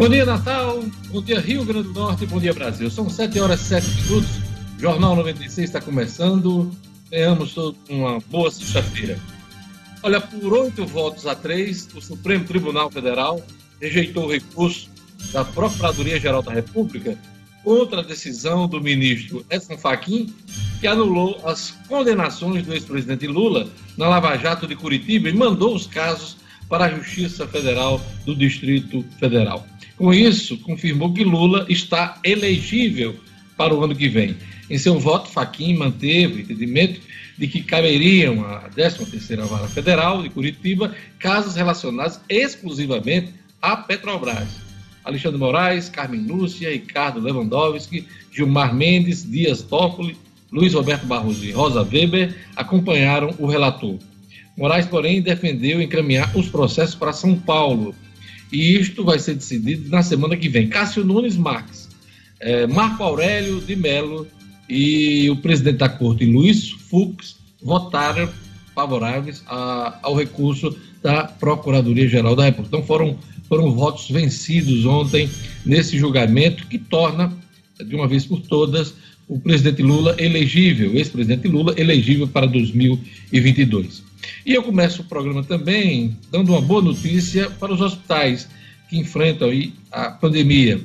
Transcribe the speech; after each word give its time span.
Bom 0.00 0.08
dia, 0.08 0.24
Natal. 0.24 0.82
Bom 1.08 1.20
dia, 1.20 1.38
Rio 1.38 1.62
Grande 1.62 1.88
do 1.88 1.92
Norte. 1.92 2.24
Bom 2.24 2.40
dia, 2.40 2.54
Brasil. 2.54 2.90
São 2.90 3.10
7 3.10 3.38
horas 3.38 3.60
e 3.60 3.64
7 3.64 3.86
minutos. 4.00 4.30
Jornal 4.78 5.14
96 5.14 5.68
está 5.68 5.78
começando. 5.78 6.70
Tenhamos 7.10 7.54
uma 7.86 8.18
boa 8.30 8.50
sexta-feira. 8.50 9.18
Olha, 10.02 10.18
por 10.18 10.54
oito 10.54 10.86
votos 10.86 11.26
a 11.26 11.34
três, 11.34 11.86
o 11.94 12.00
Supremo 12.00 12.46
Tribunal 12.46 12.90
Federal 12.90 13.44
rejeitou 13.78 14.24
o 14.24 14.32
recurso 14.32 14.88
da 15.34 15.44
Procuradoria-Geral 15.44 16.40
da 16.40 16.54
República 16.54 17.18
contra 17.62 18.00
a 18.00 18.02
decisão 18.02 18.66
do 18.66 18.80
ministro 18.80 19.44
Edson 19.50 19.76
Fachin, 19.76 20.34
que 20.80 20.86
anulou 20.86 21.42
as 21.44 21.72
condenações 21.86 22.64
do 22.64 22.72
ex-presidente 22.72 23.26
Lula 23.26 23.68
na 23.98 24.08
Lava 24.08 24.34
Jato 24.38 24.66
de 24.66 24.74
Curitiba 24.74 25.28
e 25.28 25.34
mandou 25.34 25.74
os 25.74 25.86
casos 25.86 26.38
para 26.70 26.86
a 26.86 26.88
Justiça 26.88 27.46
Federal 27.46 28.00
do 28.24 28.34
Distrito 28.34 29.04
Federal. 29.18 29.66
Com 30.00 30.14
isso, 30.14 30.56
confirmou 30.60 31.12
que 31.12 31.22
Lula 31.22 31.66
está 31.68 32.18
elegível 32.24 33.14
para 33.54 33.74
o 33.74 33.84
ano 33.84 33.94
que 33.94 34.08
vem. 34.08 34.34
Em 34.70 34.78
seu 34.78 34.98
voto, 34.98 35.28
Faquim 35.28 35.76
manteve 35.76 36.36
o 36.36 36.40
entendimento 36.40 37.02
de 37.36 37.46
que 37.46 37.60
caberiam 37.62 38.42
à 38.46 38.70
13ª 38.70 39.44
Vara 39.44 39.68
Federal 39.68 40.22
de 40.22 40.30
Curitiba 40.30 40.94
casos 41.18 41.54
relacionados 41.54 42.18
exclusivamente 42.30 43.34
à 43.60 43.76
Petrobras. 43.76 44.48
Alexandre 45.04 45.38
Moraes, 45.38 45.90
Carmen 45.90 46.26
Lúcia, 46.26 46.70
Ricardo 46.70 47.20
Lewandowski, 47.20 48.08
Gilmar 48.32 48.74
Mendes, 48.74 49.30
Dias 49.30 49.60
Toffoli, 49.60 50.16
Luiz 50.50 50.72
Roberto 50.72 51.04
Barroso 51.04 51.44
e 51.44 51.50
Rosa 51.50 51.82
Weber 51.82 52.34
acompanharam 52.56 53.34
o 53.38 53.46
relator. 53.46 53.98
Moraes, 54.56 54.86
porém, 54.86 55.20
defendeu 55.20 55.78
encaminhar 55.78 56.34
os 56.34 56.48
processos 56.48 56.94
para 56.94 57.12
São 57.12 57.36
Paulo. 57.36 57.94
E 58.52 58.76
isto 58.78 59.04
vai 59.04 59.18
ser 59.18 59.34
decidido 59.34 59.88
na 59.88 60.02
semana 60.02 60.36
que 60.36 60.48
vem. 60.48 60.68
Cássio 60.68 61.04
Nunes 61.04 61.36
Marques, 61.36 61.88
eh, 62.40 62.66
Marco 62.66 63.02
Aurélio 63.02 63.60
de 63.60 63.76
Mello 63.76 64.26
e 64.68 65.28
o 65.30 65.36
presidente 65.36 65.78
da 65.78 65.88
corte, 65.88 66.24
Luiz 66.24 66.70
Fux, 66.70 67.36
votaram 67.62 68.28
favoráveis 68.74 69.42
a, 69.46 69.98
ao 70.02 70.14
recurso 70.14 70.76
da 71.02 71.24
Procuradoria-Geral 71.24 72.36
da 72.36 72.44
República. 72.44 72.76
Então 72.76 72.86
foram, 72.86 73.18
foram 73.48 73.72
votos 73.72 74.08
vencidos 74.10 74.84
ontem 74.84 75.28
nesse 75.64 75.98
julgamento 75.98 76.66
que 76.66 76.78
torna, 76.78 77.32
de 77.84 77.94
uma 77.94 78.08
vez 78.08 78.24
por 78.26 78.40
todas, 78.40 78.94
o 79.28 79.38
presidente 79.38 79.82
Lula 79.82 80.16
elegível, 80.18 80.94
ex-presidente 80.94 81.46
Lula 81.46 81.74
elegível 81.76 82.26
para 82.26 82.46
2022. 82.46 84.02
E 84.44 84.54
eu 84.54 84.62
começo 84.62 85.02
o 85.02 85.04
programa 85.04 85.42
também 85.42 86.16
dando 86.30 86.52
uma 86.52 86.60
boa 86.60 86.82
notícia 86.82 87.50
para 87.50 87.72
os 87.72 87.80
hospitais 87.80 88.48
que 88.88 88.98
enfrentam 88.98 89.50
a 89.90 90.10
pandemia. 90.10 90.80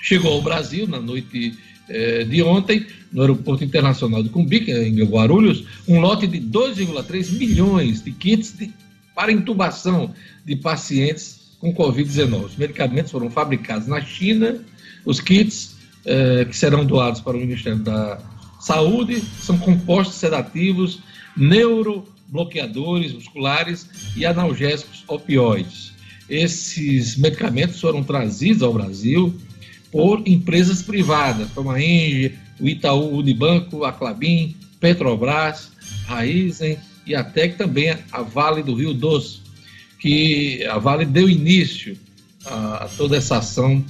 Chegou 0.00 0.32
ao 0.32 0.42
Brasil 0.42 0.86
na 0.86 1.00
noite 1.00 1.56
eh, 1.88 2.24
de 2.24 2.42
ontem, 2.42 2.86
no 3.12 3.22
Aeroporto 3.22 3.64
Internacional 3.64 4.22
de 4.22 4.28
Cumbica, 4.28 4.72
em 4.72 5.02
Guarulhos, 5.04 5.64
um 5.86 6.00
lote 6.00 6.26
de 6.26 6.40
2,3 6.40 7.32
milhões 7.32 8.02
de 8.02 8.12
kits 8.12 8.56
de, 8.56 8.72
para 9.14 9.32
intubação 9.32 10.14
de 10.44 10.56
pacientes 10.56 11.56
com 11.60 11.72
Covid-19. 11.74 12.44
Os 12.44 12.56
medicamentos 12.56 13.12
foram 13.12 13.30
fabricados 13.30 13.86
na 13.86 14.00
China, 14.00 14.58
os 15.04 15.20
kits 15.20 15.76
eh, 16.04 16.44
que 16.44 16.56
serão 16.56 16.84
doados 16.84 17.20
para 17.20 17.36
o 17.36 17.40
Ministério 17.40 17.78
da 17.78 18.18
Saúde 18.60 19.20
são 19.40 19.58
compostos 19.58 20.16
sedativos 20.16 21.00
neurobloqueadores 22.32 23.12
musculares 23.12 23.86
e 24.16 24.24
analgésicos 24.24 25.04
opioides. 25.06 25.92
Esses 26.28 27.16
medicamentos 27.16 27.78
foram 27.80 28.02
trazidos 28.02 28.62
ao 28.62 28.72
Brasil 28.72 29.34
por 29.90 30.26
empresas 30.26 30.80
privadas, 30.82 31.48
como 31.54 31.70
a 31.70 31.80
Enge, 31.80 32.34
o 32.58 32.66
Itaú 32.66 33.18
Unibanco, 33.18 33.84
a 33.84 33.92
Clabin, 33.92 34.56
Petrobras, 34.80 35.70
Raizen 36.06 36.78
e 37.06 37.14
até 37.14 37.48
que 37.48 37.58
também 37.58 37.94
a 38.10 38.22
Vale 38.22 38.62
do 38.62 38.74
Rio 38.74 38.94
Doce, 38.94 39.40
que 39.98 40.64
a 40.64 40.78
Vale 40.78 41.04
deu 41.04 41.28
início 41.28 41.96
a, 42.46 42.88
toda 42.96 43.16
essa 43.16 43.38
ação 43.38 43.84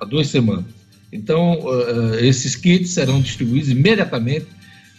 há 0.00 0.04
duas 0.04 0.28
semanas. 0.28 0.64
Então, 1.12 1.60
uh, 1.60 2.14
esses 2.20 2.54
kits 2.54 2.90
serão 2.90 3.20
distribuídos 3.20 3.70
imediatamente 3.70 4.46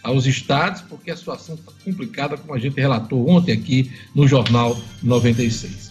aos 0.02 0.26
estados, 0.26 0.82
porque 0.82 1.10
a 1.10 1.16
situação 1.16 1.54
está 1.54 1.72
complicada, 1.84 2.36
como 2.36 2.54
a 2.54 2.58
gente 2.58 2.80
relatou 2.80 3.28
ontem 3.28 3.52
aqui 3.52 3.90
no 4.14 4.26
Jornal 4.26 4.76
96. 5.02 5.87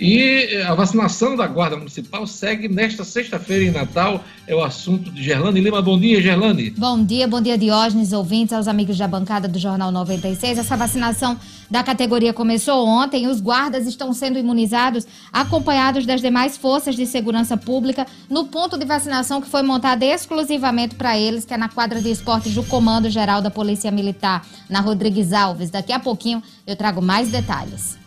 E 0.00 0.48
eh, 0.50 0.62
a 0.64 0.74
vacinação 0.74 1.36
da 1.36 1.46
Guarda 1.46 1.76
Municipal 1.76 2.26
segue 2.26 2.68
nesta 2.68 3.04
sexta-feira 3.04 3.64
em 3.64 3.70
Natal. 3.70 4.24
É 4.46 4.54
o 4.54 4.62
assunto 4.62 5.10
de 5.10 5.22
Gerlane 5.22 5.60
Lima. 5.60 5.80
Bom 5.80 5.98
dia, 5.98 6.20
Gerlane. 6.20 6.70
Bom 6.70 7.04
dia, 7.04 7.28
bom 7.28 7.40
dia, 7.40 7.56
Diógenes, 7.56 8.12
ouvintes, 8.12 8.52
aos 8.52 8.66
amigos 8.66 8.98
da 8.98 9.06
bancada 9.06 9.46
do 9.46 9.58
Jornal 9.58 9.92
96. 9.92 10.58
Essa 10.58 10.76
vacinação 10.76 11.38
da 11.70 11.82
categoria 11.82 12.32
começou 12.32 12.86
ontem. 12.86 13.28
Os 13.28 13.40
guardas 13.40 13.86
estão 13.86 14.12
sendo 14.12 14.38
imunizados, 14.38 15.06
acompanhados 15.32 16.04
das 16.04 16.20
demais 16.20 16.56
forças 16.56 16.96
de 16.96 17.06
segurança 17.06 17.56
pública, 17.56 18.06
no 18.28 18.46
ponto 18.46 18.76
de 18.76 18.84
vacinação 18.84 19.40
que 19.40 19.48
foi 19.48 19.62
montado 19.62 20.02
exclusivamente 20.02 20.94
para 20.94 21.16
eles, 21.18 21.44
que 21.44 21.54
é 21.54 21.56
na 21.56 21.68
quadra 21.68 22.00
de 22.00 22.10
esportes 22.10 22.54
do 22.54 22.64
Comando 22.64 23.08
Geral 23.08 23.40
da 23.40 23.50
Polícia 23.50 23.90
Militar, 23.90 24.44
na 24.68 24.80
Rodrigues 24.80 25.32
Alves. 25.32 25.70
Daqui 25.70 25.92
a 25.92 26.00
pouquinho 26.00 26.42
eu 26.66 26.74
trago 26.74 27.00
mais 27.00 27.30
detalhes. 27.30 28.01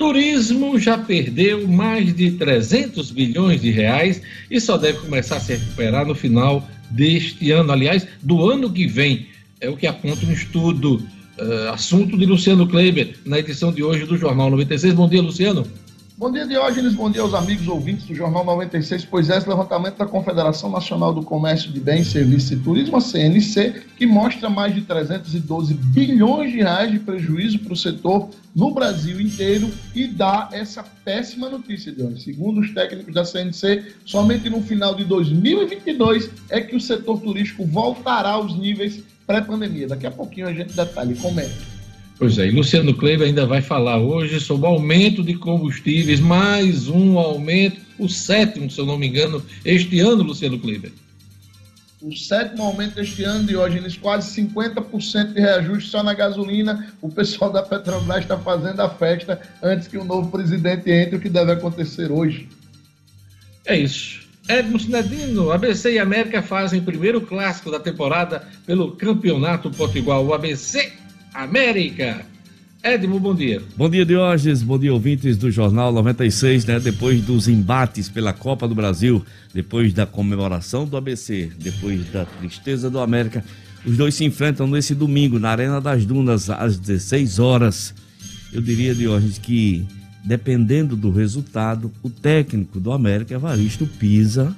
Turismo 0.00 0.78
já 0.78 0.96
perdeu 0.96 1.68
mais 1.68 2.14
de 2.14 2.30
300 2.30 3.10
bilhões 3.10 3.60
de 3.60 3.70
reais 3.70 4.22
e 4.50 4.58
só 4.58 4.78
deve 4.78 4.98
começar 5.00 5.36
a 5.36 5.40
se 5.40 5.52
recuperar 5.52 6.06
no 6.06 6.14
final 6.14 6.66
deste 6.90 7.50
ano, 7.50 7.70
aliás, 7.70 8.06
do 8.22 8.50
ano 8.50 8.72
que 8.72 8.86
vem. 8.86 9.26
É 9.60 9.68
o 9.68 9.76
que 9.76 9.86
aponta 9.86 10.24
um 10.24 10.32
estudo, 10.32 11.06
uh, 11.38 11.68
assunto 11.74 12.16
de 12.16 12.24
Luciano 12.24 12.66
Kleiber, 12.66 13.14
na 13.26 13.40
edição 13.40 13.70
de 13.70 13.82
hoje 13.82 14.06
do 14.06 14.16
Jornal 14.16 14.48
96. 14.48 14.94
Bom 14.94 15.06
dia, 15.06 15.20
Luciano. 15.20 15.66
Bom 16.20 16.30
dia, 16.30 16.46
Diógenes. 16.46 16.92
Bom 16.92 17.10
dia 17.10 17.22
aos 17.22 17.32
amigos 17.32 17.66
ouvintes 17.66 18.04
do 18.04 18.14
Jornal 18.14 18.44
96. 18.44 19.06
Pois 19.06 19.30
é, 19.30 19.38
esse 19.38 19.48
levantamento 19.48 19.96
da 19.96 20.04
Confederação 20.04 20.70
Nacional 20.70 21.14
do 21.14 21.22
Comércio 21.22 21.72
de 21.72 21.80
Bens, 21.80 22.08
Serviços 22.08 22.50
e 22.50 22.56
Turismo, 22.56 22.98
a 22.98 23.00
CNC, 23.00 23.84
que 23.96 24.04
mostra 24.04 24.50
mais 24.50 24.74
de 24.74 24.82
312 24.82 25.72
bilhões 25.72 26.52
de 26.52 26.58
reais 26.58 26.92
de 26.92 26.98
prejuízo 26.98 27.60
para 27.60 27.72
o 27.72 27.76
setor 27.76 28.28
no 28.54 28.70
Brasil 28.70 29.18
inteiro 29.18 29.70
e 29.94 30.06
dá 30.06 30.50
essa 30.52 30.82
péssima 30.82 31.48
notícia, 31.48 31.90
Diógenes. 31.90 32.22
Segundo 32.22 32.60
os 32.60 32.74
técnicos 32.74 33.14
da 33.14 33.24
CNC, 33.24 33.94
somente 34.04 34.50
no 34.50 34.60
final 34.60 34.94
de 34.94 35.04
2022 35.04 36.28
é 36.50 36.60
que 36.60 36.76
o 36.76 36.80
setor 36.82 37.18
turístico 37.18 37.64
voltará 37.64 38.32
aos 38.32 38.54
níveis 38.58 39.02
pré-pandemia. 39.26 39.88
Daqui 39.88 40.06
a 40.06 40.10
pouquinho 40.10 40.48
a 40.48 40.52
gente 40.52 40.74
detalha 40.74 41.12
e 41.12 41.16
comenta. 41.16 41.79
Pois 42.20 42.36
é, 42.36 42.48
e 42.48 42.50
Luciano 42.50 42.92
Kleiber 42.92 43.26
ainda 43.26 43.46
vai 43.46 43.62
falar 43.62 43.96
hoje 43.96 44.40
sobre 44.40 44.66
o 44.66 44.72
aumento 44.72 45.22
de 45.22 45.32
combustíveis, 45.32 46.20
mais 46.20 46.86
um 46.86 47.18
aumento, 47.18 47.80
o 47.98 48.10
sétimo, 48.10 48.70
se 48.70 48.78
eu 48.78 48.84
não 48.84 48.98
me 48.98 49.06
engano, 49.06 49.42
este 49.64 50.00
ano, 50.00 50.22
Luciano 50.22 50.58
Kleiber. 50.58 50.92
O 52.02 52.14
sétimo 52.14 52.62
aumento 52.62 53.00
este 53.00 53.24
ano, 53.24 53.46
Diógenes, 53.46 53.96
quase 53.96 54.38
50% 54.38 55.32
de 55.32 55.40
reajuste 55.40 55.88
só 55.88 56.02
na 56.02 56.12
gasolina. 56.12 56.92
O 57.00 57.08
pessoal 57.08 57.50
da 57.50 57.62
Petrobras 57.62 58.20
está 58.20 58.36
fazendo 58.36 58.80
a 58.80 58.90
festa 58.90 59.40
antes 59.62 59.88
que 59.88 59.96
o 59.96 60.04
novo 60.04 60.30
presidente 60.30 60.90
entre, 60.90 61.16
o 61.16 61.20
que 61.20 61.30
deve 61.30 61.52
acontecer 61.52 62.12
hoje. 62.12 62.50
É 63.64 63.78
isso. 63.78 64.28
Edmo 64.46 64.78
Sinedino, 64.78 65.52
ABC 65.52 65.92
e 65.92 65.98
América 65.98 66.42
fazem 66.42 66.82
primeiro 66.82 67.22
clássico 67.22 67.70
da 67.70 67.80
temporada 67.80 68.46
pelo 68.66 68.92
Campeonato 68.92 69.70
Potiguar. 69.70 70.20
O 70.20 70.34
ABC 70.34 70.99
América. 71.32 72.24
Edmo, 72.82 73.20
bom 73.20 73.34
dia. 73.34 73.62
Bom 73.76 73.90
dia, 73.90 74.06
Diógenes. 74.06 74.62
Bom 74.62 74.78
dia, 74.78 74.92
ouvintes 74.92 75.36
do 75.36 75.50
Jornal 75.50 75.92
96, 75.92 76.64
né? 76.64 76.80
Depois 76.80 77.20
dos 77.22 77.46
embates 77.46 78.08
pela 78.08 78.32
Copa 78.32 78.66
do 78.66 78.74
Brasil, 78.74 79.24
depois 79.52 79.92
da 79.92 80.06
comemoração 80.06 80.86
do 80.86 80.96
ABC, 80.96 81.50
depois 81.58 82.10
da 82.10 82.24
tristeza 82.24 82.88
do 82.88 82.98
América, 82.98 83.44
os 83.84 83.96
dois 83.96 84.14
se 84.14 84.24
enfrentam 84.24 84.66
nesse 84.66 84.94
domingo 84.94 85.38
na 85.38 85.50
Arena 85.50 85.80
das 85.80 86.06
Dunas, 86.06 86.48
às 86.48 86.78
16 86.78 87.38
horas. 87.38 87.94
Eu 88.52 88.62
diria, 88.62 88.94
Diógenes, 88.94 89.38
que 89.38 89.86
dependendo 90.24 90.96
do 90.96 91.10
resultado, 91.10 91.92
o 92.02 92.10
técnico 92.10 92.80
do 92.80 92.92
América, 92.92 93.34
Evaristo 93.34 93.86
Pisa, 93.86 94.56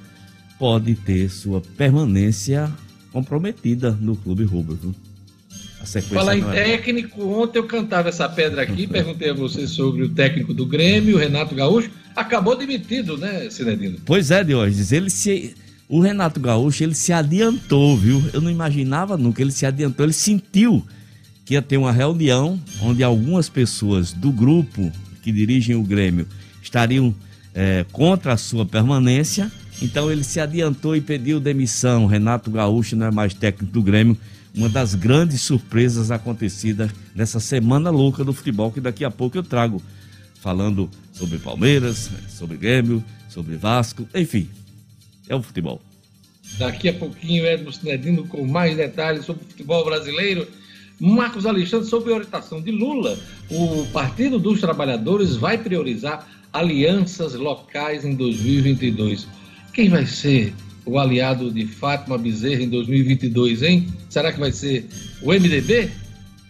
pode 0.57 0.95
ter 0.95 1.29
sua 1.29 1.61
permanência 1.61 2.71
comprometida 3.11 3.91
no 3.91 4.15
Clube 4.15 4.43
Rubro. 4.43 4.95
Falar 6.09 6.37
em 6.37 6.43
é 6.43 6.51
técnico, 6.51 7.23
ontem 7.23 7.59
eu 7.59 7.65
cantava 7.65 8.09
essa 8.09 8.27
pedra 8.29 8.61
aqui, 8.61 8.85
perguntei 8.87 9.29
a 9.29 9.33
você 9.33 9.67
sobre 9.67 10.03
o 10.03 10.09
técnico 10.09 10.53
do 10.53 10.65
Grêmio, 10.65 11.15
o 11.15 11.19
Renato 11.19 11.53
Gaúcho, 11.53 11.89
acabou 12.15 12.57
demitido, 12.57 13.17
né, 13.17 13.49
Cinedino? 13.49 13.97
Pois 14.05 14.31
é, 14.31 14.43
Diógenes, 14.43 14.91
ele 14.91 15.09
se... 15.09 15.55
O 15.89 15.99
Renato 15.99 16.39
Gaúcho, 16.39 16.83
ele 16.83 16.95
se 16.95 17.11
adiantou, 17.11 17.95
viu? 17.97 18.23
Eu 18.33 18.41
não 18.41 18.49
imaginava 18.49 19.17
nunca, 19.17 19.41
ele 19.41 19.51
se 19.51 19.65
adiantou, 19.65 20.05
ele 20.05 20.13
sentiu 20.13 20.83
que 21.45 21.53
ia 21.53 21.61
ter 21.61 21.77
uma 21.77 21.91
reunião 21.91 22.59
onde 22.81 23.03
algumas 23.03 23.49
pessoas 23.49 24.13
do 24.13 24.31
grupo 24.31 24.91
que 25.21 25.31
dirigem 25.31 25.75
o 25.75 25.83
Grêmio 25.83 26.27
estariam 26.61 27.13
é, 27.53 27.85
contra 27.91 28.33
a 28.33 28.37
sua 28.37 28.65
permanência. 28.65 29.51
Então 29.81 30.11
ele 30.11 30.23
se 30.23 30.39
adiantou 30.39 30.95
e 30.95 31.01
pediu 31.01 31.39
demissão. 31.39 32.05
Renato 32.05 32.49
Gaúcho 32.49 32.95
não 32.95 33.07
é 33.07 33.11
mais 33.11 33.33
técnico 33.33 33.71
do 33.73 33.81
Grêmio. 33.81 34.17
Uma 34.55 34.69
das 34.69 34.93
grandes 34.93 35.41
surpresas 35.41 36.11
acontecidas 36.11 36.91
nessa 37.15 37.39
semana 37.39 37.89
louca 37.89 38.23
do 38.23 38.33
futebol 38.33 38.71
que 38.71 38.79
daqui 38.79 39.03
a 39.03 39.09
pouco 39.09 39.37
eu 39.37 39.43
trago. 39.43 39.81
Falando 40.35 40.89
sobre 41.11 41.39
Palmeiras, 41.39 42.11
sobre 42.29 42.57
Grêmio, 42.57 43.03
sobre 43.29 43.55
Vasco, 43.55 44.07
enfim. 44.13 44.47
É 45.27 45.35
o 45.35 45.41
futebol. 45.41 45.81
Daqui 46.59 46.89
a 46.89 46.93
pouquinho, 46.93 47.45
Edmo 47.45 47.73
Sinedino 47.73 48.27
com 48.27 48.45
mais 48.45 48.77
detalhes 48.77 49.25
sobre 49.25 49.43
o 49.43 49.47
futebol 49.47 49.83
brasileiro. 49.85 50.47
Marcos 50.99 51.45
Alexandre, 51.45 51.87
sob 51.87 52.11
orientação 52.11 52.61
de 52.61 52.71
Lula, 52.71 53.17
o 53.49 53.87
Partido 53.91 54.37
dos 54.37 54.61
Trabalhadores 54.61 55.35
vai 55.35 55.57
priorizar 55.57 56.27
alianças 56.51 57.33
locais 57.33 58.05
em 58.05 58.15
2022. 58.15 59.27
Quem 59.73 59.89
vai 59.89 60.05
ser 60.05 60.53
o 60.85 60.99
aliado 60.99 61.51
de 61.51 61.65
Fátima 61.65 62.17
Bezerra 62.17 62.63
em 62.63 62.69
2022, 62.69 63.63
hein? 63.63 63.87
Será 64.09 64.31
que 64.31 64.39
vai 64.39 64.51
ser 64.51 64.85
o 65.21 65.31
MDB? 65.31 65.89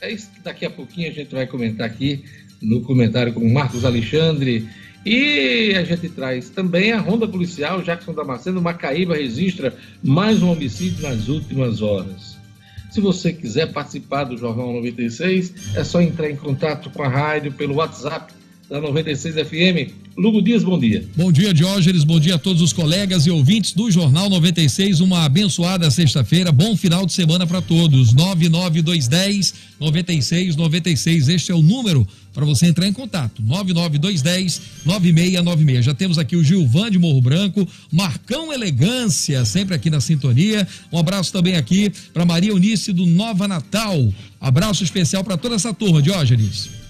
É 0.02 0.12
isso 0.12 0.30
que 0.32 0.42
daqui 0.42 0.66
a 0.66 0.70
pouquinho 0.70 1.10
a 1.10 1.14
gente 1.14 1.34
vai 1.34 1.48
comentar 1.48 1.88
aqui 1.88 2.24
no 2.62 2.82
comentário 2.82 3.34
com 3.34 3.48
Marcos 3.52 3.86
Alexandre. 3.86 4.68
E 5.06 5.74
a 5.76 5.84
gente 5.84 6.08
traz 6.10 6.50
também 6.50 6.94
a 6.94 7.00
ronda 7.00 7.28
policial, 7.28 7.82
Jackson 7.82 8.14
Damasceno, 8.14 8.62
Macaíba 8.62 9.16
registra 9.16 9.76
mais 10.02 10.42
um 10.42 10.52
homicídio 10.52 11.04
nas 11.04 11.28
últimas 11.28 11.82
horas. 11.82 12.38
Se 12.90 13.02
você 13.02 13.34
quiser 13.34 13.74
participar 13.74 14.24
do 14.24 14.38
Jornal 14.38 14.72
96, 14.74 15.76
é 15.76 15.84
só 15.84 16.00
entrar 16.00 16.30
em 16.30 16.36
contato 16.36 16.90
com 16.90 17.04
a 17.04 17.08
rádio 17.08 17.52
pelo 17.52 17.76
WhatsApp 17.76 18.32
da 18.70 18.80
96 18.80 19.36
FM. 19.36 19.92
Lugo 20.16 20.42
Dias, 20.42 20.64
bom 20.64 20.80
dia. 20.80 21.04
Bom 21.16 21.32
dia, 21.32 21.54
Diógenes. 21.54 22.04
Bom 22.04 22.20
dia 22.20 22.36
a 22.36 22.40
todos 22.40 22.62
os 22.62 22.72
colegas 22.72 23.26
e 23.26 23.32
ouvintes 23.32 23.74
do 23.74 23.90
Jornal 23.90 24.30
96. 24.30 25.00
Uma 25.00 25.26
abençoada 25.26 25.90
sexta-feira. 25.90 26.52
Bom 26.52 26.78
final 26.78 27.06
de 27.06 27.14
semana 27.14 27.48
para 27.48 27.62
todos. 27.62 28.14
99210 28.14 29.54
9696. 29.80 31.30
Este 31.30 31.52
é 31.52 31.56
o 31.56 31.64
número 31.64 32.08
para 32.32 32.46
você 32.46 32.68
entrar 32.68 32.88
em 32.88 32.94
contato. 32.94 33.42
99210 33.42 34.62
9696. 34.86 35.86
Já 35.86 35.94
temos 35.96 36.20
aqui 36.20 36.36
o 36.36 36.44
Gilvan 36.44 36.92
de 36.92 37.00
Morro 37.00 37.22
Branco, 37.22 37.68
Marcão 37.92 38.54
Elegância, 38.54 39.44
sempre 39.46 39.74
aqui 39.76 39.90
na 39.90 40.00
sintonia. 40.00 40.68
Um 40.92 41.00
abraço 41.00 41.34
também 41.34 41.56
aqui 41.56 41.92
para 42.14 42.24
Maria 42.24 42.52
Eunice 42.52 42.94
do 42.94 43.06
Nova 43.06 43.48
Natal. 43.48 44.14
Abraço 44.40 44.84
especial 44.84 45.24
para 45.24 45.38
toda 45.38 45.56
essa 45.56 45.74
turma, 45.74 46.02
Diógenes. 46.02 46.83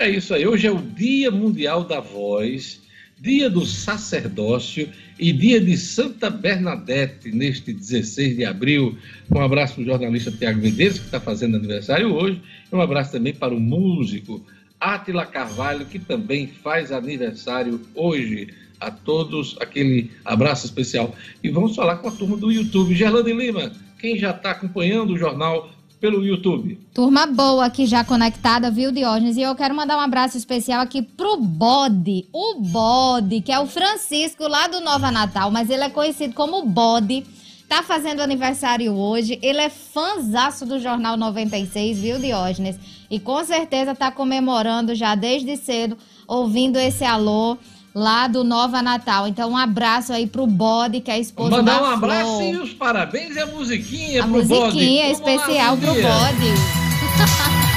É 0.00 0.08
isso 0.08 0.32
aí. 0.32 0.46
Hoje 0.46 0.66
é 0.66 0.72
o 0.72 0.78
Dia 0.78 1.30
Mundial 1.30 1.84
da 1.84 2.00
Voz, 2.00 2.80
Dia 3.20 3.50
do 3.50 3.66
Sacerdócio 3.66 4.88
e 5.18 5.30
Dia 5.30 5.60
de 5.60 5.76
Santa 5.76 6.30
Bernadette, 6.30 7.30
neste 7.30 7.70
16 7.70 8.34
de 8.34 8.46
abril. 8.46 8.96
Um 9.30 9.42
abraço 9.42 9.74
para 9.74 9.82
o 9.82 9.84
jornalista 9.84 10.32
Tiago 10.32 10.58
Medeiros, 10.58 10.98
que 10.98 11.04
está 11.04 11.20
fazendo 11.20 11.58
aniversário 11.58 12.14
hoje. 12.14 12.40
E 12.72 12.74
um 12.74 12.80
abraço 12.80 13.12
também 13.12 13.34
para 13.34 13.52
o 13.52 13.60
músico 13.60 14.42
Átila 14.80 15.26
Carvalho, 15.26 15.84
que 15.84 15.98
também 15.98 16.46
faz 16.46 16.90
aniversário 16.90 17.78
hoje. 17.94 18.48
A 18.80 18.90
todos, 18.90 19.54
aquele 19.60 20.10
abraço 20.24 20.64
especial. 20.64 21.14
E 21.44 21.50
vamos 21.50 21.76
falar 21.76 21.96
com 21.96 22.08
a 22.08 22.12
turma 22.12 22.38
do 22.38 22.50
YouTube. 22.50 22.94
Gerlane 22.94 23.34
Lima, 23.34 23.70
quem 23.98 24.18
já 24.18 24.30
está 24.30 24.52
acompanhando 24.52 25.12
o 25.12 25.18
jornal 25.18 25.68
pelo 26.00 26.24
YouTube. 26.24 26.80
Turma 26.94 27.26
boa 27.26 27.66
aqui 27.66 27.86
já 27.86 28.02
conectada, 28.02 28.70
viu, 28.70 28.90
Diógenes? 28.90 29.36
E 29.36 29.42
eu 29.42 29.54
quero 29.54 29.74
mandar 29.74 29.98
um 29.98 30.00
abraço 30.00 30.36
especial 30.36 30.80
aqui 30.80 31.02
pro 31.02 31.36
Bode, 31.36 32.26
o 32.32 32.60
Bode, 32.60 33.42
que 33.42 33.52
é 33.52 33.60
o 33.60 33.66
Francisco 33.66 34.48
lá 34.48 34.66
do 34.66 34.80
Nova 34.80 35.10
Natal, 35.10 35.50
mas 35.50 35.68
ele 35.68 35.84
é 35.84 35.90
conhecido 35.90 36.34
como 36.34 36.64
Bode. 36.64 37.24
Tá 37.68 37.84
fazendo 37.84 38.20
aniversário 38.20 38.92
hoje. 38.92 39.38
Ele 39.40 39.60
é 39.60 39.68
fãzaço 39.68 40.66
do 40.66 40.80
Jornal 40.80 41.16
96, 41.16 42.00
viu, 42.00 42.18
Diógenes? 42.18 42.76
E 43.08 43.20
com 43.20 43.44
certeza 43.44 43.94
tá 43.94 44.10
comemorando 44.10 44.92
já 44.94 45.14
desde 45.14 45.56
cedo, 45.56 45.96
ouvindo 46.26 46.78
esse 46.78 47.04
alô 47.04 47.56
lá 47.94 48.26
do 48.26 48.42
Nova 48.44 48.80
Natal. 48.82 49.26
Então, 49.28 49.50
um 49.50 49.56
abraço 49.56 50.12
aí 50.12 50.26
pro 50.26 50.46
Bode, 50.46 51.00
que 51.00 51.10
é 51.10 51.14
a 51.14 51.18
esposa 51.18 51.50
Mandar 51.50 51.80
da 51.80 51.82
um 51.82 51.86
abraço 51.90 52.24
Flor. 52.36 52.42
e 52.42 52.56
os 52.56 52.72
parabéns 52.72 53.36
e 53.36 53.40
a 53.40 53.46
musiquinha 53.46 54.22
a 54.22 54.26
pro 54.26 54.36
musiquinha 54.36 54.60
Bode. 54.60 54.74
musiquinha 54.74 55.10
especial 55.10 55.76
pro 55.76 55.94
Bode. 55.94 56.00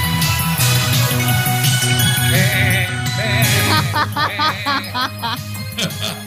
é, 2.32 2.88
é, 3.20 3.42
é. 6.20 6.20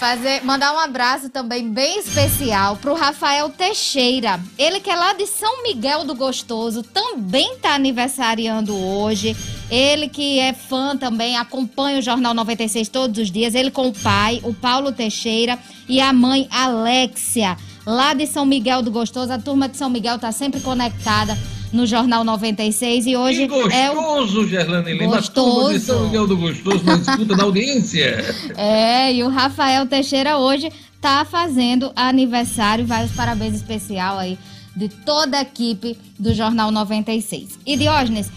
Fazer, 0.00 0.42
mandar 0.46 0.72
um 0.72 0.78
abraço 0.78 1.28
também 1.28 1.70
bem 1.70 1.98
especial 1.98 2.74
pro 2.76 2.94
Rafael 2.94 3.50
Teixeira. 3.50 4.40
Ele 4.56 4.80
que 4.80 4.88
é 4.88 4.96
lá 4.96 5.12
de 5.12 5.26
São 5.26 5.62
Miguel 5.62 6.04
do 6.04 6.14
Gostoso, 6.14 6.82
também 6.82 7.58
tá 7.58 7.74
aniversariando 7.74 8.74
hoje. 8.74 9.36
Ele 9.70 10.08
que 10.08 10.38
é 10.38 10.54
fã 10.54 10.96
também, 10.96 11.36
acompanha 11.36 11.98
o 11.98 12.02
Jornal 12.02 12.32
96 12.32 12.88
todos 12.88 13.20
os 13.20 13.30
dias. 13.30 13.54
Ele 13.54 13.70
com 13.70 13.88
o 13.88 13.92
pai, 13.92 14.40
o 14.42 14.54
Paulo 14.54 14.90
Teixeira, 14.90 15.58
e 15.86 16.00
a 16.00 16.14
mãe 16.14 16.48
Alexia, 16.50 17.58
lá 17.84 18.14
de 18.14 18.26
São 18.26 18.46
Miguel 18.46 18.80
do 18.80 18.90
Gostoso. 18.90 19.30
A 19.30 19.38
turma 19.38 19.68
de 19.68 19.76
São 19.76 19.90
Miguel 19.90 20.18
tá 20.18 20.32
sempre 20.32 20.60
conectada 20.60 21.36
no 21.72 21.86
Jornal 21.86 22.24
96 22.24 23.06
e 23.06 23.16
hoje 23.16 23.46
que 23.46 23.74
é 23.74 23.90
o 23.90 24.46
Gerlane 24.46 24.92
Lima, 24.92 25.16
gostoso. 25.16 25.72
de 25.72 25.80
São 25.80 26.04
Miguel 26.06 26.26
do 26.26 26.36
Gostoso 26.36 26.84
na 26.84 26.94
escuta 26.94 27.36
da 27.36 27.44
audiência. 27.44 28.24
É, 28.56 29.12
e 29.12 29.22
o 29.22 29.28
Rafael 29.28 29.86
Teixeira 29.86 30.36
hoje 30.36 30.70
tá 31.00 31.24
fazendo 31.24 31.92
aniversário, 31.96 32.84
vários 32.84 33.12
parabéns 33.12 33.54
especial 33.54 34.18
aí 34.18 34.38
de 34.76 34.88
toda 34.88 35.38
a 35.38 35.42
equipe 35.42 35.96
do 36.18 36.34
Jornal 36.34 36.70
96. 36.70 37.58
E 37.64 37.76
Diógenes, 37.76 38.30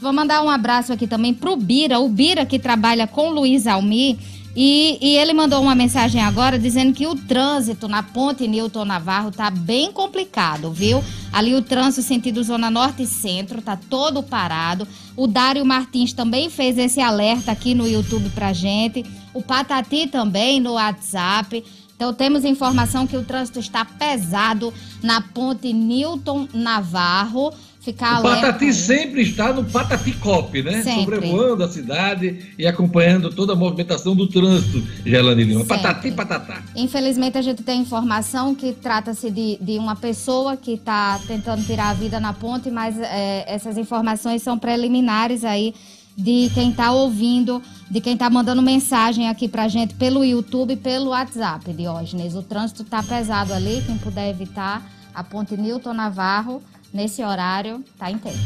vou 0.00 0.12
mandar 0.12 0.42
um 0.42 0.50
abraço 0.50 0.92
aqui 0.92 1.06
também 1.06 1.32
pro 1.32 1.56
Bira, 1.56 1.98
o 2.00 2.08
Bira 2.08 2.44
que 2.44 2.58
trabalha 2.58 3.06
com 3.06 3.30
Luiz 3.30 3.66
Almi 3.66 4.18
e, 4.60 4.98
e, 5.00 5.16
ele 5.16 5.32
mandou 5.32 5.62
uma 5.62 5.76
mensagem 5.76 6.20
agora 6.20 6.58
dizendo 6.58 6.92
que 6.92 7.06
o 7.06 7.14
trânsito 7.14 7.86
na 7.86 8.02
ponte 8.02 8.48
Newton 8.48 8.84
Navarro 8.84 9.30
tá 9.30 9.48
bem 9.50 9.92
complicado, 9.92 10.72
viu? 10.72 11.00
Ali 11.32 11.54
o 11.54 11.62
trânsito 11.62 12.02
sentido 12.02 12.42
Zona 12.42 12.68
Norte 12.68 13.04
e 13.04 13.06
Centro 13.06 13.62
tá 13.62 13.78
todo 13.88 14.20
parado. 14.20 14.88
O 15.16 15.28
Dário 15.28 15.64
Martins 15.64 16.12
também 16.12 16.50
fez 16.50 16.76
esse 16.76 17.00
alerta 17.00 17.52
aqui 17.52 17.72
no 17.72 17.86
YouTube 17.86 18.30
pra 18.30 18.52
gente. 18.52 19.06
O 19.32 19.40
Patati 19.40 20.08
também 20.08 20.58
no 20.58 20.72
WhatsApp. 20.72 21.64
Então 21.94 22.12
temos 22.12 22.44
informação 22.44 23.06
que 23.06 23.16
o 23.16 23.22
trânsito 23.22 23.60
está 23.60 23.84
pesado 23.84 24.74
na 25.00 25.20
ponte 25.20 25.72
Newton 25.72 26.48
Navarro 26.52 27.52
ficar 27.88 28.20
o 28.20 28.22
Patati 28.22 28.72
sempre 28.72 29.22
está 29.22 29.52
no 29.52 29.64
Patati 29.64 30.12
Cop, 30.12 30.62
né? 30.62 30.82
Sempre. 30.82 31.16
Sobrevoando 31.16 31.64
a 31.64 31.68
cidade 31.68 32.52
e 32.58 32.66
acompanhando 32.66 33.30
toda 33.30 33.54
a 33.54 33.56
movimentação 33.56 34.14
do 34.14 34.26
trânsito, 34.26 34.82
Gelane 35.04 35.44
Lima. 35.44 35.60
Sempre. 35.60 35.76
Patati 35.76 36.12
Patatá. 36.12 36.62
Infelizmente, 36.76 37.38
a 37.38 37.42
gente 37.42 37.62
tem 37.62 37.80
informação 37.80 38.54
que 38.54 38.72
trata-se 38.72 39.30
de, 39.30 39.58
de 39.60 39.78
uma 39.78 39.96
pessoa 39.96 40.56
que 40.56 40.72
está 40.72 41.18
tentando 41.26 41.64
tirar 41.64 41.90
a 41.90 41.94
vida 41.94 42.20
na 42.20 42.32
ponte, 42.32 42.70
mas 42.70 42.98
é, 42.98 43.44
essas 43.46 43.78
informações 43.78 44.42
são 44.42 44.58
preliminares 44.58 45.44
aí 45.44 45.74
de 46.16 46.50
quem 46.52 46.70
está 46.70 46.92
ouvindo, 46.92 47.62
de 47.88 48.00
quem 48.00 48.14
está 48.14 48.28
mandando 48.28 48.60
mensagem 48.60 49.28
aqui 49.28 49.48
pra 49.48 49.68
gente 49.68 49.94
pelo 49.94 50.24
YouTube, 50.24 50.76
pelo 50.76 51.10
WhatsApp, 51.10 51.72
Diógenes. 51.72 52.34
O 52.34 52.42
trânsito 52.42 52.82
está 52.82 53.02
pesado 53.02 53.54
ali, 53.54 53.82
quem 53.86 53.96
puder 53.96 54.28
evitar, 54.28 54.84
a 55.14 55.22
ponte 55.22 55.56
Newton 55.56 55.94
Navarro 55.94 56.60
nesse 56.92 57.22
horário, 57.22 57.84
tá 57.98 58.10
em 58.10 58.18
tempo. 58.18 58.38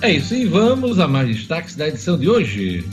É 0.00 0.10
isso, 0.10 0.34
e 0.34 0.44
vamos 0.46 0.98
a 0.98 1.06
mais 1.06 1.28
destaques 1.28 1.76
da 1.76 1.88
edição 1.88 2.18
de 2.18 2.28
hoje. 2.28 2.84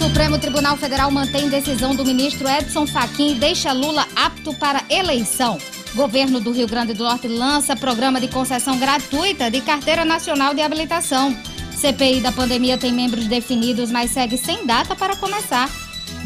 Supremo 0.00 0.38
Tribunal 0.38 0.76
Federal 0.76 1.10
mantém 1.10 1.48
decisão 1.48 1.94
do 1.94 2.04
ministro 2.04 2.48
Edson 2.48 2.86
Fachin 2.86 3.32
e 3.32 3.34
deixa 3.34 3.72
Lula 3.72 4.06
apto 4.16 4.54
para 4.54 4.82
eleição. 4.90 5.58
Governo 5.94 6.40
do 6.40 6.52
Rio 6.52 6.66
Grande 6.66 6.92
do 6.92 7.04
Norte 7.04 7.28
lança 7.28 7.76
programa 7.76 8.20
de 8.20 8.28
concessão 8.28 8.78
gratuita 8.78 9.50
de 9.50 9.60
carteira 9.60 10.04
nacional 10.04 10.54
de 10.54 10.60
habilitação. 10.60 11.36
CPI 11.76 12.20
da 12.20 12.32
pandemia 12.32 12.76
tem 12.76 12.92
membros 12.92 13.26
definidos, 13.26 13.90
mas 13.90 14.10
segue 14.10 14.36
sem 14.36 14.66
data 14.66 14.96
para 14.96 15.16
começar. 15.16 15.70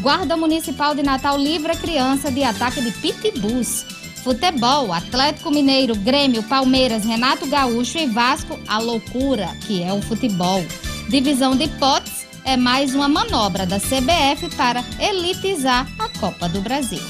Guarda 0.01 0.35
Municipal 0.35 0.95
de 0.95 1.03
Natal 1.03 1.37
livra 1.37 1.75
criança 1.75 2.31
de 2.31 2.43
ataque 2.43 2.81
de 2.81 2.89
pitbulls. 2.91 3.85
Futebol, 4.23 4.91
Atlético 4.91 5.51
Mineiro, 5.51 5.95
Grêmio, 5.95 6.41
Palmeiras, 6.41 7.05
Renato 7.05 7.45
Gaúcho 7.45 7.99
e 7.99 8.07
Vasco, 8.07 8.59
a 8.67 8.79
loucura 8.79 9.49
que 9.61 9.83
é 9.83 9.93
o 9.93 10.01
futebol. 10.01 10.65
Divisão 11.07 11.55
de 11.55 11.67
potes 11.77 12.25
é 12.43 12.57
mais 12.57 12.95
uma 12.95 13.07
manobra 13.07 13.67
da 13.67 13.79
CBF 13.79 14.49
para 14.57 14.83
elitizar 14.99 15.87
a 15.99 16.09
Copa 16.19 16.49
do 16.49 16.61
Brasil. 16.61 17.01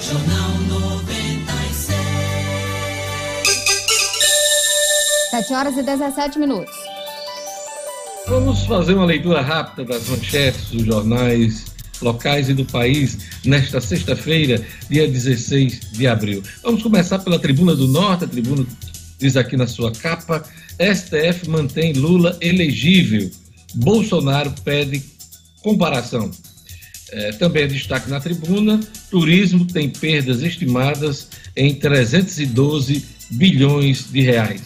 Jornal 0.00 0.50
96. 0.68 1.88
7 5.30 5.54
horas 5.54 5.76
e 5.76 5.82
17 5.84 6.38
minutos. 6.40 6.74
Vamos 8.26 8.64
fazer 8.64 8.94
uma 8.94 9.04
leitura 9.04 9.40
rápida 9.40 9.84
das 9.84 10.08
manchetes 10.08 10.70
dos 10.70 10.84
jornais 10.84 11.71
locais 12.02 12.48
e 12.48 12.54
do 12.54 12.64
país 12.64 13.18
nesta 13.44 13.80
sexta-feira, 13.80 14.64
dia 14.90 15.08
16 15.08 15.80
de 15.92 16.06
abril. 16.06 16.42
Vamos 16.62 16.82
começar 16.82 17.18
pela 17.20 17.38
Tribuna 17.38 17.74
do 17.74 17.88
Norte. 17.88 18.24
A 18.24 18.28
tribuna 18.28 18.66
diz 19.18 19.36
aqui 19.36 19.56
na 19.56 19.66
sua 19.66 19.92
capa: 19.92 20.44
STF 20.78 21.48
mantém 21.48 21.92
Lula 21.92 22.36
elegível. 22.40 23.30
Bolsonaro 23.74 24.52
pede 24.64 25.02
comparação. 25.62 26.30
É, 27.10 27.32
também 27.32 27.64
é 27.64 27.66
destaque 27.66 28.10
na 28.10 28.20
tribuna: 28.20 28.80
turismo 29.10 29.64
tem 29.66 29.88
perdas 29.88 30.42
estimadas 30.42 31.28
em 31.56 31.74
312 31.74 33.04
bilhões 33.30 34.10
de 34.10 34.20
reais. 34.20 34.62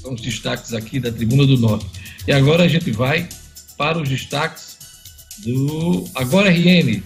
São 0.00 0.14
os 0.14 0.20
destaques 0.20 0.72
aqui 0.72 0.98
da 0.98 1.12
Tribuna 1.12 1.46
do 1.46 1.58
Norte. 1.58 1.86
E 2.26 2.32
agora 2.32 2.64
a 2.64 2.68
gente 2.68 2.90
vai 2.90 3.28
para 3.76 4.00
os 4.00 4.08
destaques 4.08 4.69
do 5.44 6.04
Agora 6.14 6.50
RN. 6.50 7.02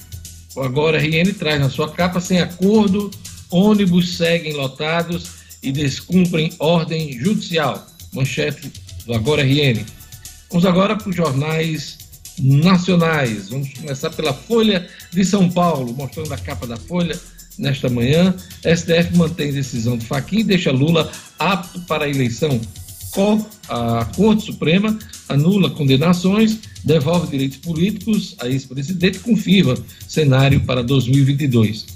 O 0.57 0.63
Agora 0.63 0.99
RN 0.99 1.33
traz 1.35 1.61
na 1.61 1.69
sua 1.69 1.91
capa 1.91 2.21
sem 2.21 2.41
acordo, 2.41 3.11
ônibus 3.51 4.17
seguem 4.17 4.53
lotados 4.55 5.31
e 5.63 5.73
descumprem 5.73 6.53
ordem 6.59 7.13
judicial. 7.19 7.87
Manchete 8.13 8.71
do 9.07 9.15
Agora 9.15 9.43
RN. 9.43 9.85
Vamos 10.51 10.67
agora 10.67 10.97
para 10.97 11.09
os 11.11 11.17
jornais 11.17 11.99
nacionais. 12.39 13.49
Vamos 13.49 13.73
começar 13.75 14.11
pela 14.11 14.33
Folha 14.33 14.89
de 15.13 15.25
São 15.25 15.51
Paulo, 15.51 15.93
mostrando 15.95 16.33
a 16.33 16.39
capa 16.39 16.67
da 16.67 16.77
Folha 16.77 17.19
nesta 17.59 17.89
manhã. 17.89 18.35
STF 18.61 19.17
mantém 19.17 19.53
decisão 19.53 19.97
de 19.97 20.07
Faquim 20.07 20.41
e 20.41 20.45
deixa 20.45 20.71
Lula 20.71 21.11
apto 21.39 21.81
para 21.83 22.05
a 22.05 22.09
eleição. 22.09 22.61
A 23.69 24.05
Corte 24.17 24.47
Suprema 24.47 24.99
anula 25.29 25.71
condenações, 25.71 26.59
devolve 26.85 27.31
direitos 27.31 27.59
políticos 27.59 28.35
a 28.41 28.49
ex-presidente 28.49 29.17
e 29.17 29.21
confirma 29.21 29.77
cenário 30.07 30.61
para 30.61 30.83
2022. 30.83 31.87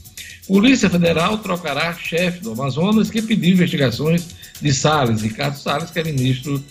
Polícia 0.46 0.88
Federal 0.88 1.38
trocará 1.38 1.92
chefe 1.94 2.40
do 2.40 2.52
Amazonas 2.52 3.10
que 3.10 3.20
pediu 3.20 3.52
investigações 3.52 4.28
de 4.60 4.72
Salles, 4.72 5.20
Ricardo 5.20 5.56
Salles, 5.58 5.90
que 5.90 5.98
é 5.98 6.04
ministro 6.04 6.62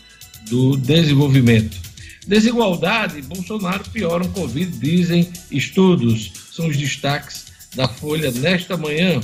do 0.49 0.75
Desenvolvimento. 0.77 1.77
Desigualdade, 2.25 3.21
Bolsonaro 3.21 3.83
pioram 3.91 4.27
Covid, 4.29 4.77
dizem 4.79 5.29
estudos. 5.49 6.31
São 6.51 6.67
os 6.67 6.75
destaques 6.75 7.45
da 7.75 7.87
Folha 7.87 8.31
nesta 8.31 8.75
manhã. 8.75 9.21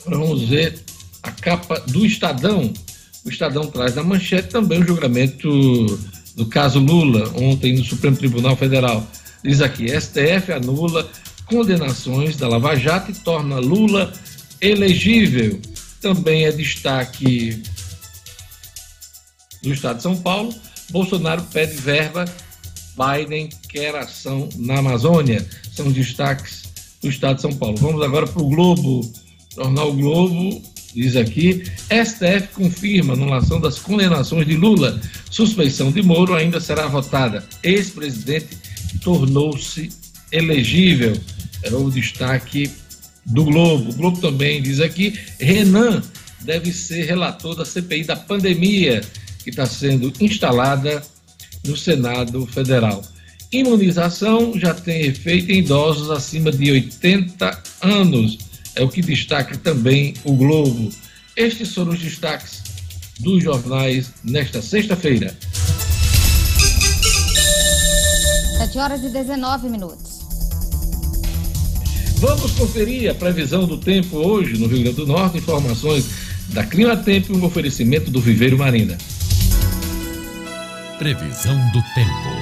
Agora 0.00 0.18
vamos 0.18 0.48
ver 0.48 0.78
a 1.22 1.30
capa 1.30 1.78
do 1.86 2.04
Estadão. 2.04 2.72
O 3.24 3.28
Estadão 3.28 3.66
traz 3.66 3.94
na 3.94 4.02
manchete 4.02 4.48
também 4.48 4.80
o 4.80 4.86
julgamento 4.86 5.48
do 6.36 6.46
caso 6.46 6.78
Lula, 6.78 7.30
ontem 7.36 7.76
no 7.76 7.84
Supremo 7.84 8.16
Tribunal 8.16 8.56
Federal. 8.56 9.06
Diz 9.44 9.60
aqui: 9.60 9.88
STF 9.88 10.52
anula 10.52 11.08
condenações 11.46 12.36
da 12.36 12.48
Lava 12.48 12.76
Jato 12.76 13.10
e 13.10 13.14
torna 13.14 13.58
Lula 13.58 14.12
elegível. 14.60 15.60
Também 16.00 16.44
é 16.44 16.52
destaque 16.52 17.62
do 19.62 19.72
Estado 19.72 19.96
de 19.96 20.02
São 20.02 20.16
Paulo 20.16 20.54
Bolsonaro 20.90 21.42
pede 21.52 21.74
verba, 21.74 22.24
Biden 22.96 23.48
quer 23.68 23.94
ação 23.94 24.48
na 24.56 24.78
Amazônia. 24.78 25.46
São 25.72 25.90
destaques 25.90 26.64
do 27.00 27.08
Estado 27.08 27.36
de 27.36 27.42
São 27.42 27.54
Paulo. 27.54 27.76
Vamos 27.78 28.02
agora 28.02 28.26
para 28.26 28.42
o 28.42 28.48
Globo. 28.48 29.10
Jornal 29.54 29.92
Globo 29.92 30.62
diz 30.94 31.16
aqui: 31.16 31.62
STF 31.88 32.48
confirma 32.54 33.14
anulação 33.14 33.60
das 33.60 33.78
condenações 33.78 34.46
de 34.46 34.56
Lula. 34.56 35.00
Suspeição 35.30 35.90
de 35.90 36.02
Moro 36.02 36.34
ainda 36.34 36.60
será 36.60 36.86
votada. 36.86 37.44
Ex-presidente 37.62 38.58
tornou-se 39.02 39.90
elegível. 40.32 41.16
É 41.62 41.74
o 41.74 41.90
destaque 41.90 42.70
do 43.26 43.44
Globo. 43.44 43.90
O 43.90 43.94
Globo 43.94 44.20
também 44.20 44.62
diz 44.62 44.80
aqui: 44.80 45.18
Renan 45.38 46.02
deve 46.40 46.72
ser 46.72 47.04
relator 47.04 47.54
da 47.54 47.64
CPI 47.64 48.04
da 48.04 48.16
pandemia 48.16 49.00
que 49.42 49.50
está 49.50 49.66
sendo 49.66 50.12
instalada 50.20 51.02
no 51.64 51.76
Senado 51.76 52.46
Federal. 52.46 53.02
Imunização 53.52 54.58
já 54.58 54.72
tem 54.72 55.02
efeito 55.02 55.50
em 55.50 55.58
idosos 55.58 56.10
acima 56.10 56.52
de 56.52 56.70
80 56.70 57.62
anos, 57.82 58.38
é 58.80 58.82
o 58.82 58.88
que 58.88 59.02
destaca 59.02 59.58
também 59.58 60.14
o 60.24 60.32
Globo. 60.32 60.88
Estes 61.36 61.74
foram 61.74 61.92
os 61.92 62.00
destaques 62.00 62.62
dos 63.18 63.44
jornais 63.44 64.10
nesta 64.24 64.62
sexta-feira. 64.62 65.36
7 68.56 68.78
horas 68.78 69.04
e 69.04 69.10
19 69.10 69.68
minutos. 69.68 70.20
Vamos 72.16 72.52
conferir 72.52 73.10
a 73.10 73.14
previsão 73.14 73.66
do 73.66 73.76
tempo 73.76 74.16
hoje 74.16 74.58
no 74.58 74.66
Rio 74.66 74.82
Grande 74.82 74.96
do 74.96 75.06
Norte. 75.06 75.36
Informações 75.36 76.06
da 76.48 76.64
Clima 76.64 76.96
Tempo 76.96 77.34
e 77.34 77.36
um 77.36 77.44
oferecimento 77.44 78.10
do 78.10 78.18
Viveiro 78.20 78.56
Marina. 78.56 78.96
Previsão 80.98 81.56
do 81.72 81.82
tempo. 81.94 82.39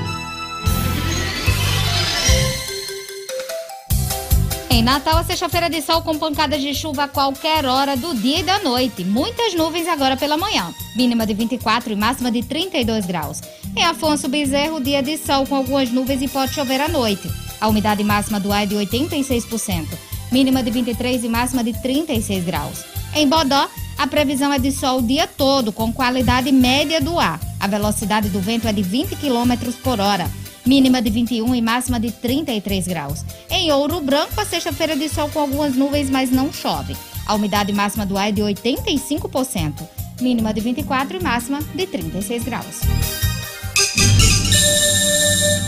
Em 4.78 4.82
Natal, 4.82 5.18
a 5.18 5.24
sexta-feira 5.24 5.68
de 5.68 5.82
sol 5.82 6.02
com 6.02 6.16
pancadas 6.16 6.62
de 6.62 6.72
chuva 6.72 7.02
a 7.02 7.08
qualquer 7.08 7.66
hora 7.66 7.96
do 7.96 8.14
dia 8.14 8.38
e 8.38 8.42
da 8.44 8.60
noite. 8.60 9.02
Muitas 9.02 9.52
nuvens 9.52 9.88
agora 9.88 10.16
pela 10.16 10.36
manhã. 10.36 10.72
Mínima 10.94 11.26
de 11.26 11.34
24 11.34 11.92
e 11.92 11.96
máxima 11.96 12.30
de 12.30 12.44
32 12.44 13.04
graus. 13.04 13.40
Em 13.74 13.82
Afonso 13.82 14.28
Bezerro, 14.28 14.80
dia 14.80 15.02
de 15.02 15.18
sol 15.18 15.44
com 15.48 15.56
algumas 15.56 15.90
nuvens 15.90 16.22
e 16.22 16.28
pode 16.28 16.54
chover 16.54 16.80
à 16.80 16.86
noite. 16.86 17.28
A 17.60 17.66
umidade 17.66 18.04
máxima 18.04 18.38
do 18.38 18.52
ar 18.52 18.62
é 18.62 18.66
de 18.66 18.76
86%. 18.76 19.84
Mínima 20.30 20.62
de 20.62 20.70
23 20.70 21.24
e 21.24 21.28
máxima 21.28 21.64
de 21.64 21.72
36 21.82 22.44
graus. 22.44 22.84
Em 23.16 23.28
Bodó, 23.28 23.68
a 23.98 24.06
previsão 24.06 24.52
é 24.52 24.60
de 24.60 24.70
sol 24.70 25.00
o 25.00 25.02
dia 25.02 25.26
todo, 25.26 25.72
com 25.72 25.92
qualidade 25.92 26.52
média 26.52 27.00
do 27.00 27.18
ar. 27.18 27.40
A 27.58 27.66
velocidade 27.66 28.28
do 28.28 28.38
vento 28.38 28.68
é 28.68 28.72
de 28.72 28.82
20 28.82 29.16
km 29.16 29.72
por 29.82 29.98
hora. 29.98 30.30
Mínima 30.68 31.00
de 31.00 31.08
21 31.08 31.54
e 31.54 31.62
máxima 31.62 31.98
de 31.98 32.10
33 32.12 32.86
graus. 32.86 33.24
Em 33.48 33.72
Ouro 33.72 34.02
Branco, 34.02 34.38
a 34.38 34.44
sexta-feira 34.44 34.94
de 34.94 35.08
sol 35.08 35.30
com 35.30 35.40
algumas 35.40 35.74
nuvens, 35.74 36.10
mas 36.10 36.30
não 36.30 36.52
chove. 36.52 36.94
A 37.26 37.34
umidade 37.34 37.72
máxima 37.72 38.04
do 38.04 38.18
ar 38.18 38.28
é 38.28 38.32
de 38.32 38.42
85%. 38.42 39.72
Mínima 40.20 40.52
de 40.52 40.60
24 40.60 41.16
e 41.16 41.22
máxima 41.22 41.60
de 41.74 41.86
36 41.86 42.44
graus. 42.44 42.80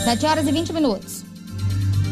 7 0.04 0.26
horas 0.26 0.46
e 0.46 0.52
20 0.52 0.70
minutos. 0.74 1.19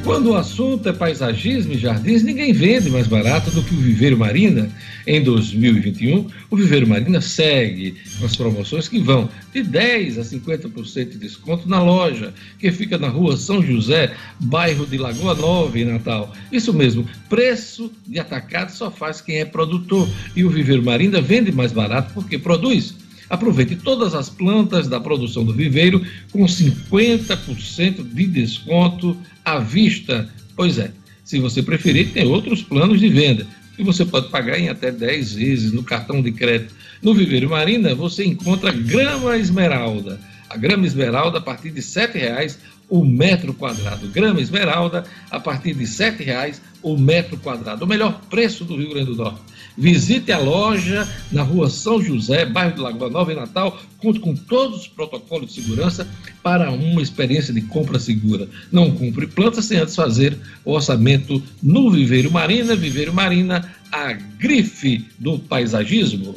Quando 0.04 0.30
o 0.30 0.36
assunto 0.36 0.88
é 0.88 0.92
paisagismo 0.92 1.74
e 1.74 1.78
jardins, 1.78 2.22
ninguém 2.22 2.52
vende 2.52 2.88
mais 2.88 3.06
barato 3.06 3.50
do 3.50 3.62
que 3.62 3.74
o 3.74 3.78
Viveiro 3.78 4.16
Marina. 4.16 4.70
Em 5.06 5.22
2021, 5.22 6.26
o 6.50 6.56
Viveiro 6.56 6.86
Marina 6.86 7.20
segue 7.20 7.96
as 8.22 8.34
promoções 8.36 8.88
que 8.88 8.98
vão 8.98 9.28
de 9.52 9.60
10% 9.60 10.18
a 10.18 10.22
50% 10.22 11.10
de 11.10 11.18
desconto 11.18 11.68
na 11.68 11.82
loja, 11.82 12.32
que 12.58 12.70
fica 12.70 12.96
na 12.96 13.08
rua 13.08 13.36
São 13.36 13.62
José, 13.62 14.14
bairro 14.40 14.86
de 14.86 14.98
Lagoa 14.98 15.34
Nova, 15.34 15.78
em 15.78 15.84
Natal. 15.84 16.34
Isso 16.50 16.72
mesmo, 16.72 17.06
preço 17.28 17.90
de 18.06 18.18
atacado 18.18 18.70
só 18.70 18.90
faz 18.90 19.20
quem 19.20 19.40
é 19.40 19.44
produtor. 19.44 20.08
E 20.34 20.44
o 20.44 20.50
Viveiro 20.50 20.82
Marina 20.82 21.20
vende 21.20 21.52
mais 21.52 21.72
barato 21.72 22.14
porque 22.14 22.38
produz. 22.38 22.94
Aproveite 23.28 23.76
todas 23.76 24.14
as 24.14 24.30
plantas 24.30 24.88
da 24.88 24.98
produção 24.98 25.44
do 25.44 25.52
viveiro 25.52 26.04
com 26.32 26.44
50% 26.44 28.02
de 28.02 28.26
desconto 28.26 29.16
à 29.44 29.58
vista. 29.58 30.28
Pois 30.56 30.78
é, 30.78 30.90
se 31.24 31.38
você 31.38 31.62
preferir, 31.62 32.12
tem 32.12 32.26
outros 32.26 32.62
planos 32.62 33.00
de 33.00 33.08
venda 33.08 33.46
e 33.78 33.82
você 33.84 34.04
pode 34.04 34.28
pagar 34.28 34.58
em 34.58 34.68
até 34.68 34.90
10 34.90 35.34
vezes 35.34 35.72
no 35.72 35.84
cartão 35.84 36.20
de 36.20 36.32
crédito. 36.32 36.74
No 37.00 37.14
Viveiro 37.14 37.48
Marina, 37.50 37.94
você 37.94 38.24
encontra 38.24 38.72
grama 38.72 39.36
esmeralda. 39.36 40.20
A 40.50 40.56
grama 40.56 40.86
esmeralda 40.86 41.38
a 41.38 41.40
partir 41.40 41.70
de 41.70 41.80
R$ 41.80 41.86
7,00 41.86 42.56
o 42.88 43.04
metro 43.04 43.52
quadrado. 43.52 44.08
Grama 44.08 44.40
esmeralda 44.40 45.04
a 45.30 45.38
partir 45.38 45.74
de 45.74 45.84
R$ 45.84 45.90
7,00 45.90 46.56
o 46.82 46.96
metro 46.96 47.36
quadrado. 47.36 47.84
O 47.84 47.88
melhor 47.88 48.20
preço 48.30 48.64
do 48.64 48.76
Rio 48.76 48.90
Grande 48.90 49.10
do 49.10 49.16
Norte. 49.16 49.40
Visite 49.78 50.32
a 50.32 50.38
loja 50.38 51.08
na 51.30 51.44
rua 51.44 51.70
São 51.70 52.02
José, 52.02 52.44
bairro 52.44 52.74
de 52.74 52.80
Lagoa 52.80 53.08
Nova, 53.08 53.32
em 53.32 53.36
Natal. 53.36 53.78
Conte 53.98 54.18
com 54.18 54.34
todos 54.34 54.80
os 54.80 54.88
protocolos 54.88 55.54
de 55.54 55.62
segurança 55.62 56.04
para 56.42 56.72
uma 56.72 57.00
experiência 57.00 57.54
de 57.54 57.60
compra 57.60 58.00
segura. 58.00 58.48
Não 58.72 58.90
compre 58.90 59.28
plantas 59.28 59.66
sem 59.66 59.78
antes 59.78 59.94
fazer 59.94 60.36
o 60.64 60.72
orçamento 60.72 61.40
no 61.62 61.92
Viveiro 61.92 62.28
Marina. 62.28 62.74
Viveiro 62.74 63.14
Marina, 63.14 63.72
a 63.92 64.14
grife 64.14 65.06
do 65.16 65.38
paisagismo. 65.38 66.34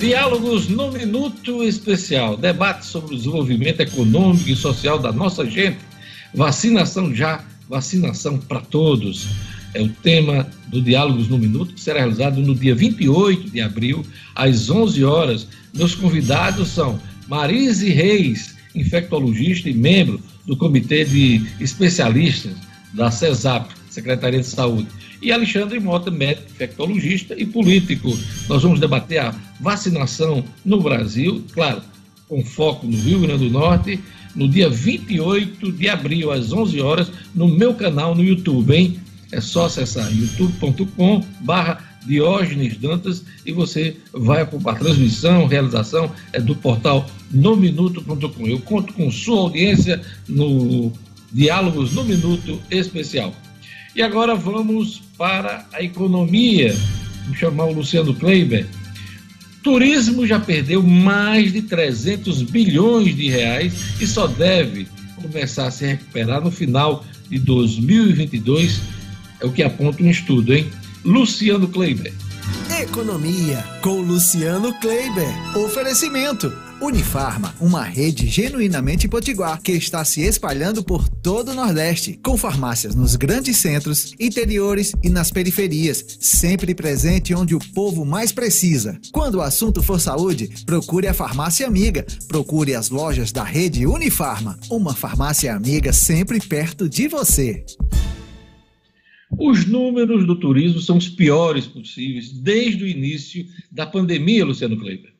Diálogos 0.00 0.68
no 0.68 0.90
Minuto 0.90 1.62
Especial. 1.62 2.36
Debate 2.36 2.84
sobre 2.84 3.14
o 3.14 3.16
desenvolvimento 3.16 3.78
econômico 3.78 4.50
e 4.50 4.56
social 4.56 4.98
da 4.98 5.12
nossa 5.12 5.48
gente. 5.48 5.78
Vacinação 6.34 7.14
já, 7.14 7.44
vacinação 7.68 8.36
para 8.38 8.60
todos. 8.60 9.51
É 9.74 9.80
o 9.80 9.88
tema 9.88 10.46
do 10.68 10.80
Diálogos 10.82 11.28
no 11.28 11.38
Minuto, 11.38 11.74
que 11.74 11.80
será 11.80 12.00
realizado 12.00 12.40
no 12.40 12.54
dia 12.54 12.74
28 12.74 13.50
de 13.50 13.60
abril, 13.60 14.04
às 14.34 14.68
11 14.68 15.04
horas. 15.04 15.48
Meus 15.74 15.94
convidados 15.94 16.68
são 16.68 17.00
Marise 17.28 17.90
Reis, 17.90 18.54
infectologista 18.74 19.68
e 19.68 19.74
membro 19.74 20.20
do 20.46 20.56
Comitê 20.56 21.04
de 21.04 21.46
Especialistas 21.60 22.52
da 22.92 23.10
CESAP, 23.10 23.70
Secretaria 23.88 24.40
de 24.40 24.46
Saúde, 24.46 24.88
e 25.20 25.30
Alexandre 25.30 25.78
Mota, 25.78 26.10
médico 26.10 26.50
infectologista 26.50 27.34
e 27.38 27.46
político. 27.46 28.16
Nós 28.48 28.62
vamos 28.62 28.80
debater 28.80 29.20
a 29.20 29.34
vacinação 29.60 30.44
no 30.64 30.80
Brasil, 30.82 31.44
claro, 31.52 31.80
com 32.28 32.44
foco 32.44 32.86
no 32.86 32.98
Rio 32.98 33.20
Grande 33.20 33.44
do 33.44 33.50
Norte, 33.50 34.00
no 34.34 34.48
dia 34.48 34.68
28 34.68 35.70
de 35.72 35.88
abril, 35.88 36.32
às 36.32 36.52
11 36.52 36.80
horas, 36.80 37.12
no 37.34 37.46
meu 37.46 37.74
canal 37.74 38.14
no 38.14 38.24
YouTube, 38.24 38.74
hein? 38.74 38.98
É 39.32 39.40
só 39.40 39.64
acessar 39.64 40.12
youtube.com 40.14 41.24
barra 41.40 41.92
Diógenes 42.06 42.76
Dantas 42.76 43.24
e 43.46 43.52
você 43.52 43.96
vai 44.12 44.44
para 44.44 44.72
a 44.72 44.74
transmissão, 44.74 45.46
realização 45.46 46.12
é 46.32 46.40
do 46.40 46.54
portal 46.54 47.08
nominuto.com. 47.30 48.46
Eu 48.46 48.60
conto 48.60 48.92
com 48.92 49.10
sua 49.10 49.40
audiência 49.40 50.00
no 50.28 50.92
Diálogos 51.32 51.92
no 51.92 52.04
Minuto 52.04 52.60
especial. 52.70 53.34
E 53.94 54.02
agora 54.02 54.34
vamos 54.34 55.02
para 55.16 55.66
a 55.72 55.82
economia. 55.82 56.76
Vou 57.26 57.34
chamar 57.34 57.64
o 57.66 57.72
Luciano 57.72 58.14
Kleiber. 58.14 58.66
Turismo 59.62 60.26
já 60.26 60.40
perdeu 60.40 60.82
mais 60.82 61.52
de 61.52 61.62
300 61.62 62.42
bilhões 62.42 63.14
de 63.14 63.28
reais 63.28 64.00
e 64.00 64.06
só 64.06 64.26
deve 64.26 64.88
começar 65.14 65.68
a 65.68 65.70
se 65.70 65.86
recuperar 65.86 66.42
no 66.42 66.50
final 66.50 67.04
de 67.30 67.38
2022, 67.38 68.80
é 69.42 69.46
o 69.46 69.52
que 69.52 69.62
aponta 69.62 70.02
um 70.02 70.08
estudo, 70.08 70.54
hein? 70.54 70.70
Luciano 71.04 71.66
Kleiber. 71.68 72.12
Economia 72.80 73.64
com 73.82 74.00
Luciano 74.00 74.72
Kleiber. 74.80 75.56
Oferecimento. 75.56 76.52
Unifarma, 76.80 77.54
uma 77.60 77.84
rede 77.84 78.26
genuinamente 78.26 79.06
potiguar 79.06 79.60
que 79.60 79.70
está 79.70 80.04
se 80.04 80.20
espalhando 80.22 80.82
por 80.82 81.08
todo 81.08 81.52
o 81.52 81.54
Nordeste, 81.54 82.18
com 82.24 82.36
farmácias 82.36 82.96
nos 82.96 83.14
grandes 83.14 83.56
centros, 83.58 84.14
interiores 84.18 84.92
e 85.00 85.08
nas 85.08 85.30
periferias, 85.30 86.04
sempre 86.20 86.74
presente 86.74 87.34
onde 87.34 87.54
o 87.54 87.60
povo 87.72 88.04
mais 88.04 88.32
precisa. 88.32 88.98
Quando 89.12 89.36
o 89.36 89.42
assunto 89.42 89.80
for 89.80 90.00
saúde, 90.00 90.50
procure 90.66 91.06
a 91.06 91.14
farmácia 91.14 91.68
amiga. 91.68 92.04
Procure 92.26 92.74
as 92.74 92.90
lojas 92.90 93.30
da 93.30 93.44
rede 93.44 93.86
Unifarma, 93.86 94.58
uma 94.68 94.94
farmácia 94.94 95.54
amiga 95.54 95.92
sempre 95.92 96.40
perto 96.40 96.88
de 96.88 97.06
você. 97.06 97.64
Os 99.38 99.66
números 99.66 100.26
do 100.26 100.36
turismo 100.36 100.80
são 100.80 100.98
os 100.98 101.08
piores 101.08 101.66
possíveis 101.66 102.30
desde 102.30 102.84
o 102.84 102.88
início 102.88 103.46
da 103.70 103.86
pandemia, 103.86 104.44
Luciano 104.44 104.76
Kleiber. 104.76 105.11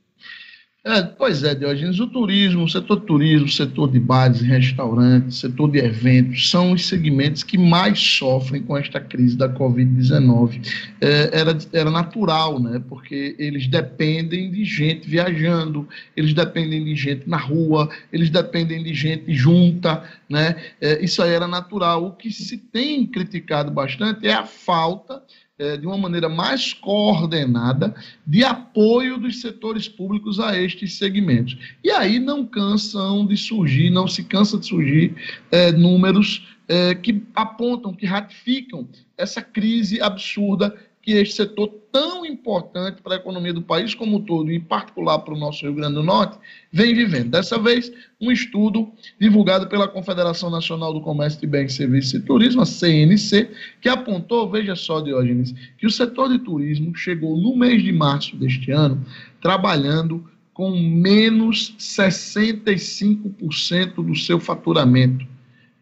É, 0.84 1.00
pois 1.00 1.44
é, 1.44 1.54
Diogenes, 1.54 2.00
o 2.00 2.08
turismo, 2.08 2.64
o 2.64 2.68
setor 2.68 3.02
turismo, 3.02 3.46
o 3.46 3.48
setor 3.48 3.88
de 3.88 4.00
bares 4.00 4.40
e 4.40 4.44
restaurantes, 4.44 5.38
setor 5.38 5.70
de 5.70 5.78
eventos, 5.78 6.50
são 6.50 6.72
os 6.72 6.86
segmentos 6.86 7.44
que 7.44 7.56
mais 7.56 8.00
sofrem 8.00 8.60
com 8.60 8.76
esta 8.76 9.00
crise 9.00 9.36
da 9.36 9.48
Covid-19. 9.48 10.60
É, 11.00 11.38
era, 11.38 11.56
era 11.72 11.88
natural, 11.88 12.60
né? 12.60 12.82
Porque 12.88 13.36
eles 13.38 13.68
dependem 13.68 14.50
de 14.50 14.64
gente 14.64 15.08
viajando, 15.08 15.88
eles 16.16 16.34
dependem 16.34 16.84
de 16.84 16.96
gente 16.96 17.30
na 17.30 17.36
rua, 17.36 17.88
eles 18.12 18.28
dependem 18.28 18.82
de 18.82 18.92
gente 18.92 19.32
junta, 19.32 20.02
né? 20.28 20.56
É, 20.80 21.00
isso 21.04 21.22
aí 21.22 21.30
era 21.30 21.46
natural. 21.46 22.06
O 22.06 22.10
que 22.10 22.32
se 22.32 22.58
tem 22.58 23.06
criticado 23.06 23.70
bastante 23.70 24.26
é 24.26 24.32
a 24.32 24.44
falta 24.44 25.22
é, 25.58 25.76
de 25.76 25.86
uma 25.86 25.98
maneira 25.98 26.28
mais 26.28 26.72
coordenada 26.72 27.94
de 28.26 28.42
apoio 28.44 29.18
dos 29.18 29.40
setores 29.40 29.88
públicos 29.88 30.40
a 30.40 30.56
estes 30.58 30.94
segmentos. 30.94 31.56
E 31.84 31.90
aí 31.90 32.18
não 32.18 32.46
cansam 32.46 33.26
de 33.26 33.36
surgir, 33.36 33.90
não 33.90 34.08
se 34.08 34.24
cansa 34.24 34.58
de 34.58 34.66
surgir 34.66 35.14
é, 35.50 35.70
números 35.70 36.48
é, 36.68 36.94
que 36.94 37.22
apontam, 37.34 37.94
que 37.94 38.06
ratificam 38.06 38.88
essa 39.16 39.42
crise 39.42 40.00
absurda 40.00 40.74
que 41.02 41.12
este 41.12 41.34
setor 41.34 41.68
tão 41.90 42.24
importante 42.24 43.02
para 43.02 43.14
a 43.14 43.16
economia 43.16 43.52
do 43.52 43.60
país 43.60 43.94
como 43.94 44.16
um 44.16 44.24
todo, 44.24 44.50
e 44.50 44.56
em 44.56 44.60
particular 44.60 45.18
para 45.18 45.34
o 45.34 45.38
nosso 45.38 45.62
Rio 45.62 45.74
Grande 45.74 45.94
do 45.94 46.02
Norte, 46.02 46.38
vem 46.72 46.94
vivendo. 46.94 47.30
Dessa 47.30 47.58
vez, 47.58 47.92
um 48.20 48.30
estudo 48.30 48.90
divulgado 49.20 49.66
pela 49.66 49.88
Confederação 49.88 50.48
Nacional 50.48 50.94
do 50.94 51.00
Comércio 51.00 51.40
de 51.40 51.46
Bens, 51.46 51.74
Serviços 51.74 52.14
e 52.14 52.20
Turismo, 52.20 52.62
a 52.62 52.66
CNC, 52.66 53.50
que 53.80 53.88
apontou, 53.88 54.48
veja 54.48 54.76
só, 54.76 55.00
Diógenes, 55.00 55.52
que 55.76 55.86
o 55.86 55.90
setor 55.90 56.28
de 56.28 56.38
turismo 56.38 56.94
chegou 56.94 57.36
no 57.36 57.56
mês 57.56 57.82
de 57.82 57.92
março 57.92 58.36
deste 58.36 58.70
ano 58.70 59.04
trabalhando 59.40 60.24
com 60.54 60.70
menos 60.70 61.74
65% 61.78 63.94
do 63.94 64.14
seu 64.14 64.38
faturamento. 64.38 65.26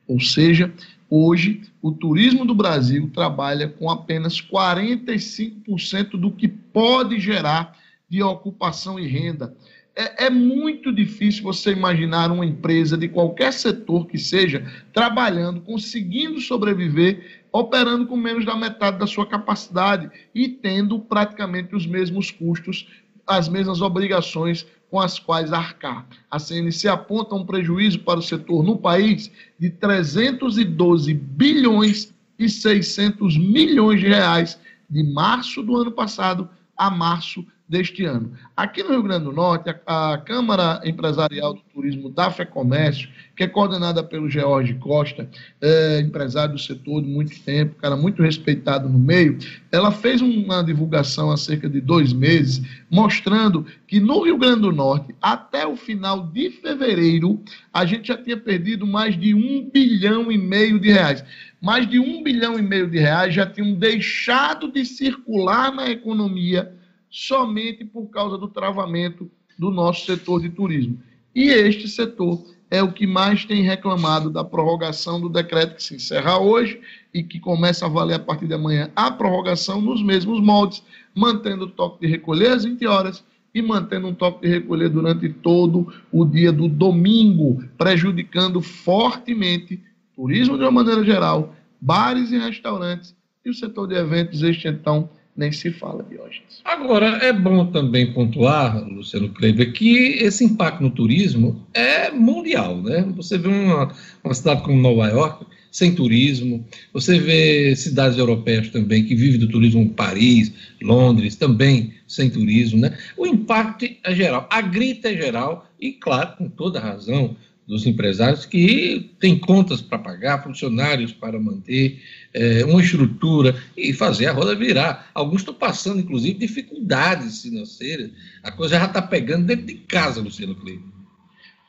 Ou 0.08 0.18
seja, 0.18 0.72
Hoje, 1.12 1.62
o 1.82 1.90
turismo 1.90 2.44
do 2.44 2.54
Brasil 2.54 3.10
trabalha 3.12 3.68
com 3.68 3.90
apenas 3.90 4.40
45% 4.40 6.10
do 6.12 6.30
que 6.30 6.46
pode 6.46 7.18
gerar 7.18 7.76
de 8.08 8.22
ocupação 8.22 8.96
e 8.96 9.08
renda. 9.08 9.52
É, 9.96 10.26
é, 10.26 10.30
muito 10.30 10.92
difícil 10.92 11.42
você 11.42 11.72
imaginar 11.72 12.30
uma 12.30 12.46
empresa 12.46 12.96
de 12.96 13.08
qualquer 13.08 13.52
setor 13.52 14.06
que 14.06 14.16
seja 14.18 14.64
trabalhando, 14.92 15.60
conseguindo 15.62 16.40
sobreviver, 16.40 17.42
operando 17.52 18.06
com 18.06 18.16
menos 18.16 18.46
da 18.46 18.56
metade 18.56 18.98
da 18.98 19.06
sua 19.06 19.26
capacidade 19.26 20.08
e 20.32 20.48
tendo 20.48 21.00
praticamente 21.00 21.74
os 21.74 21.86
mesmos 21.86 22.30
custos, 22.30 22.86
as 23.26 23.48
mesmas 23.48 23.82
obrigações 23.82 24.64
com 24.90 24.98
as 24.98 25.18
quais 25.18 25.52
arcar. 25.52 26.06
A 26.30 26.38
CNC 26.38 26.88
aponta 26.88 27.34
um 27.34 27.46
prejuízo 27.46 28.00
para 28.00 28.18
o 28.18 28.22
setor 28.22 28.64
no 28.64 28.76
país 28.76 29.30
de 29.58 29.70
312 29.70 31.14
bilhões 31.14 32.12
e 32.38 32.48
600 32.48 33.38
milhões 33.38 34.00
de 34.00 34.08
reais 34.08 34.58
de 34.88 35.02
março 35.02 35.62
do 35.62 35.76
ano 35.76 35.92
passado 35.92 36.48
a 36.76 36.90
março 36.90 37.46
deste 37.70 38.04
ano. 38.04 38.32
Aqui 38.56 38.82
no 38.82 38.90
Rio 38.90 39.04
Grande 39.04 39.26
do 39.26 39.32
Norte, 39.32 39.70
a, 39.86 40.12
a 40.12 40.18
Câmara 40.18 40.80
Empresarial 40.84 41.54
do 41.54 41.60
Turismo 41.72 42.10
da 42.10 42.28
FEComércio, 42.28 43.08
que 43.36 43.44
é 43.44 43.46
coordenada 43.46 44.02
pelo 44.02 44.28
George 44.28 44.74
Costa, 44.74 45.30
é, 45.60 46.00
empresário 46.00 46.54
do 46.54 46.60
setor 46.60 47.00
de 47.00 47.08
muito 47.08 47.40
tempo, 47.42 47.76
cara 47.76 47.96
muito 47.96 48.24
respeitado 48.24 48.88
no 48.88 48.98
meio, 48.98 49.38
ela 49.70 49.92
fez 49.92 50.20
uma 50.20 50.62
divulgação 50.62 51.30
há 51.30 51.36
cerca 51.36 51.70
de 51.70 51.80
dois 51.80 52.12
meses, 52.12 52.60
mostrando 52.90 53.64
que 53.86 54.00
no 54.00 54.24
Rio 54.24 54.36
Grande 54.36 54.62
do 54.62 54.72
Norte, 54.72 55.14
até 55.22 55.64
o 55.64 55.76
final 55.76 56.26
de 56.26 56.50
fevereiro, 56.50 57.40
a 57.72 57.86
gente 57.86 58.08
já 58.08 58.16
tinha 58.16 58.36
perdido 58.36 58.84
mais 58.84 59.16
de 59.16 59.32
um 59.32 59.70
bilhão 59.72 60.32
e 60.32 60.36
meio 60.36 60.80
de 60.80 60.90
reais 60.90 61.24
mais 61.62 61.86
de 61.86 62.00
um 62.00 62.22
bilhão 62.22 62.58
e 62.58 62.62
meio 62.62 62.88
de 62.88 62.98
reais 62.98 63.34
já 63.34 63.44
tinham 63.44 63.74
deixado 63.74 64.72
de 64.72 64.82
circular 64.82 65.70
na 65.70 65.90
economia 65.90 66.74
somente 67.10 67.84
por 67.84 68.06
causa 68.06 68.38
do 68.38 68.48
travamento 68.48 69.30
do 69.58 69.70
nosso 69.70 70.06
setor 70.06 70.40
de 70.40 70.48
turismo. 70.48 70.98
E 71.34 71.50
este 71.50 71.88
setor 71.88 72.42
é 72.70 72.82
o 72.82 72.92
que 72.92 73.06
mais 73.06 73.44
tem 73.44 73.62
reclamado 73.62 74.30
da 74.30 74.44
prorrogação 74.44 75.20
do 75.20 75.28
decreto 75.28 75.74
que 75.74 75.82
se 75.82 75.96
encerra 75.96 76.38
hoje 76.38 76.80
e 77.12 77.22
que 77.22 77.40
começa 77.40 77.84
a 77.84 77.88
valer 77.88 78.14
a 78.14 78.18
partir 78.18 78.46
de 78.46 78.54
amanhã 78.54 78.90
a 78.94 79.10
prorrogação 79.10 79.80
nos 79.80 80.02
mesmos 80.02 80.40
moldes, 80.40 80.82
mantendo 81.14 81.64
o 81.64 81.70
toque 81.70 82.06
de 82.06 82.06
recolher 82.06 82.52
às 82.52 82.64
20 82.64 82.86
horas 82.86 83.24
e 83.52 83.60
mantendo 83.60 84.06
um 84.06 84.14
toque 84.14 84.46
de 84.46 84.48
recolher 84.48 84.88
durante 84.88 85.28
todo 85.28 85.92
o 86.12 86.24
dia 86.24 86.52
do 86.52 86.68
domingo, 86.68 87.64
prejudicando 87.76 88.62
fortemente 88.62 89.82
turismo 90.14 90.56
de 90.56 90.62
uma 90.62 90.70
maneira 90.70 91.04
geral, 91.04 91.54
bares 91.80 92.30
e 92.30 92.38
restaurantes 92.38 93.16
e 93.44 93.50
o 93.50 93.54
setor 93.54 93.88
de 93.88 93.94
eventos, 93.94 94.42
este 94.42 94.68
então 94.68 95.10
nem 95.40 95.50
se 95.50 95.70
fala, 95.72 96.04
Diógenes. 96.08 96.60
Agora, 96.64 97.06
é 97.22 97.32
bom 97.32 97.64
também 97.66 98.12
pontuar, 98.12 98.86
Luciano 98.86 99.30
Kleber, 99.30 99.72
que 99.72 100.18
esse 100.22 100.44
impacto 100.44 100.82
no 100.82 100.90
turismo 100.90 101.66
é 101.72 102.10
mundial, 102.10 102.80
né? 102.82 103.02
Você 103.16 103.38
vê 103.38 103.48
uma, 103.48 103.90
uma 104.22 104.34
cidade 104.34 104.62
como 104.62 104.80
Nova 104.80 105.08
York 105.08 105.46
sem 105.72 105.94
turismo, 105.94 106.64
você 106.92 107.18
vê 107.18 107.74
cidades 107.74 108.18
europeias 108.18 108.68
também 108.68 109.04
que 109.04 109.14
vivem 109.14 109.38
do 109.38 109.48
turismo, 109.48 109.88
Paris, 109.90 110.52
Londres, 110.82 111.36
também 111.36 111.94
sem 112.06 112.28
turismo, 112.28 112.78
né? 112.80 112.98
O 113.16 113.26
impacto 113.26 113.86
é 114.04 114.14
geral, 114.14 114.46
a 114.50 114.60
grita 114.60 115.08
é 115.08 115.16
geral 115.16 115.66
e, 115.80 115.92
claro, 115.92 116.36
com 116.36 116.48
toda 116.50 116.80
razão, 116.80 117.34
dos 117.70 117.86
empresários 117.86 118.44
que 118.44 119.12
têm 119.20 119.38
contas 119.38 119.80
para 119.80 119.96
pagar, 119.96 120.42
funcionários 120.42 121.12
para 121.12 121.38
manter, 121.38 122.02
é, 122.34 122.64
uma 122.64 122.82
estrutura 122.82 123.54
e 123.76 123.92
fazer 123.92 124.26
a 124.26 124.32
roda 124.32 124.56
virar. 124.56 125.08
Alguns 125.14 125.42
estão 125.42 125.54
passando, 125.54 126.00
inclusive, 126.00 126.36
dificuldades 126.36 127.42
financeiras. 127.42 128.10
A 128.42 128.50
coisa 128.50 128.76
já 128.76 128.86
está 128.86 129.00
pegando 129.00 129.46
dentro 129.46 129.66
de 129.66 129.74
casa, 129.74 130.20
Luciano 130.20 130.56
Kleber. 130.56 130.82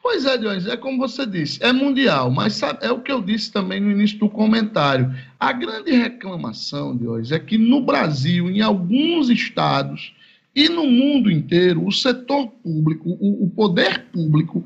Pois 0.02 0.26
é, 0.26 0.36
Dionísio, 0.40 0.72
é 0.72 0.78
como 0.78 0.98
você 0.98 1.24
disse, 1.24 1.64
é 1.64 1.72
mundial, 1.72 2.32
mas 2.32 2.54
sabe, 2.54 2.80
é 2.82 2.92
o 2.92 3.02
que 3.02 3.12
eu 3.12 3.22
disse 3.22 3.52
também 3.52 3.80
no 3.80 3.92
início 3.92 4.18
do 4.18 4.28
comentário. 4.28 5.14
A 5.40 5.54
grande 5.54 5.92
reclamação, 5.92 6.98
Dionísio, 6.98 7.36
é 7.36 7.40
que 7.40 7.60
no 7.60 7.86
Brasil, 7.86 8.50
em 8.50 8.62
alguns 8.62 9.30
estados 9.30 10.16
e 10.56 10.68
no 10.68 10.88
mundo 10.88 11.30
inteiro, 11.30 11.86
o 11.86 11.92
setor 11.92 12.48
público, 12.48 13.16
o, 13.22 13.46
o 13.46 13.50
poder 13.52 14.08
público, 14.12 14.66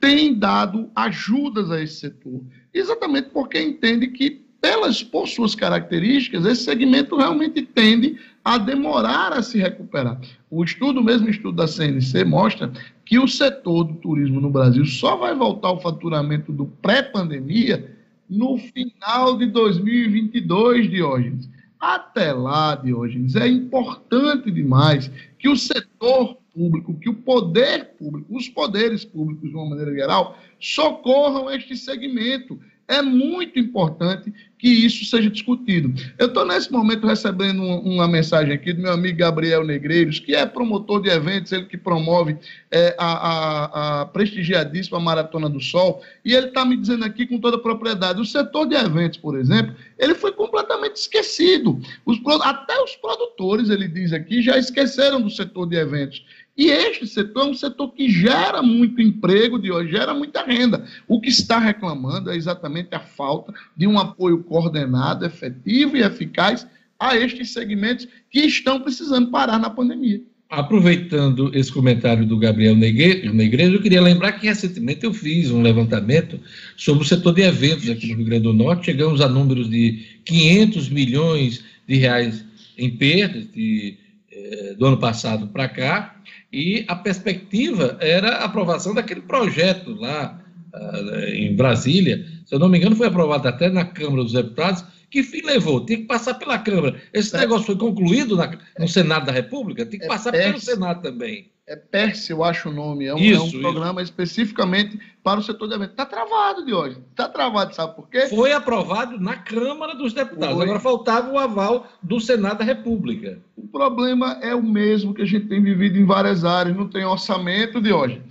tem 0.00 0.34
dado 0.34 0.90
ajudas 0.94 1.70
a 1.70 1.82
esse 1.82 1.96
setor, 2.00 2.40
exatamente 2.72 3.30
porque 3.30 3.60
entende 3.60 4.08
que, 4.08 4.42
pelas, 4.60 5.02
por 5.02 5.26
suas 5.28 5.54
características, 5.54 6.44
esse 6.44 6.64
segmento 6.64 7.16
realmente 7.16 7.62
tende 7.62 8.18
a 8.44 8.58
demorar 8.58 9.32
a 9.32 9.42
se 9.42 9.58
recuperar. 9.58 10.20
O 10.50 10.64
estudo, 10.64 11.02
mesmo 11.02 11.28
estudo 11.28 11.56
da 11.56 11.68
CNC, 11.68 12.24
mostra 12.24 12.72
que 13.04 13.18
o 13.18 13.28
setor 13.28 13.84
do 13.84 13.94
turismo 13.94 14.40
no 14.40 14.50
Brasil 14.50 14.84
só 14.84 15.16
vai 15.16 15.34
voltar 15.34 15.68
ao 15.68 15.80
faturamento 15.80 16.52
do 16.52 16.66
pré-pandemia 16.66 17.96
no 18.28 18.58
final 18.58 19.36
de 19.36 19.46
2022, 19.46 20.90
Diógenes. 20.90 21.48
Até 21.80 22.32
lá, 22.32 22.74
Diógenes, 22.74 23.36
é 23.36 23.46
importante 23.46 24.50
demais 24.50 25.10
que 25.38 25.48
o 25.48 25.56
setor 25.56 26.36
público, 26.58 26.98
que 26.98 27.08
o 27.08 27.14
poder 27.14 27.90
público, 27.96 28.36
os 28.36 28.48
poderes 28.48 29.04
públicos, 29.04 29.48
de 29.48 29.54
uma 29.54 29.70
maneira 29.70 29.94
geral, 29.94 30.36
socorram 30.58 31.48
este 31.48 31.76
segmento. 31.76 32.58
É 32.88 33.02
muito 33.02 33.58
importante 33.58 34.32
que 34.58 34.68
isso 34.68 35.04
seja 35.04 35.30
discutido. 35.30 35.94
Eu 36.18 36.26
estou, 36.26 36.44
nesse 36.44 36.72
momento, 36.72 37.06
recebendo 37.06 37.62
uma 37.62 38.08
mensagem 38.08 38.52
aqui 38.52 38.72
do 38.72 38.82
meu 38.82 38.92
amigo 38.92 39.18
Gabriel 39.18 39.64
Negreiros, 39.64 40.18
que 40.18 40.34
é 40.34 40.44
promotor 40.44 41.00
de 41.00 41.08
eventos, 41.08 41.52
ele 41.52 41.66
que 41.66 41.76
promove 41.76 42.36
é, 42.70 42.94
a, 42.98 43.12
a, 43.12 44.00
a, 44.00 44.06
prestigiadíssima 44.06 44.98
Maratona 44.98 45.48
do 45.48 45.60
Sol, 45.60 46.02
e 46.24 46.34
ele 46.34 46.48
está 46.48 46.64
me 46.64 46.76
dizendo 46.76 47.04
aqui 47.04 47.24
com 47.26 47.38
toda 47.38 47.56
propriedade, 47.58 48.20
o 48.20 48.24
setor 48.24 48.66
de 48.66 48.74
eventos, 48.74 49.18
por 49.18 49.38
exemplo, 49.38 49.74
ele 49.98 50.14
foi 50.14 50.32
completamente 50.32 50.96
esquecido. 50.96 51.78
Os, 52.04 52.18
até 52.42 52.82
os 52.82 52.96
produtores, 52.96 53.70
ele 53.70 53.86
diz 53.86 54.12
aqui, 54.12 54.42
já 54.42 54.58
esqueceram 54.58 55.20
do 55.20 55.30
setor 55.30 55.66
de 55.66 55.76
eventos. 55.76 56.24
E 56.58 56.72
este 56.72 57.06
setor 57.06 57.46
é 57.46 57.50
um 57.50 57.54
setor 57.54 57.92
que 57.92 58.10
gera 58.10 58.60
muito 58.60 59.00
emprego 59.00 59.60
de 59.60 59.70
hoje, 59.70 59.92
gera 59.92 60.12
muita 60.12 60.42
renda. 60.42 60.84
O 61.06 61.20
que 61.20 61.28
está 61.28 61.56
reclamando 61.60 62.32
é 62.32 62.36
exatamente 62.36 62.92
a 62.96 62.98
falta 62.98 63.54
de 63.76 63.86
um 63.86 63.96
apoio 63.96 64.42
coordenado, 64.42 65.24
efetivo 65.24 65.96
e 65.96 66.02
eficaz 66.02 66.66
a 66.98 67.16
estes 67.16 67.52
segmentos 67.52 68.08
que 68.28 68.40
estão 68.40 68.80
precisando 68.80 69.30
parar 69.30 69.60
na 69.60 69.70
pandemia. 69.70 70.20
Aproveitando 70.50 71.54
esse 71.54 71.70
comentário 71.70 72.26
do 72.26 72.36
Gabriel 72.36 72.74
Negreiro, 72.74 73.76
eu 73.76 73.82
queria 73.82 74.00
lembrar 74.00 74.32
que 74.32 74.46
recentemente 74.46 75.04
eu 75.04 75.14
fiz 75.14 75.52
um 75.52 75.62
levantamento 75.62 76.40
sobre 76.76 77.04
o 77.04 77.06
setor 77.06 77.34
de 77.34 77.42
eventos 77.42 77.88
aqui 77.88 78.08
no 78.08 78.16
Rio 78.16 78.26
Grande 78.26 78.42
do 78.42 78.52
Norte. 78.52 78.86
Chegamos 78.86 79.20
a 79.20 79.28
números 79.28 79.70
de 79.70 80.04
500 80.24 80.88
milhões 80.88 81.62
de 81.86 81.96
reais 81.96 82.44
em 82.76 82.90
perdas 82.90 83.46
de, 83.52 83.96
eh, 84.32 84.74
do 84.76 84.86
ano 84.86 84.96
passado 84.96 85.46
para 85.48 85.68
cá 85.68 86.17
e 86.52 86.84
a 86.88 86.96
perspectiva 86.96 87.96
era 88.00 88.36
a 88.36 88.44
aprovação 88.44 88.94
daquele 88.94 89.20
projeto 89.20 89.94
lá 89.94 90.40
uh, 90.74 91.24
em 91.34 91.54
Brasília. 91.54 92.24
Se 92.46 92.54
eu 92.54 92.58
não 92.58 92.68
me 92.68 92.78
engano, 92.78 92.96
foi 92.96 93.08
aprovado 93.08 93.46
até 93.46 93.68
na 93.68 93.84
Câmara 93.84 94.22
dos 94.22 94.32
Deputados. 94.32 94.84
Que 95.10 95.22
fim 95.22 95.42
levou? 95.42 95.80
Tem 95.80 95.98
que 95.98 96.04
passar 96.04 96.34
pela 96.34 96.58
Câmara. 96.58 97.00
Esse 97.12 97.36
negócio 97.36 97.66
foi 97.66 97.76
concluído 97.76 98.36
na, 98.36 98.58
no 98.78 98.88
Senado 98.88 99.26
da 99.26 99.32
República? 99.32 99.86
Tem 99.86 99.98
que 99.98 100.06
é 100.06 100.08
passar 100.08 100.32
pelo 100.32 100.60
Senado 100.60 101.02
também. 101.02 101.50
É 101.68 101.76
PERS, 101.76 102.30
eu 102.30 102.42
acho 102.42 102.70
o 102.70 102.72
nome. 102.72 103.04
É 103.04 103.14
um, 103.14 103.18
isso, 103.18 103.54
é 103.54 103.58
um 103.58 103.60
programa 103.60 104.00
isso. 104.00 104.10
especificamente 104.10 104.98
para 105.22 105.38
o 105.38 105.42
setor 105.42 105.68
de 105.68 105.74
eventos. 105.74 105.92
Está 105.92 106.06
travado 106.06 106.64
de 106.64 106.72
hoje. 106.72 106.96
Está 107.10 107.28
travado, 107.28 107.74
sabe 107.74 107.94
por 107.94 108.08
quê? 108.08 108.26
Foi 108.28 108.52
aprovado 108.52 109.20
na 109.20 109.36
Câmara 109.36 109.94
dos 109.94 110.14
Deputados. 110.14 110.54
Foi. 110.54 110.64
Agora 110.64 110.80
faltava 110.80 111.30
o 111.30 111.38
aval 111.38 111.86
do 112.02 112.18
Senado 112.18 112.60
da 112.60 112.64
República. 112.64 113.38
O 113.54 113.68
problema 113.68 114.38
é 114.40 114.54
o 114.54 114.62
mesmo 114.62 115.12
que 115.12 115.20
a 115.20 115.26
gente 115.26 115.46
tem 115.46 115.62
vivido 115.62 115.98
em 115.98 116.06
várias 116.06 116.42
áreas. 116.42 116.74
Não 116.74 116.88
tem 116.88 117.04
orçamento, 117.04 117.82
de 117.82 117.92
hoje. 117.92 118.22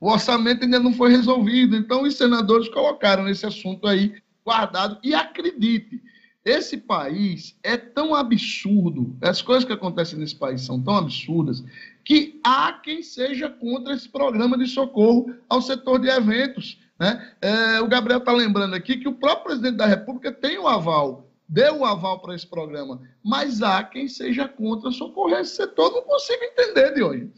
O 0.00 0.10
orçamento 0.10 0.64
ainda 0.64 0.80
não 0.80 0.92
foi 0.92 1.12
resolvido. 1.12 1.76
Então, 1.76 2.02
os 2.02 2.16
senadores 2.16 2.68
colocaram 2.68 3.28
esse 3.28 3.46
assunto 3.46 3.86
aí 3.86 4.12
guardado. 4.44 4.98
E 5.04 5.14
acredite, 5.14 6.02
esse 6.44 6.76
país 6.76 7.56
é 7.62 7.76
tão 7.76 8.12
absurdo, 8.12 9.16
as 9.20 9.40
coisas 9.40 9.64
que 9.64 9.72
acontecem 9.72 10.18
nesse 10.18 10.34
país 10.34 10.62
são 10.62 10.80
tão 10.80 10.96
absurdas, 10.96 11.62
que 12.04 12.40
há 12.44 12.72
quem 12.72 13.02
seja 13.02 13.48
contra 13.48 13.94
esse 13.94 14.08
programa 14.08 14.58
de 14.58 14.66
socorro 14.66 15.34
ao 15.48 15.62
setor 15.62 15.98
de 15.98 16.08
eventos. 16.08 16.78
Né? 16.98 17.32
É, 17.40 17.80
o 17.80 17.88
Gabriel 17.88 18.18
está 18.18 18.32
lembrando 18.32 18.74
aqui 18.74 18.96
que 18.96 19.08
o 19.08 19.14
próprio 19.14 19.44
presidente 19.44 19.76
da 19.76 19.86
República 19.86 20.32
tem 20.32 20.58
o 20.58 20.68
aval, 20.68 21.30
deu 21.48 21.78
o 21.78 21.84
aval 21.84 22.20
para 22.20 22.34
esse 22.34 22.46
programa, 22.46 23.00
mas 23.24 23.62
há 23.62 23.82
quem 23.82 24.08
seja 24.08 24.48
contra 24.48 24.90
socorrer 24.90 25.40
esse 25.40 25.56
setor. 25.56 25.92
Não 25.92 26.02
consigo 26.02 26.42
entender 26.44 26.94
de 26.94 27.02
hoje. 27.02 27.30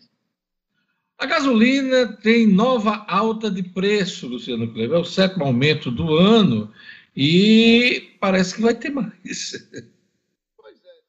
A 1.18 1.26
gasolina 1.26 2.18
tem 2.22 2.46
nova 2.46 3.04
alta 3.08 3.50
de 3.50 3.62
preço, 3.62 4.26
Luciano 4.26 4.72
Kleber. 4.72 4.98
É 4.98 5.00
o 5.00 5.04
sétimo 5.04 5.44
aumento 5.44 5.90
do 5.90 6.14
ano 6.16 6.72
e 7.16 8.10
parece 8.20 8.56
que 8.56 8.62
vai 8.62 8.74
ter 8.74 8.90
mais. 8.90 9.68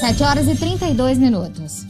7 0.00 0.22
horas 0.22 0.48
e 0.48 0.54
32 0.54 1.18
minutos. 1.18 1.85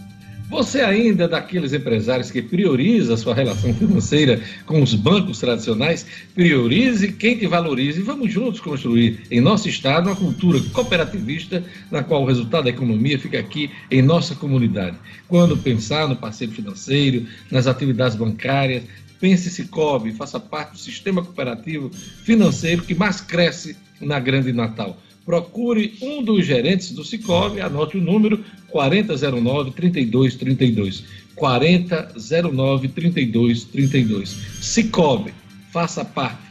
Você 0.49 0.81
ainda 0.81 1.25
é 1.25 1.29
daqueles 1.29 1.73
empresários 1.73 2.31
que 2.31 2.41
prioriza 2.41 3.15
a 3.15 3.17
sua 3.17 3.35
relação 3.35 3.75
financeira 3.75 4.41
com 4.65 4.81
os 4.81 4.95
bancos 4.95 5.41
tradicionais? 5.41 6.07
Priorize 6.35 7.13
quem 7.13 7.37
te 7.37 7.49
valorize 7.49 7.99
e 7.99 8.05
vamos 8.05 8.33
juntos 8.33 8.61
construir 8.61 9.23
em 9.29 9.41
nosso 9.41 9.69
estado 9.69 10.09
uma 10.09 10.15
cultura 10.15 10.61
cooperativista 10.73 11.65
na 11.91 12.05
qual 12.05 12.23
o 12.23 12.27
resultado 12.27 12.65
da 12.65 12.71
economia 12.71 13.19
fica 13.19 13.41
aqui 13.41 13.71
em 13.91 14.01
nossa 14.01 14.37
comunidade. 14.37 14.97
Quando 15.27 15.57
pensar 15.57 16.09
no 16.09 16.15
parceiro 16.15 16.53
financeiro, 16.53 17.27
nas 17.51 17.67
atividades 17.67 18.17
bancárias, 18.17 18.85
pense 19.19 19.51
Cicobi, 19.51 20.13
faça 20.13 20.39
parte 20.39 20.73
do 20.73 20.79
sistema 20.79 21.25
cooperativo 21.25 21.91
financeiro 22.23 22.83
que 22.83 22.95
mais 22.95 23.21
cresce 23.21 23.77
na 24.01 24.21
Grande 24.21 24.53
Natal 24.53 24.97
procure 25.27 25.99
um 26.01 26.23
dos 26.23 26.47
gerentes 26.47 26.93
do 26.93 27.05
Cicobi, 27.05 27.61
anote 27.61 27.99
o 27.99 28.01
número 28.01 28.43
4009-3232. 28.73 31.03
4009-3232. 31.37 34.29
Cicobi, 34.63 35.35
faça 35.73 36.05
parte. 36.05 36.47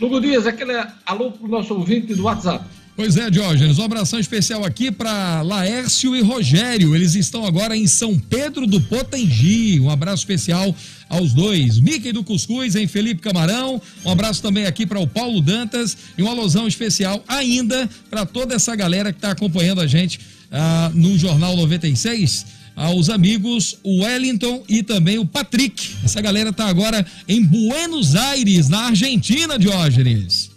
Lugo 0.00 0.20
Dias, 0.20 0.44
aquele 0.46 0.72
alô 1.06 1.30
para 1.30 1.46
o 1.46 1.48
nosso 1.48 1.72
ouvinte 1.72 2.12
do 2.14 2.24
WhatsApp. 2.24 2.75
Pois 2.96 3.18
é, 3.18 3.28
Diógenes, 3.28 3.78
um 3.78 3.84
abração 3.84 4.18
especial 4.18 4.64
aqui 4.64 4.90
para 4.90 5.42
Laércio 5.42 6.16
e 6.16 6.22
Rogério. 6.22 6.96
Eles 6.96 7.14
estão 7.14 7.44
agora 7.44 7.76
em 7.76 7.86
São 7.86 8.18
Pedro 8.18 8.66
do 8.66 8.80
Potengi. 8.80 9.78
Um 9.78 9.90
abraço 9.90 10.22
especial 10.22 10.74
aos 11.06 11.34
dois. 11.34 11.78
Mickey 11.78 12.10
do 12.10 12.24
Cuscuz 12.24 12.74
em 12.74 12.86
Felipe 12.86 13.20
Camarão. 13.20 13.82
Um 14.02 14.10
abraço 14.10 14.40
também 14.40 14.64
aqui 14.64 14.86
para 14.86 14.98
o 14.98 15.06
Paulo 15.06 15.42
Dantas 15.42 15.94
e 16.16 16.22
uma 16.22 16.30
alusão 16.30 16.66
especial 16.66 17.22
ainda 17.28 17.86
para 18.08 18.24
toda 18.24 18.54
essa 18.54 18.74
galera 18.74 19.12
que 19.12 19.18
está 19.18 19.32
acompanhando 19.32 19.82
a 19.82 19.86
gente 19.86 20.18
ah, 20.50 20.90
no 20.94 21.18
Jornal 21.18 21.54
96 21.54 22.46
aos 22.74 23.10
amigos 23.10 23.76
Wellington 23.84 24.64
e 24.66 24.82
também 24.82 25.18
o 25.18 25.26
Patrick. 25.26 25.96
Essa 26.02 26.22
galera 26.22 26.48
está 26.48 26.66
agora 26.66 27.04
em 27.28 27.44
Buenos 27.44 28.14
Aires, 28.14 28.70
na 28.70 28.86
Argentina, 28.86 29.58
Diógenes. 29.58 30.55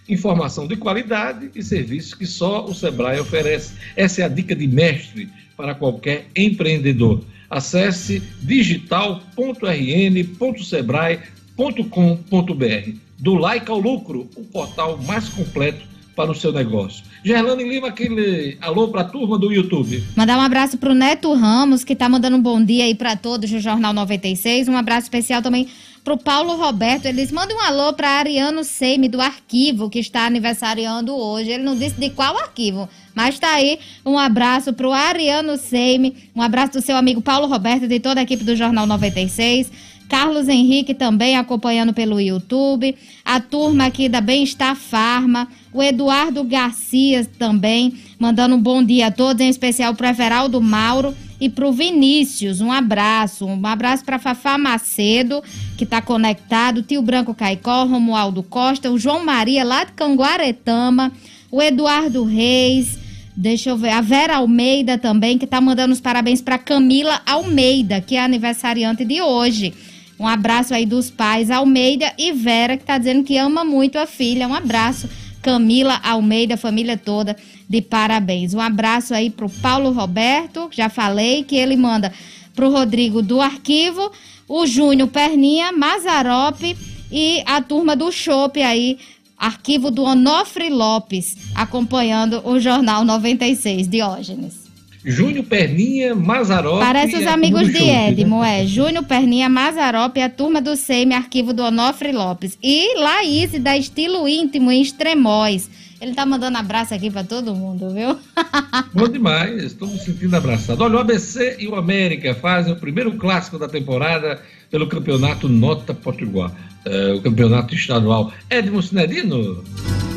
Informação 0.08 0.68
de 0.68 0.78
qualidade 0.78 1.50
e 1.54 1.62
serviços 1.62 2.14
que 2.14 2.26
só 2.26 2.64
o 2.66 2.74
Sebrae 2.74 3.20
oferece. 3.20 3.74
Essa 3.96 4.22
é 4.22 4.26
a 4.26 4.30
dica 4.30 4.56
de 4.56 4.68
mestre 4.68 5.30
para 5.56 5.76
qualquer 5.76 6.28
empreendedor. 6.36 7.24
Acesse 7.50 8.22
digital.rn.sebrae.com 8.42 11.37
com.br 11.58 12.92
Do 13.18 13.34
like 13.34 13.70
ao 13.70 13.80
lucro, 13.80 14.30
o 14.36 14.44
portal 14.44 14.98
mais 15.06 15.28
completo 15.28 15.86
para 16.16 16.32
o 16.32 16.36
seu 16.36 16.52
negócio. 16.52 17.04
Gerlane 17.24 17.64
Lima, 17.64 17.90
aquele 17.90 18.58
alô 18.62 18.88
para 18.88 19.02
a 19.02 19.04
turma 19.04 19.38
do 19.38 19.52
YouTube. 19.52 20.04
Mandar 20.16 20.38
um 20.38 20.42
abraço 20.42 20.78
para 20.78 20.92
o 20.92 20.96
Neto 20.96 21.32
Ramos, 21.34 21.84
que 21.84 21.94
está 21.94 22.08
mandando 22.08 22.38
um 22.38 22.42
bom 22.42 22.64
dia 22.64 22.86
aí 22.86 22.96
para 22.96 23.16
todos 23.16 23.52
do 23.52 23.60
Jornal 23.60 23.94
96. 23.94 24.68
Um 24.68 24.76
abraço 24.76 25.04
especial 25.04 25.42
também 25.42 25.68
para 26.04 26.14
o 26.14 26.18
Paulo 26.18 26.56
Roberto. 26.56 27.06
Eles 27.06 27.32
mandam 27.32 27.58
um 27.58 27.62
alô 27.62 27.94
para 27.94 28.10
Ariano 28.10 28.64
Seime, 28.64 29.10
do 29.10 29.20
arquivo, 29.20 29.90
que 29.90 30.00
está 30.00 30.26
aniversariando 30.26 31.14
hoje. 31.16 31.52
Ele 31.52 31.64
não 31.64 31.78
disse 31.78 32.00
de 32.00 32.10
qual 32.10 32.36
arquivo, 32.38 32.90
mas 33.14 33.36
está 33.36 33.54
aí. 33.54 33.78
Um 34.06 34.18
abraço 34.18 34.74
para 34.74 34.88
o 34.88 34.94
Ariano 34.94 35.58
Seime, 35.58 36.16
um 36.36 36.42
abraço 36.42 36.74
do 36.74 36.82
seu 36.82 36.96
amigo 36.96 37.22
Paulo 37.22 37.46
Roberto 37.46 37.84
e 37.84 37.88
de 37.88 38.00
toda 38.00 38.22
a 38.22 38.24
equipe 38.24 38.44
do 38.44 38.56
Jornal 38.56 38.88
96. 38.88 39.70
Carlos 40.08 40.48
Henrique 40.48 40.94
também 40.94 41.36
acompanhando 41.36 41.94
pelo 41.94 42.20
YouTube, 42.20 42.96
a 43.26 43.40
turma 43.40 43.86
aqui 43.86 44.08
da 44.08 44.22
Bem-Estar 44.22 44.76
Farma, 44.76 45.48
o 45.74 45.84
Eduardo 45.84 46.44
Garcia 46.44 47.26
também, 47.38 47.94
mandando 48.18 48.56
um 48.56 48.62
bom 48.62 48.84
dia 48.84 49.08
a 49.08 49.12
todos, 49.12 49.42
em 49.42 49.50
especial 49.50 49.94
para 49.96 50.10
Everaldo 50.10 50.62
Mauro 50.62 51.14
e 51.40 51.50
para 51.50 51.68
o 51.68 51.74
Vinícius. 51.74 52.62
Um 52.62 52.72
abraço, 52.72 53.46
um 53.46 53.66
abraço 53.66 54.06
para 54.06 54.18
Fafá 54.18 54.58
Macedo, 54.58 55.44
que 55.78 55.84
está 55.84 56.02
conectado, 56.02 56.82
Tio 56.82 57.02
Branco 57.02 57.34
Caicó, 57.34 57.84
Romualdo 57.86 58.42
Costa, 58.44 58.90
o 58.90 58.98
João 58.98 59.24
Maria 59.26 59.64
lá 59.64 59.84
de 59.84 59.92
Canguaretama, 59.92 61.12
o 61.52 61.62
Eduardo 61.62 62.24
Reis. 62.24 62.98
Deixa 63.36 63.70
eu 63.70 63.78
ver. 63.78 63.90
A 63.90 64.02
Vera 64.02 64.38
Almeida 64.38 64.98
também, 64.98 65.38
que 65.38 65.46
está 65.46 65.62
mandando 65.62 65.94
os 65.94 66.02
parabéns 66.02 66.42
para 66.42 66.58
Camila 66.58 67.22
Almeida, 67.24 68.02
que 68.02 68.16
é 68.16 68.20
aniversariante 68.20 69.06
de 69.06 69.22
hoje. 69.22 69.76
Um 70.20 70.28
abraço 70.28 70.74
aí 70.74 70.86
dos 70.86 71.12
pais 71.12 71.52
Almeida 71.52 72.12
e 72.18 72.32
Vera, 72.32 72.76
que 72.76 72.84
está 72.84 72.98
dizendo 72.98 73.24
que 73.24 73.38
ama 73.38 73.64
muito 73.64 73.98
a 74.00 74.08
filha. 74.08 74.48
Um 74.48 74.54
abraço, 74.54 75.08
Camila 75.42 76.00
Almeida, 76.04 76.58
família 76.58 76.98
toda, 76.98 77.36
de 77.70 77.82
parabéns. 77.82 78.54
Um 78.54 78.60
abraço 78.60 79.14
aí 79.14 79.30
pro 79.30 79.50
Paulo 79.50 79.92
Roberto, 79.92 80.70
já 80.72 80.90
falei 80.90 81.44
que 81.44 81.56
ele 81.56 81.76
manda 81.76 82.12
pro 82.56 82.72
Rodrigo 82.72 83.22
do 83.22 83.40
Arquivo, 83.40 84.12
o 84.48 84.66
Júnior 84.66 85.10
Perninha, 85.10 85.72
Mazarope 85.72 86.76
e 87.12 87.44
a 87.46 87.62
turma 87.62 87.96
do 87.96 88.12
Chopp 88.12 88.62
aí, 88.62 88.98
arquivo 89.38 89.92
do 89.92 90.04
Onofre 90.04 90.70
Lopes, 90.70 91.38
acompanhando 91.54 92.42
o 92.44 92.60
Jornal 92.60 93.06
96, 93.06 93.88
Diógenes. 93.88 94.67
Júnior 95.08 95.46
Perninha, 95.46 96.14
Mazarop. 96.14 96.80
Parece 96.80 97.16
os 97.16 97.26
amigos 97.26 97.72
de 97.72 97.82
Edmo, 97.82 98.42
né? 98.42 98.64
é. 98.64 98.68
Júnior 98.68 99.06
Perninha, 99.06 99.48
Mazarop 99.48 100.18
e 100.18 100.22
a 100.22 100.30
turma 100.30 100.62
do 100.62 100.76
SEMI, 100.76 101.14
arquivo 101.14 101.54
do 101.54 101.64
Onofre 101.64 102.12
Lopes. 102.12 102.58
E 102.62 103.00
Laís, 103.00 103.52
da 103.60 103.78
Estilo 103.78 104.28
Íntimo, 104.28 104.70
em 104.70 104.82
Extremóis. 104.82 105.70
Ele 106.02 106.14
tá 106.14 106.26
mandando 106.26 106.58
abraço 106.58 106.94
aqui 106.94 107.10
para 107.10 107.24
todo 107.24 107.56
mundo, 107.56 107.90
viu? 107.92 108.18
Bom 108.94 109.08
demais, 109.08 109.64
estou 109.64 109.88
me 109.88 109.98
sentindo 109.98 110.36
abraçado. 110.36 110.84
Olha, 110.84 110.98
o 110.98 111.00
ABC 111.00 111.56
e 111.58 111.68
o 111.68 111.76
América 111.76 112.36
fazem 112.36 112.74
o 112.74 112.76
primeiro 112.76 113.14
clássico 113.14 113.58
da 113.58 113.68
temporada 113.68 114.42
pelo 114.70 114.88
campeonato 114.88 115.48
Nota 115.48 115.94
Potiguar, 115.94 116.52
é, 116.86 117.14
o 117.14 117.22
campeonato 117.22 117.74
estadual. 117.74 118.32
Edmo 118.50 118.84
Cinedino. 118.84 119.64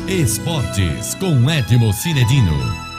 Esportes 0.07 1.15
com 1.15 1.49
Edmo 1.49 1.93
Cinedino. 1.93 2.90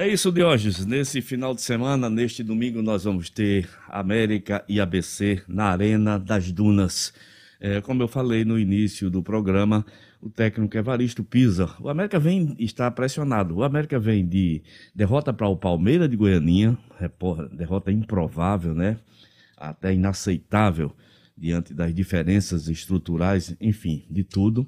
É 0.00 0.08
isso, 0.08 0.32
Diógenes. 0.32 0.86
Nesse 0.86 1.20
final 1.20 1.54
de 1.54 1.60
semana, 1.60 2.08
neste 2.08 2.42
domingo, 2.42 2.80
nós 2.80 3.04
vamos 3.04 3.28
ter 3.28 3.68
América 3.86 4.64
e 4.66 4.80
ABC 4.80 5.42
na 5.46 5.64
Arena 5.64 6.18
das 6.18 6.50
Dunas. 6.50 7.12
É, 7.60 7.82
como 7.82 8.02
eu 8.02 8.08
falei 8.08 8.42
no 8.42 8.58
início 8.58 9.10
do 9.10 9.22
programa, 9.22 9.84
o 10.18 10.30
técnico 10.30 10.74
Evaristo 10.74 11.22
Pisa. 11.22 11.68
O 11.78 11.90
América 11.90 12.18
vem 12.18 12.56
está 12.58 12.90
pressionado. 12.90 13.56
O 13.56 13.62
América 13.62 13.98
vem 13.98 14.26
de 14.26 14.62
derrota 14.94 15.34
para 15.34 15.48
o 15.48 15.54
Palmeiras 15.54 16.08
de 16.08 16.16
Goianinha, 16.16 16.78
derrota 17.52 17.92
improvável, 17.92 18.72
né? 18.72 18.96
Até 19.54 19.92
inaceitável 19.92 20.96
diante 21.36 21.74
das 21.74 21.94
diferenças 21.94 22.68
estruturais, 22.68 23.54
enfim, 23.60 24.06
de 24.10 24.24
tudo. 24.24 24.66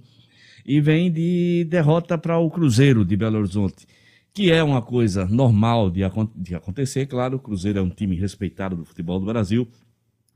E 0.63 0.79
vem 0.79 1.11
de 1.11 1.67
derrota 1.71 2.19
para 2.19 2.37
o 2.37 2.51
Cruzeiro 2.51 3.03
de 3.03 3.17
Belo 3.17 3.39
Horizonte 3.39 3.87
que 4.35 4.51
é 4.51 4.63
uma 4.63 4.81
coisa 4.81 5.27
normal 5.27 5.91
de, 5.91 6.01
de 6.37 6.55
acontecer. 6.55 7.07
Claro, 7.07 7.37
o 7.37 7.41
Cruzeiro 7.41 7.79
é 7.79 7.83
um 7.83 7.91
time 7.91 8.17
respeitado 8.17 8.77
do 8.77 8.85
futebol 8.85 9.21
do 9.21 9.27
Brasil, 9.27 9.69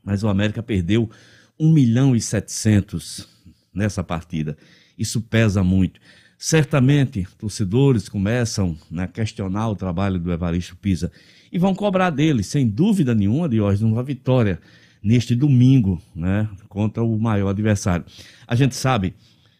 mas 0.04 0.22
o 0.22 0.28
América 0.28 0.62
perdeu 0.62 1.10
1 1.58 1.72
milhão 1.72 2.14
e 2.14 2.20
700 2.20 3.28
nessa 3.72 4.04
partida. 4.04 4.56
Isso 4.98 5.20
pesa 5.20 5.62
muito. 5.62 6.00
Certamente, 6.38 7.26
torcedores 7.38 8.08
começam 8.08 8.76
né, 8.90 9.04
a 9.04 9.08
questionar 9.08 9.70
o 9.70 9.76
trabalho 9.76 10.20
do 10.20 10.30
Evaristo 10.30 10.76
Pisa 10.76 11.10
e 11.50 11.58
vão 11.58 11.74
cobrar 11.74 12.10
dele, 12.10 12.42
sem 12.42 12.68
dúvida 12.68 13.14
nenhuma, 13.14 13.48
de 13.48 13.60
hoje, 13.60 13.84
uma 13.84 14.02
vitória 14.02 14.60
neste 15.02 15.34
domingo, 15.34 16.02
né, 16.14 16.48
contra 16.68 17.02
o 17.02 17.18
maior 17.18 17.48
adversário. 17.48 18.04
A 18.46 18.54
gente 18.54 18.74
sabe 18.74 19.14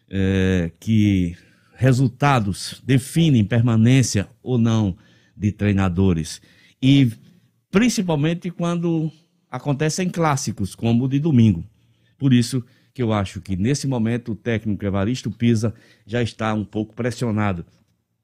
é, 0.09 0.71
que 0.79 1.35
resultados 1.77 2.81
definem 2.83 3.45
permanência 3.45 4.27
ou 4.41 4.57
não 4.57 4.97
de 5.35 5.51
treinadores 5.51 6.41
e 6.81 7.11
principalmente 7.69 8.49
quando 8.49 9.11
acontecem 9.49 10.09
clássicos 10.09 10.73
como 10.73 11.05
o 11.05 11.07
de 11.07 11.19
domingo. 11.19 11.63
Por 12.17 12.33
isso 12.33 12.65
que 12.93 13.03
eu 13.03 13.13
acho 13.13 13.39
que 13.41 13.55
nesse 13.55 13.87
momento 13.87 14.31
o 14.31 14.35
técnico 14.35 14.83
Evaristo 14.83 15.29
Pisa 15.29 15.71
já 16.05 16.21
está 16.21 16.51
um 16.53 16.65
pouco 16.65 16.95
pressionado 16.95 17.63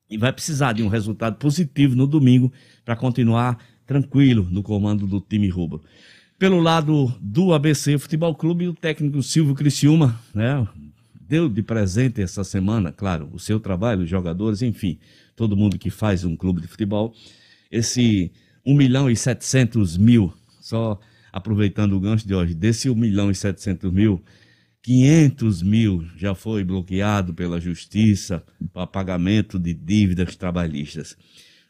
e 0.10 0.18
vai 0.18 0.34
precisar 0.34 0.74
de 0.74 0.82
um 0.82 0.88
resultado 0.88 1.38
positivo 1.38 1.96
no 1.96 2.08
domingo 2.08 2.52
para 2.84 2.96
continuar 2.96 3.60
tranquilo 3.86 4.48
no 4.50 4.64
comando 4.64 5.06
do 5.06 5.22
time 5.22 5.48
rubro. 5.48 5.84
Pelo 6.40 6.60
lado 6.60 7.14
do 7.22 7.54
ABC 7.54 8.00
Futebol 8.00 8.34
Clube, 8.34 8.68
o 8.68 8.74
técnico 8.74 9.22
Silvio 9.22 9.54
Criciúma, 9.54 10.20
né, 10.34 10.68
deu 11.28 11.50
de 11.50 11.62
presente 11.62 12.22
essa 12.22 12.44
semana, 12.44 12.92
claro, 12.92 13.30
o 13.34 13.40
seu 13.40 13.60
trabalho, 13.60 14.04
os 14.04 14.10
jogadores, 14.10 14.62
enfim, 14.62 15.00
todo 15.36 15.58
mundo 15.58 15.78
que 15.78 15.90
faz 15.90 16.24
um 16.24 16.36
clube 16.36 16.62
de 16.62 16.68
futebol, 16.68 17.14
esse 17.72 18.32
1 18.66 18.76
milhão 18.76 19.10
e 19.10 19.16
700 19.16 19.98
mil, 19.98 20.34
só 20.62 21.00
aproveitando 21.32 21.94
o 21.94 22.00
gancho 22.00 22.28
de 22.28 22.36
hoje, 22.36 22.54
desse 22.54 22.90
1 22.90 22.96
milhão 22.96 23.32
e 23.32 23.36
700 23.36 23.92
mil, 23.92 24.22
500 24.84 25.64
mil 25.64 26.06
já 26.18 26.36
foi 26.36 26.64
bloqueado 26.64 27.34
pela 27.34 27.60
justiça 27.60 28.44
para 28.74 28.86
pagamento 28.86 29.58
de 29.58 29.74
dívidas 29.74 30.36
trabalhistas. 30.36 31.16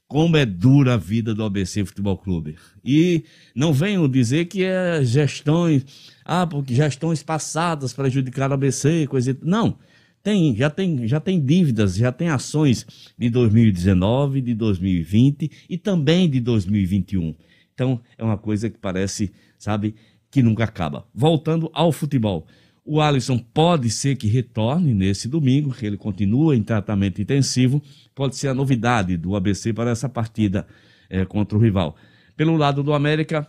Como 0.08 0.36
é 0.36 0.46
dura 0.46 0.96
a 0.96 0.98
vida 0.98 1.34
do 1.34 1.44
ABC 1.44 1.86
Futebol 1.86 2.18
Clube. 2.18 2.56
E 2.84 3.24
não 3.56 3.72
venham 3.72 4.10
dizer 4.10 4.46
que 4.46 4.64
é 4.64 5.04
gestões, 5.04 5.86
ah, 6.26 6.48
porque 6.48 6.74
gestões 6.74 7.22
passadas 7.22 7.94
prejudicaram 7.94 8.52
o 8.52 8.54
ABC, 8.56 9.08
coisa 9.08 9.38
Não. 9.42 9.78
Tem, 10.22 10.56
já 10.56 10.70
tem, 10.70 11.06
já 11.06 11.20
tem 11.20 11.44
dívidas, 11.44 11.96
já 11.96 12.10
tem 12.10 12.30
ações 12.30 12.86
de 13.18 13.30
2019, 13.30 14.40
de 14.40 14.54
2020 14.54 15.52
e 15.70 15.78
também 15.78 16.30
de 16.30 16.40
2021. 16.40 17.36
Então, 17.74 18.00
é 18.18 18.24
uma 18.24 18.38
coisa 18.38 18.70
que 18.70 18.78
parece, 18.78 19.34
sabe, 19.60 19.96
que 20.32 20.42
nunca 20.42 20.64
acaba. 20.64 21.06
Voltando 21.14 21.70
ao 21.74 21.92
futebol. 21.92 22.48
O 22.86 23.02
Alisson 23.02 23.38
pode 23.38 23.90
ser 23.90 24.16
que 24.16 24.28
retorne 24.28 24.94
nesse 24.94 25.28
domingo, 25.28 25.74
que 25.74 25.86
ele 25.86 25.98
continua 25.98 26.56
em 26.56 26.64
tratamento 26.64 27.22
intensivo, 27.22 27.82
pode 28.16 28.36
ser 28.36 28.50
a 28.50 28.54
novidade 28.54 29.18
do 29.18 29.36
ABC 29.36 29.74
para 29.74 29.92
essa 29.92 30.08
partida 30.08 30.66
é, 31.10 31.26
contra 31.26 31.58
o 31.58 31.62
rival. 31.62 31.96
Pelo 32.36 32.58
lado 32.58 32.82
do 32.82 32.94
América, 32.94 33.48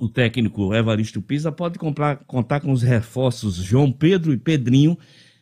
o 0.00 0.08
técnico 0.08 0.74
Evaristo 0.74 1.20
Pisa 1.20 1.52
pode 1.52 1.78
comprar, 1.78 2.16
contar 2.26 2.60
com 2.60 2.72
os 2.72 2.82
reforços 2.82 3.56
João 3.56 3.92
Pedro 3.92 4.32
e 4.32 4.38
Pedrinho, 4.38 4.96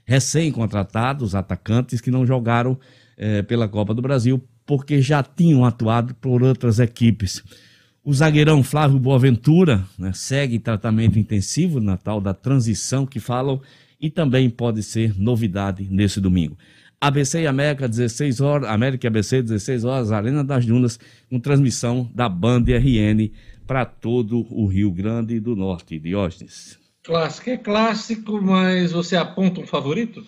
recém-contratados, 0.05 1.37
atacantes 1.37 2.01
que 2.01 2.11
não 2.11 2.27
jogaram 2.27 2.77
é, 3.17 3.41
pela 3.43 3.69
Copa 3.69 3.95
do 3.95 4.03
Brasil, 4.03 4.43
porque 4.67 5.01
já 5.01 5.23
tinham 5.23 5.65
atuado 5.65 6.13
por 6.17 6.43
outras 6.43 6.81
equipes. 6.81 7.41
O 8.03 8.13
zagueirão 8.13 8.65
Flávio 8.65 8.99
Boaventura 8.99 9.85
né, 9.97 10.11
segue 10.13 10.59
tratamento 10.59 11.19
intensivo 11.19 11.79
na 11.81 11.97
tal 11.97 12.21
da 12.21 12.35
transição 12.35 13.07
que 13.07 13.21
falam 13.21 13.61
e 14.01 14.11
também 14.11 14.51
pode 14.51 14.83
ser 14.83 15.17
novidade 15.17 15.87
nesse 15.89 16.21
domingo. 16.21 16.59
ABC 17.01 17.43
e 17.43 17.47
América, 17.47 17.89
16 17.89 18.41
horas, 18.41 18.69
América 18.69 19.07
e 19.07 19.09
ABC, 19.09 19.41
16 19.41 19.85
horas, 19.85 20.11
Arena 20.11 20.43
das 20.43 20.67
Dunas, 20.67 20.99
com 21.31 21.39
transmissão 21.39 22.11
da 22.13 22.29
Band 22.29 22.65
RN 22.67 23.31
para 23.69 23.85
todo 23.85 24.47
o 24.51 24.67
Rio 24.67 24.91
Grande 24.91 25.39
do 25.39 25.55
Norte. 25.55 25.99
Diógenes. 25.99 26.79
Clássico 27.05 27.51
é 27.51 27.57
clássico, 27.59 28.41
mas 28.41 28.93
você 28.93 29.15
aponta 29.15 29.61
um 29.61 29.67
favorito? 29.67 30.27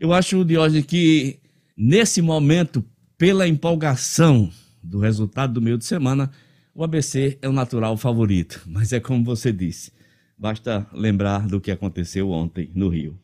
Eu 0.00 0.10
acho, 0.12 0.42
Diógenes, 0.42 0.86
que 0.86 1.38
nesse 1.76 2.22
momento, 2.22 2.82
pela 3.18 3.46
empolgação 3.46 4.50
do 4.82 4.98
resultado 4.98 5.52
do 5.52 5.60
meio 5.60 5.76
de 5.76 5.84
semana, 5.84 6.30
o 6.74 6.82
ABC 6.82 7.38
é 7.42 7.48
o 7.48 7.52
natural 7.52 7.94
favorito, 7.98 8.62
mas 8.66 8.92
é 8.92 9.00
como 9.00 9.22
você 9.22 9.52
disse, 9.52 9.92
basta 10.36 10.86
lembrar 10.92 11.46
do 11.46 11.60
que 11.60 11.70
aconteceu 11.70 12.30
ontem 12.30 12.70
no 12.74 12.88
Rio. 12.88 13.18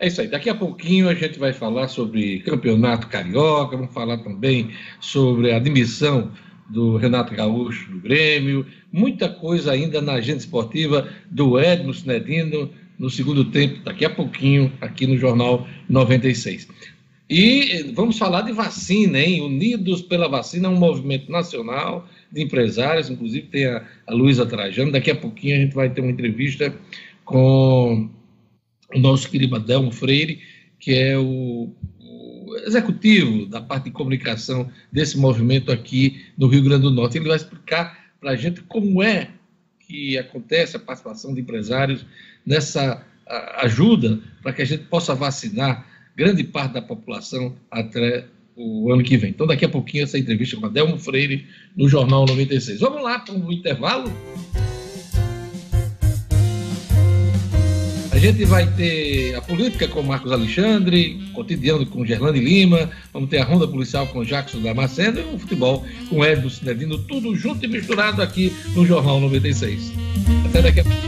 É 0.00 0.06
isso 0.06 0.22
aí. 0.22 0.28
Daqui 0.28 0.48
a 0.48 0.54
pouquinho 0.54 1.10
a 1.10 1.14
gente 1.14 1.38
vai 1.38 1.52
falar 1.52 1.88
sobre 1.88 2.40
campeonato 2.40 3.08
carioca, 3.08 3.76
vamos 3.76 3.92
falar 3.92 4.16
também 4.18 4.70
sobre 4.98 5.52
a 5.52 5.56
admissão 5.56 6.32
do 6.68 6.96
Renato 6.96 7.34
Gaúcho 7.34 7.90
do 7.90 8.00
Grêmio, 8.00 8.66
muita 8.92 9.28
coisa 9.28 9.72
ainda 9.72 10.00
na 10.00 10.14
agenda 10.14 10.38
esportiva 10.38 11.08
do 11.30 11.58
Edmo 11.58 11.94
Sinedino 11.94 12.70
no 12.98 13.10
segundo 13.10 13.44
tempo, 13.44 13.82
daqui 13.84 14.04
a 14.04 14.10
pouquinho, 14.10 14.72
aqui 14.80 15.06
no 15.06 15.18
Jornal 15.18 15.66
96. 15.88 16.68
E 17.28 17.92
vamos 17.94 18.18
falar 18.18 18.42
de 18.42 18.52
vacina, 18.52 19.18
hein? 19.18 19.42
Unidos 19.42 20.00
pela 20.00 20.28
Vacina 20.28 20.68
um 20.68 20.76
movimento 20.76 21.30
nacional 21.30 22.08
de 22.30 22.42
empresários, 22.42 23.10
inclusive 23.10 23.48
tem 23.48 23.66
a, 23.66 23.84
a 24.06 24.14
Luísa 24.14 24.46
Trajano. 24.46 24.92
Daqui 24.92 25.10
a 25.10 25.16
pouquinho 25.16 25.56
a 25.56 25.60
gente 25.60 25.74
vai 25.74 25.90
ter 25.90 26.00
uma 26.00 26.10
entrevista 26.10 26.72
com 27.24 28.08
o 28.94 28.98
nosso 28.98 29.28
querido 29.28 29.56
Adelmo 29.56 29.90
Freire, 29.90 30.40
que 30.78 30.94
é 30.94 31.18
o, 31.18 31.68
executivo 32.66 33.46
da 33.46 33.60
parte 33.60 33.84
de 33.84 33.90
comunicação 33.92 34.68
desse 34.90 35.16
movimento 35.16 35.70
aqui 35.70 36.26
no 36.36 36.48
Rio 36.48 36.64
Grande 36.64 36.82
do 36.82 36.90
Norte. 36.90 37.16
Ele 37.16 37.28
vai 37.28 37.36
explicar 37.36 38.06
para 38.20 38.32
a 38.32 38.36
gente 38.36 38.60
como 38.62 39.02
é 39.02 39.30
que 39.80 40.18
acontece 40.18 40.76
a 40.76 40.80
participação 40.80 41.32
de 41.32 41.40
empresários 41.40 42.04
nessa 42.44 43.06
ajuda 43.58 44.20
para 44.42 44.52
que 44.52 44.62
a 44.62 44.64
gente 44.64 44.84
possa 44.84 45.14
vacinar 45.14 45.86
grande 46.16 46.42
parte 46.42 46.74
da 46.74 46.82
população 46.82 47.54
até 47.70 48.26
o 48.56 48.92
ano 48.92 49.02
que 49.02 49.16
vem. 49.16 49.30
Então, 49.30 49.46
daqui 49.46 49.64
a 49.64 49.68
pouquinho, 49.68 50.04
essa 50.04 50.18
entrevista 50.18 50.56
com 50.56 50.66
a 50.66 50.68
Delmo 50.68 50.98
Freire 50.98 51.46
no 51.76 51.88
Jornal 51.88 52.24
96. 52.26 52.80
Vamos 52.80 53.02
lá 53.02 53.18
para 53.18 53.34
um 53.34 53.52
intervalo? 53.52 54.10
A 58.16 58.18
gente 58.18 58.46
vai 58.46 58.66
ter 58.66 59.34
a 59.34 59.42
política 59.42 59.86
com 59.86 60.02
Marcos 60.02 60.32
Alexandre, 60.32 61.20
cotidiano 61.34 61.84
com 61.84 62.02
Gerlane 62.02 62.40
Lima, 62.40 62.90
vamos 63.12 63.28
ter 63.28 63.36
a 63.40 63.44
ronda 63.44 63.68
policial 63.68 64.06
com 64.06 64.24
Jackson 64.24 64.62
Damasceno 64.62 65.20
e 65.20 65.34
o 65.34 65.38
futebol 65.38 65.84
com 66.08 66.24
Edson 66.24 66.48
Cinedino, 66.48 66.96
tudo 66.96 67.36
junto 67.36 67.62
e 67.66 67.68
misturado 67.68 68.22
aqui 68.22 68.50
no 68.74 68.86
Jornal 68.86 69.20
96. 69.20 69.92
Até 70.46 70.62
daqui 70.62 70.80
a 70.80 70.84
pouco. 70.84 70.98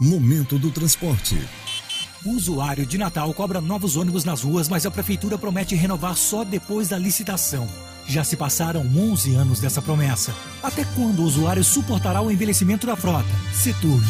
Momento 0.00 0.58
do 0.58 0.70
transporte. 0.70 1.36
O 2.24 2.30
usuário 2.30 2.86
de 2.86 2.96
Natal 2.96 3.34
cobra 3.34 3.60
novos 3.60 3.96
ônibus 3.98 4.24
nas 4.24 4.40
ruas, 4.40 4.66
mas 4.66 4.86
a 4.86 4.90
prefeitura 4.90 5.36
promete 5.36 5.74
renovar 5.74 6.16
só 6.16 6.42
depois 6.42 6.88
da 6.88 6.96
licitação. 6.96 7.68
Já 8.08 8.22
se 8.22 8.36
passaram 8.36 8.82
11 8.82 9.34
anos 9.34 9.60
dessa 9.60 9.82
promessa. 9.82 10.32
Até 10.62 10.84
quando 10.94 11.20
o 11.20 11.24
usuário 11.24 11.64
suportará 11.64 12.22
o 12.22 12.30
envelhecimento 12.30 12.86
da 12.86 12.94
frota? 12.94 13.28
Seturno. 13.52 14.06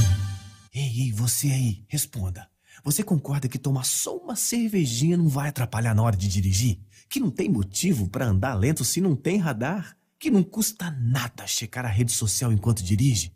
Ei, 0.74 1.04
ei, 1.04 1.12
você 1.12 1.48
aí, 1.48 1.84
responda. 1.88 2.46
Você 2.84 3.02
concorda 3.02 3.48
que 3.48 3.58
tomar 3.58 3.84
só 3.84 4.14
uma 4.16 4.36
cervejinha 4.36 5.16
não 5.16 5.28
vai 5.28 5.48
atrapalhar 5.48 5.94
na 5.94 6.02
hora 6.02 6.16
de 6.16 6.28
dirigir? 6.28 6.78
Que 7.08 7.18
não 7.18 7.30
tem 7.30 7.48
motivo 7.48 8.08
para 8.08 8.26
andar 8.26 8.54
lento 8.54 8.84
se 8.84 9.00
não 9.00 9.16
tem 9.16 9.38
radar? 9.38 9.96
Que 10.18 10.30
não 10.30 10.42
custa 10.42 10.90
nada 11.00 11.46
checar 11.46 11.86
a 11.86 11.88
rede 11.88 12.12
social 12.12 12.52
enquanto 12.52 12.82
dirige? 12.82 13.32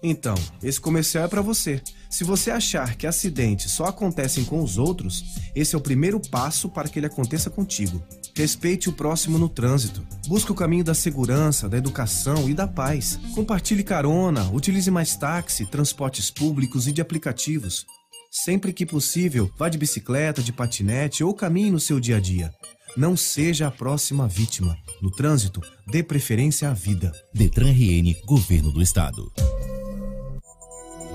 Então, 0.00 0.36
esse 0.62 0.80
comercial 0.80 1.24
é 1.24 1.28
para 1.28 1.42
você. 1.42 1.82
Se 2.08 2.22
você 2.22 2.52
achar 2.52 2.94
que 2.94 3.06
acidentes 3.06 3.72
só 3.72 3.86
acontecem 3.86 4.44
com 4.44 4.62
os 4.62 4.78
outros, 4.78 5.24
esse 5.54 5.74
é 5.74 5.78
o 5.78 5.82
primeiro 5.82 6.20
passo 6.30 6.68
para 6.68 6.88
que 6.88 6.98
ele 7.00 7.06
aconteça 7.06 7.50
contigo. 7.50 8.00
Respeite 8.38 8.88
o 8.88 8.92
próximo 8.92 9.36
no 9.36 9.48
trânsito. 9.48 10.06
Busque 10.28 10.52
o 10.52 10.54
caminho 10.54 10.84
da 10.84 10.94
segurança, 10.94 11.68
da 11.68 11.76
educação 11.76 12.48
e 12.48 12.54
da 12.54 12.68
paz. 12.68 13.18
Compartilhe 13.34 13.82
carona, 13.82 14.48
utilize 14.52 14.88
mais 14.92 15.16
táxi, 15.16 15.66
transportes 15.66 16.30
públicos 16.30 16.86
e 16.86 16.92
de 16.92 17.00
aplicativos. 17.00 17.84
Sempre 18.30 18.72
que 18.72 18.86
possível, 18.86 19.50
vá 19.58 19.68
de 19.68 19.76
bicicleta, 19.76 20.40
de 20.40 20.52
patinete 20.52 21.24
ou 21.24 21.34
caminhe 21.34 21.72
no 21.72 21.80
seu 21.80 21.98
dia 21.98 22.18
a 22.18 22.20
dia. 22.20 22.52
Não 22.96 23.16
seja 23.16 23.66
a 23.66 23.72
próxima 23.72 24.28
vítima. 24.28 24.78
No 25.02 25.10
trânsito, 25.10 25.60
dê 25.88 26.04
preferência 26.04 26.70
à 26.70 26.72
vida. 26.72 27.10
Detran 27.34 27.72
RN, 27.72 28.14
Governo 28.24 28.70
do 28.70 28.80
Estado. 28.80 29.32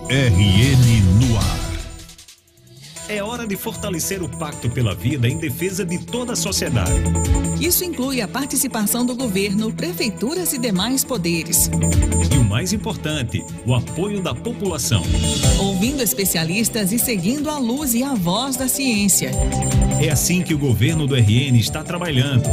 RN 0.09 1.25
no 1.25 1.37
ar. 1.37 1.62
É 3.09 3.21
hora 3.21 3.45
de 3.45 3.57
fortalecer 3.57 4.23
o 4.23 4.29
Pacto 4.29 4.69
pela 4.69 4.95
Vida 4.95 5.27
em 5.27 5.37
defesa 5.37 5.83
de 5.83 5.97
toda 5.97 6.33
a 6.33 6.35
sociedade. 6.37 6.93
Isso 7.59 7.83
inclui 7.83 8.21
a 8.21 8.27
participação 8.27 9.05
do 9.05 9.13
governo, 9.13 9.73
prefeituras 9.73 10.53
e 10.53 10.57
demais 10.57 11.03
poderes. 11.03 11.69
E 12.33 12.37
o 12.37 12.43
mais 12.45 12.71
importante, 12.71 13.43
o 13.65 13.75
apoio 13.75 14.21
da 14.21 14.33
população. 14.33 15.03
Ouvindo 15.59 16.01
especialistas 16.01 16.93
e 16.93 16.99
seguindo 16.99 17.49
a 17.49 17.57
luz 17.57 17.93
e 17.93 18.03
a 18.03 18.13
voz 18.13 18.55
da 18.55 18.69
ciência. 18.69 19.31
É 20.01 20.09
assim 20.09 20.41
que 20.41 20.53
o 20.53 20.57
governo 20.57 21.05
do 21.05 21.15
RN 21.15 21.57
está 21.57 21.83
trabalhando. 21.83 22.43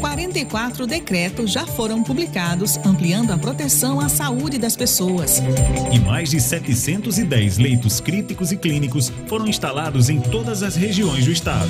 44 0.00 0.86
decretos 0.86 1.52
já 1.52 1.66
foram 1.66 2.02
publicados, 2.02 2.78
ampliando 2.78 3.30
a 3.30 3.38
proteção 3.38 4.00
à 4.00 4.08
saúde 4.08 4.58
das 4.58 4.74
pessoas. 4.74 5.42
E 5.92 5.98
mais 6.00 6.30
de 6.30 6.40
710 6.40 7.58
leitos 7.58 8.00
críticos 8.00 8.52
e 8.52 8.56
clínicos 8.56 9.12
foram 9.26 9.46
instalados 9.46 9.81
em 10.08 10.20
todas 10.20 10.62
as 10.62 10.76
regiões 10.76 11.24
do 11.24 11.32
estado. 11.32 11.68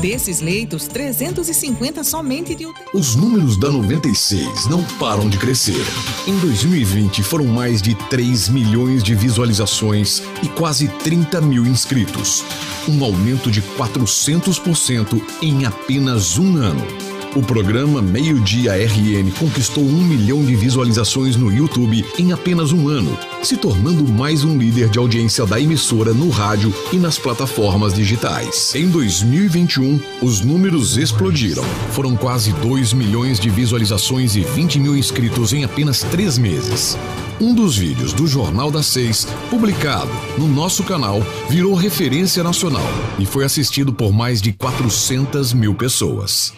Desses 0.00 0.40
leitos, 0.40 0.88
350 0.88 2.02
somente 2.02 2.54
de 2.54 2.64
UTI. 2.64 2.80
Os 2.94 3.14
números 3.14 3.58
da 3.58 3.70
96 3.70 4.66
não 4.66 4.82
param 4.98 5.28
de 5.28 5.36
crescer. 5.36 5.84
Em 6.26 6.36
2020 6.38 7.22
foram 7.22 7.44
mais 7.46 7.82
de 7.82 7.94
3 7.94 8.48
milhões 8.48 9.02
de 9.02 9.14
visualizações 9.14 10.22
e 10.42 10.48
quase 10.48 10.88
30 10.88 11.40
mil 11.42 11.66
inscritos. 11.66 12.42
Um 12.88 13.04
aumento 13.04 13.50
de 13.50 13.60
400% 13.60 15.20
em 15.42 15.66
apenas 15.66 16.38
um 16.38 16.56
ano. 16.56 17.05
O 17.36 17.42
programa 17.42 18.00
Meio 18.00 18.40
Dia 18.40 18.72
RN 18.72 19.30
conquistou 19.38 19.84
um 19.84 20.02
milhão 20.02 20.42
de 20.42 20.56
visualizações 20.56 21.36
no 21.36 21.52
YouTube 21.52 22.02
em 22.18 22.32
apenas 22.32 22.72
um 22.72 22.88
ano, 22.88 23.14
se 23.42 23.58
tornando 23.58 24.10
mais 24.10 24.42
um 24.42 24.56
líder 24.56 24.88
de 24.88 24.98
audiência 24.98 25.44
da 25.44 25.60
emissora 25.60 26.14
no 26.14 26.30
rádio 26.30 26.72
e 26.90 26.96
nas 26.96 27.18
plataformas 27.18 27.92
digitais. 27.92 28.74
Em 28.74 28.88
2021, 28.88 30.00
os 30.22 30.40
números 30.40 30.96
explodiram. 30.96 31.62
Foram 31.90 32.16
quase 32.16 32.52
2 32.52 32.94
milhões 32.94 33.38
de 33.38 33.50
visualizações 33.50 34.34
e 34.34 34.40
20 34.40 34.80
mil 34.80 34.96
inscritos 34.96 35.52
em 35.52 35.62
apenas 35.62 36.02
três 36.04 36.38
meses. 36.38 36.96
Um 37.38 37.54
dos 37.54 37.76
vídeos 37.76 38.14
do 38.14 38.26
Jornal 38.26 38.70
das 38.70 38.86
Seis, 38.86 39.28
publicado 39.50 40.10
no 40.38 40.48
nosso 40.48 40.82
canal, 40.84 41.20
virou 41.50 41.74
referência 41.74 42.42
nacional 42.42 42.88
e 43.18 43.26
foi 43.26 43.44
assistido 43.44 43.92
por 43.92 44.10
mais 44.10 44.40
de 44.40 44.54
400 44.54 45.52
mil 45.52 45.74
pessoas. 45.74 46.54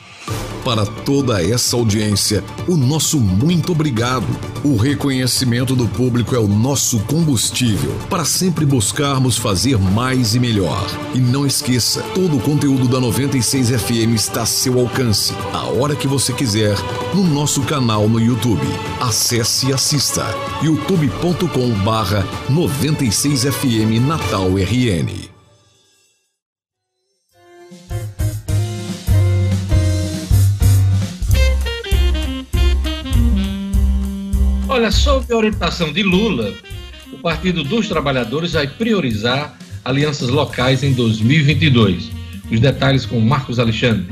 Para 0.64 0.85
toda 0.85 1.43
essa 1.43 1.76
audiência, 1.76 2.45
o 2.66 2.76
nosso 2.76 3.18
muito 3.18 3.72
obrigado. 3.72 4.26
O 4.62 4.76
reconhecimento 4.76 5.74
do 5.74 5.89
público 5.89 6.35
é 6.35 6.39
o 6.39 6.49
nosso 6.49 6.99
combustível 7.01 7.95
para 8.11 8.24
sempre 8.24 8.66
buscarmos 8.66 9.39
fazer 9.39 9.79
mais 9.79 10.35
e 10.35 10.41
melhor. 10.41 10.87
E 11.14 11.18
não 11.18 11.47
esqueça, 11.47 12.03
todo 12.14 12.37
o 12.37 12.41
conteúdo 12.41 12.89
da 12.89 13.01
96 13.01 13.70
FM 13.70 14.14
está 14.14 14.43
a 14.43 14.47
seu 14.47 14.79
alcance, 14.79 15.33
a 15.53 15.64
hora 15.64 15.97
que 15.97 16.07
você 16.07 16.33
quiser, 16.33 16.76
no 17.14 17.24
nosso 17.24 17.62
canal 17.62 18.09
no 18.09 18.20
YouTube. 18.20 18.66
Acesse 19.01 19.68
e 19.68 19.72
assista. 19.72 20.26
youtube.com/barra 20.62 22.26
96 22.51 23.45
FM 23.45 24.07
Natal 24.07 24.49
RN. 24.57 25.38
Olha, 34.79 34.93
sob 34.93 35.35
a 35.35 35.37
orientação 35.37 35.93
de 35.93 36.05
Lula, 36.05 36.55
o 37.12 37.18
Partido 37.18 37.64
dos 37.64 37.89
Trabalhadores 37.89 38.53
vai 38.53 38.68
priorizar 38.68 39.59
alianças 39.85 40.29
locais 40.29 40.85
em 40.85 40.93
2022. 40.93 42.12
Os 42.49 42.61
detalhes 42.61 43.05
com 43.05 43.18
Marcos 43.18 43.59
Alexandre. 43.59 44.07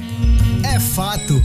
É 0.64 0.80
fato 0.80 1.40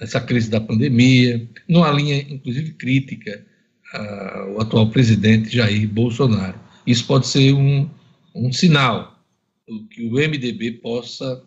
nessa 0.00 0.20
crise 0.20 0.50
da 0.50 0.60
pandemia, 0.60 1.48
numa 1.68 1.90
linha, 1.90 2.20
inclusive, 2.28 2.72
crítica 2.72 3.44
ao 3.92 4.60
atual 4.60 4.90
presidente 4.90 5.54
Jair 5.54 5.88
Bolsonaro. 5.88 6.58
Isso 6.86 7.06
pode 7.06 7.26
ser 7.26 7.52
um, 7.54 7.88
um 8.34 8.52
sinal 8.52 9.18
que 9.90 10.06
o 10.06 10.12
MDB 10.12 10.72
possa 10.72 11.42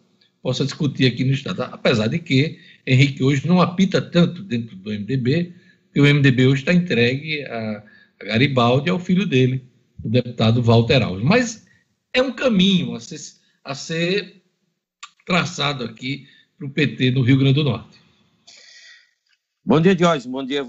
possa 0.49 0.65
discutir 0.65 1.05
aqui 1.05 1.23
no 1.23 1.31
Estado. 1.31 1.61
Apesar 1.61 2.07
de 2.07 2.17
que 2.17 2.57
Henrique 2.85 3.23
hoje 3.23 3.47
não 3.47 3.61
apita 3.61 4.01
tanto 4.01 4.41
dentro 4.41 4.75
do 4.75 4.89
MDB, 4.89 5.53
porque 5.85 6.01
o 6.01 6.03
MDB 6.03 6.47
hoje 6.47 6.63
está 6.63 6.73
entregue 6.73 7.43
a, 7.43 7.83
Garibaldi 8.21 8.89
e 8.89 8.91
ao 8.91 8.99
filho 8.99 9.27
dele, 9.27 9.63
o 10.03 10.09
deputado 10.09 10.63
Walter 10.63 11.03
Alves. 11.03 11.23
Mas 11.23 11.67
é 12.11 12.21
um 12.21 12.31
caminho 12.31 12.95
a 12.95 12.99
ser, 12.99 13.19
a 13.63 13.75
ser 13.75 14.41
traçado 15.23 15.83
aqui 15.83 16.27
para 16.57 16.65
o 16.65 16.71
PT 16.71 17.11
no 17.11 17.21
Rio 17.21 17.37
Grande 17.37 17.53
do 17.53 17.63
Norte. 17.63 17.99
Bom 19.63 19.79
dia, 19.79 19.95
Jorge. 19.95 20.27
Bom 20.27 20.43
dia 20.43 20.65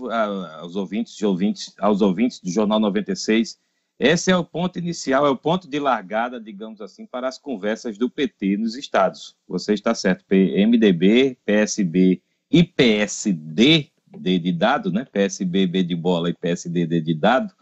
aos 0.59 0.77
ouvintes, 0.77 1.21
ouvintes, 1.23 1.75
aos 1.79 2.03
ouvintes 2.03 2.39
do 2.39 2.51
Jornal 2.51 2.79
96. 2.79 3.59
Esse 4.03 4.31
é 4.31 4.37
o 4.37 4.43
ponto 4.43 4.79
inicial, 4.79 5.27
é 5.27 5.29
o 5.29 5.37
ponto 5.37 5.69
de 5.69 5.79
largada, 5.79 6.41
digamos 6.41 6.81
assim, 6.81 7.05
para 7.05 7.29
as 7.29 7.37
conversas 7.37 7.99
do 7.99 8.09
PT 8.09 8.57
nos 8.57 8.75
estados. 8.75 9.37
Você 9.47 9.75
está 9.75 9.95
certo, 9.95 10.25
MDB, 10.31 11.37
PSB 11.45 12.23
e 12.51 12.65
PSD, 12.65 13.91
D 14.19 14.39
de 14.39 14.53
dado, 14.53 14.91
né? 14.91 15.05
PSB, 15.05 15.67
B 15.67 15.83
de 15.83 15.95
bola 15.95 16.31
e 16.31 16.35
PSD, 16.35 16.87
D 16.87 17.03
de 17.03 17.13
dado, 17.13 17.53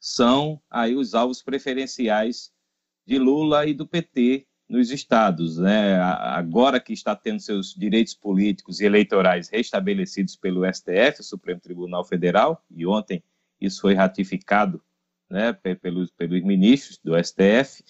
são 0.00 0.58
aí 0.70 0.96
os 0.96 1.14
alvos 1.14 1.42
preferenciais 1.42 2.50
de 3.06 3.18
Lula 3.18 3.66
e 3.66 3.74
do 3.74 3.86
PT 3.86 4.46
nos 4.66 4.90
estados, 4.90 5.58
né? 5.58 6.00
Agora 6.00 6.80
que 6.80 6.94
está 6.94 7.14
tendo 7.14 7.40
seus 7.40 7.74
direitos 7.74 8.14
políticos 8.14 8.80
e 8.80 8.86
eleitorais 8.86 9.50
restabelecidos 9.50 10.34
pelo 10.34 10.64
STF, 10.64 11.22
Supremo 11.22 11.60
Tribunal 11.60 12.06
Federal, 12.06 12.64
e 12.70 12.86
ontem 12.86 13.22
isso 13.60 13.82
foi 13.82 13.92
ratificado 13.92 14.82
né, 15.30 15.52
pelos, 15.52 16.10
pelos 16.10 16.42
ministros 16.42 16.98
do 17.02 17.12
STF, 17.22 17.82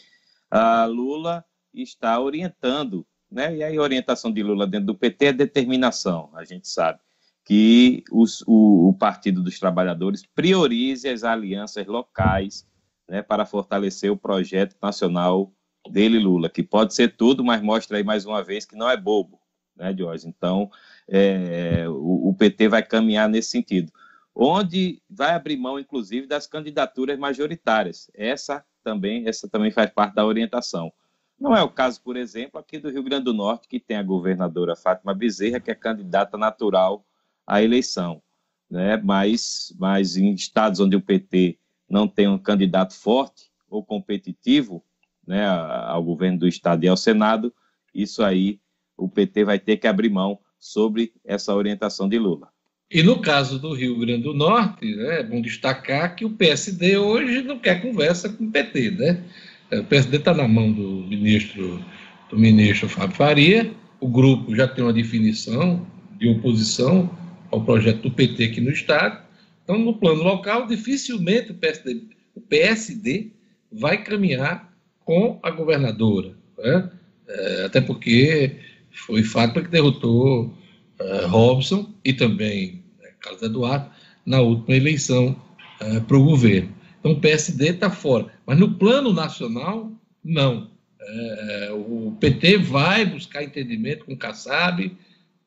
a 0.50 0.84
Lula 0.86 1.44
está 1.72 2.18
orientando, 2.20 3.06
né? 3.30 3.56
E 3.56 3.62
a 3.62 3.82
orientação 3.82 4.32
de 4.32 4.42
Lula 4.42 4.66
dentro 4.66 4.86
do 4.86 4.94
PT 4.94 5.26
é 5.26 5.32
determinação, 5.32 6.30
a 6.34 6.44
gente 6.44 6.68
sabe 6.68 7.00
que 7.44 8.02
os, 8.10 8.42
o, 8.46 8.88
o, 8.88 8.94
Partido 8.94 9.42
dos 9.42 9.58
Trabalhadores 9.58 10.24
priorize 10.34 11.06
as 11.08 11.24
alianças 11.24 11.86
locais 11.86 12.66
né, 13.08 13.22
para 13.22 13.44
fortalecer 13.44 14.10
o 14.10 14.16
projeto 14.16 14.76
nacional 14.82 15.52
dele, 15.90 16.18
Lula, 16.18 16.48
que 16.48 16.62
pode 16.62 16.94
ser 16.94 17.16
tudo, 17.16 17.44
mas 17.44 17.60
mostra 17.60 17.98
aí 17.98 18.04
mais 18.04 18.24
uma 18.24 18.42
vez 18.42 18.64
que 18.64 18.74
não 18.74 18.88
é 18.88 18.96
bobo, 18.96 19.38
né, 19.76 19.94
Jorge? 19.96 20.26
Então, 20.26 20.70
é, 21.06 21.86
o, 21.86 22.30
o, 22.30 22.34
PT 22.34 22.68
vai 22.68 22.82
caminhar 22.82 23.28
nesse 23.28 23.50
sentido. 23.50 23.92
Onde 24.34 25.00
vai 25.08 25.32
abrir 25.32 25.56
mão, 25.56 25.78
inclusive, 25.78 26.26
das 26.26 26.46
candidaturas 26.46 27.18
majoritárias. 27.18 28.10
Essa 28.14 28.64
também, 28.82 29.28
essa 29.28 29.48
também 29.48 29.70
faz 29.70 29.90
parte 29.90 30.14
da 30.14 30.26
orientação. 30.26 30.92
Não 31.38 31.56
é 31.56 31.62
o 31.62 31.70
caso, 31.70 32.00
por 32.02 32.16
exemplo, 32.16 32.58
aqui 32.58 32.78
do 32.78 32.90
Rio 32.90 33.02
Grande 33.02 33.24
do 33.24 33.34
Norte, 33.34 33.68
que 33.68 33.80
tem 33.80 33.96
a 33.96 34.02
governadora 34.02 34.76
Fátima 34.76 35.14
Bezerra, 35.14 35.60
que 35.60 35.70
é 35.70 35.74
candidata 35.74 36.38
natural 36.38 37.04
à 37.46 37.62
eleição. 37.62 38.22
Né? 38.70 38.96
Mas, 38.96 39.74
mas 39.78 40.16
em 40.16 40.32
estados 40.32 40.80
onde 40.80 40.96
o 40.96 41.02
PT 41.02 41.58
não 41.88 42.08
tem 42.08 42.28
um 42.28 42.38
candidato 42.38 42.94
forte 42.94 43.50
ou 43.68 43.84
competitivo 43.84 44.84
né, 45.26 45.46
ao 45.46 46.02
governo 46.02 46.38
do 46.38 46.48
estado 46.48 46.84
e 46.84 46.88
ao 46.88 46.96
Senado, 46.96 47.52
isso 47.94 48.22
aí 48.22 48.60
o 48.96 49.08
PT 49.08 49.44
vai 49.44 49.58
ter 49.58 49.76
que 49.76 49.86
abrir 49.86 50.08
mão 50.08 50.38
sobre 50.58 51.12
essa 51.24 51.54
orientação 51.54 52.08
de 52.08 52.18
Lula. 52.18 52.53
E 52.94 53.02
no 53.02 53.18
caso 53.18 53.58
do 53.58 53.74
Rio 53.74 53.98
Grande 53.98 54.22
do 54.22 54.32
Norte, 54.32 54.94
né, 54.94 55.18
é 55.18 55.22
bom 55.24 55.42
destacar 55.42 56.14
que 56.14 56.24
o 56.24 56.30
PSD 56.30 56.96
hoje 56.96 57.42
não 57.42 57.58
quer 57.58 57.82
conversa 57.82 58.28
com 58.28 58.44
o 58.44 58.50
PT, 58.52 58.92
né? 58.92 59.20
É, 59.68 59.80
o 59.80 59.84
PSD 59.84 60.18
está 60.18 60.32
na 60.32 60.46
mão 60.46 60.70
do 60.70 61.04
ministro, 61.08 61.84
do 62.30 62.38
ministro 62.38 62.88
Fábio 62.88 63.16
Faria. 63.16 63.72
O 63.98 64.06
grupo 64.06 64.54
já 64.54 64.68
tem 64.68 64.84
uma 64.84 64.92
definição 64.92 65.84
de 66.20 66.28
oposição 66.28 67.10
ao 67.50 67.64
projeto 67.64 68.02
do 68.02 68.12
PT 68.12 68.44
aqui 68.44 68.60
no 68.60 68.70
estado. 68.70 69.24
Então, 69.64 69.76
no 69.76 69.94
plano 69.94 70.22
local, 70.22 70.68
dificilmente 70.68 71.50
o 71.50 71.54
PSD, 71.54 72.00
o 72.36 72.40
PSD 72.40 73.32
vai 73.72 74.04
caminhar 74.04 74.72
com 75.04 75.40
a 75.42 75.50
governadora, 75.50 76.36
né? 76.56 76.90
é, 77.26 77.64
até 77.64 77.80
porque 77.80 78.54
foi 78.92 79.24
Fátima 79.24 79.64
que 79.64 79.70
derrotou 79.70 80.56
é, 81.00 81.26
Robson 81.26 81.92
e 82.04 82.12
também 82.12 82.83
Carlos 83.24 83.42
Eduardo 83.42 83.90
na 84.24 84.40
última 84.40 84.76
eleição 84.76 85.34
é, 85.80 86.00
para 86.00 86.16
o 86.16 86.24
governo. 86.24 86.74
Então 87.00 87.12
o 87.12 87.20
PSD 87.20 87.70
está 87.70 87.90
fora, 87.90 88.32
mas 88.46 88.58
no 88.58 88.74
plano 88.74 89.12
nacional, 89.12 89.90
não. 90.22 90.70
É, 91.00 91.72
o 91.72 92.16
PT 92.18 92.58
vai 92.58 93.04
buscar 93.04 93.42
entendimento 93.42 94.04
com 94.04 94.14
o 94.14 94.18
Kassab 94.18 94.96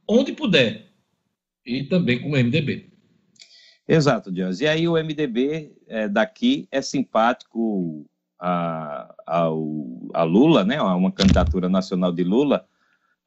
onde 0.08 0.32
puder 0.32 0.88
e 1.66 1.84
também 1.84 2.22
com 2.22 2.30
o 2.30 2.32
MDB. 2.32 2.90
Exato, 3.88 4.32
Dias. 4.32 4.60
E 4.60 4.68
aí 4.68 4.88
o 4.88 4.94
MDB 4.94 5.74
é, 5.88 6.08
daqui 6.08 6.68
é 6.72 6.82
simpático 6.82 8.06
a, 8.40 9.14
a, 9.26 9.48
a 10.14 10.24
Lula, 10.24 10.64
né, 10.64 10.82
uma 10.82 11.12
candidatura 11.12 11.68
nacional 11.68 12.12
de 12.12 12.24
Lula, 12.24 12.68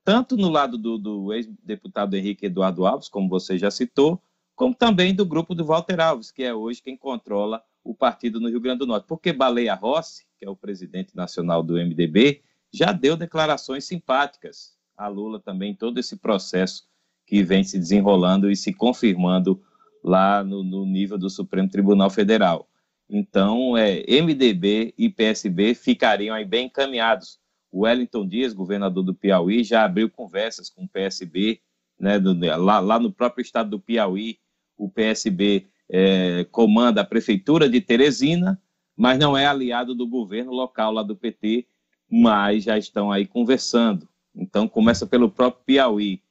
tanto 0.04 0.36
no 0.36 0.48
lado 0.48 0.78
do, 0.78 0.98
do 0.98 1.32
ex-deputado 1.32 2.14
Henrique 2.14 2.46
Eduardo 2.46 2.86
Alves, 2.86 3.08
como 3.08 3.28
você 3.28 3.58
já 3.58 3.70
citou, 3.70 4.22
como 4.60 4.74
também 4.74 5.14
do 5.14 5.24
grupo 5.24 5.54
do 5.54 5.64
Walter 5.64 5.98
Alves, 5.98 6.30
que 6.30 6.42
é 6.42 6.52
hoje 6.52 6.82
quem 6.82 6.94
controla 6.94 7.62
o 7.82 7.94
partido 7.94 8.38
no 8.38 8.50
Rio 8.50 8.60
Grande 8.60 8.80
do 8.80 8.86
Norte. 8.86 9.06
Porque 9.06 9.32
Baleia 9.32 9.74
Rossi, 9.74 10.26
que 10.38 10.44
é 10.44 10.50
o 10.50 10.54
presidente 10.54 11.16
nacional 11.16 11.62
do 11.62 11.76
MDB, 11.76 12.42
já 12.70 12.92
deu 12.92 13.16
declarações 13.16 13.86
simpáticas 13.86 14.76
a 14.98 15.08
Lula 15.08 15.40
também, 15.40 15.74
todo 15.74 15.96
esse 15.96 16.14
processo 16.14 16.84
que 17.26 17.42
vem 17.42 17.64
se 17.64 17.78
desenrolando 17.78 18.50
e 18.50 18.54
se 18.54 18.70
confirmando 18.74 19.62
lá 20.04 20.44
no, 20.44 20.62
no 20.62 20.84
nível 20.84 21.16
do 21.16 21.30
Supremo 21.30 21.70
Tribunal 21.70 22.10
Federal. 22.10 22.68
Então, 23.08 23.78
é, 23.78 24.04
MDB 24.20 24.92
e 24.98 25.08
PSB 25.08 25.74
ficariam 25.74 26.36
aí 26.36 26.44
bem 26.44 26.66
encaminhados. 26.66 27.40
O 27.72 27.84
Wellington 27.84 28.28
Dias, 28.28 28.52
governador 28.52 29.04
do 29.04 29.14
Piauí, 29.14 29.64
já 29.64 29.86
abriu 29.86 30.10
conversas 30.10 30.68
com 30.68 30.84
o 30.84 30.88
PSB, 30.88 31.62
né, 31.98 32.18
do, 32.18 32.38
lá, 32.62 32.78
lá, 32.78 32.98
no 32.98 33.10
próprio 33.10 33.40
estado 33.40 33.70
do 33.70 33.80
Piauí, 33.80 34.38
o 34.80 34.88
PSB 34.88 35.66
é, 35.90 36.46
comanda 36.50 37.02
a 37.02 37.04
prefeitura 37.04 37.68
de 37.68 37.80
Teresina, 37.80 38.60
mas 38.96 39.18
não 39.18 39.36
é 39.36 39.46
aliado 39.46 39.94
do 39.94 40.06
governo 40.06 40.52
local 40.52 40.92
lá 40.92 41.02
do 41.02 41.14
PT, 41.14 41.66
mas 42.10 42.64
já 42.64 42.78
estão 42.78 43.12
aí 43.12 43.26
conversando. 43.26 44.08
Então, 44.34 44.66
começa 44.66 45.06
pelo 45.06 45.30
próprio 45.30 45.64
Piauí. 45.64 46.22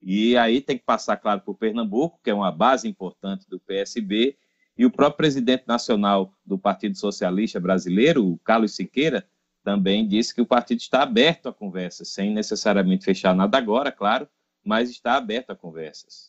E 0.00 0.36
aí 0.36 0.60
tem 0.60 0.78
que 0.78 0.84
passar, 0.84 1.16
claro, 1.16 1.40
por 1.40 1.56
Pernambuco, 1.56 2.20
que 2.22 2.30
é 2.30 2.34
uma 2.34 2.52
base 2.52 2.86
importante 2.86 3.48
do 3.48 3.58
PSB, 3.58 4.36
e 4.76 4.86
o 4.86 4.90
próprio 4.90 5.16
presidente 5.16 5.64
nacional 5.66 6.32
do 6.46 6.56
Partido 6.56 6.96
Socialista 6.96 7.58
Brasileiro, 7.58 8.24
o 8.24 8.38
Carlos 8.38 8.76
Siqueira, 8.76 9.26
também 9.64 10.06
disse 10.06 10.32
que 10.32 10.40
o 10.40 10.46
partido 10.46 10.78
está 10.78 11.02
aberto 11.02 11.48
a 11.48 11.52
conversas, 11.52 12.08
sem 12.08 12.32
necessariamente 12.32 13.04
fechar 13.04 13.34
nada 13.34 13.58
agora, 13.58 13.90
claro, 13.90 14.28
mas 14.64 14.88
está 14.88 15.14
aberto 15.16 15.50
a 15.50 15.56
conversas. 15.56 16.27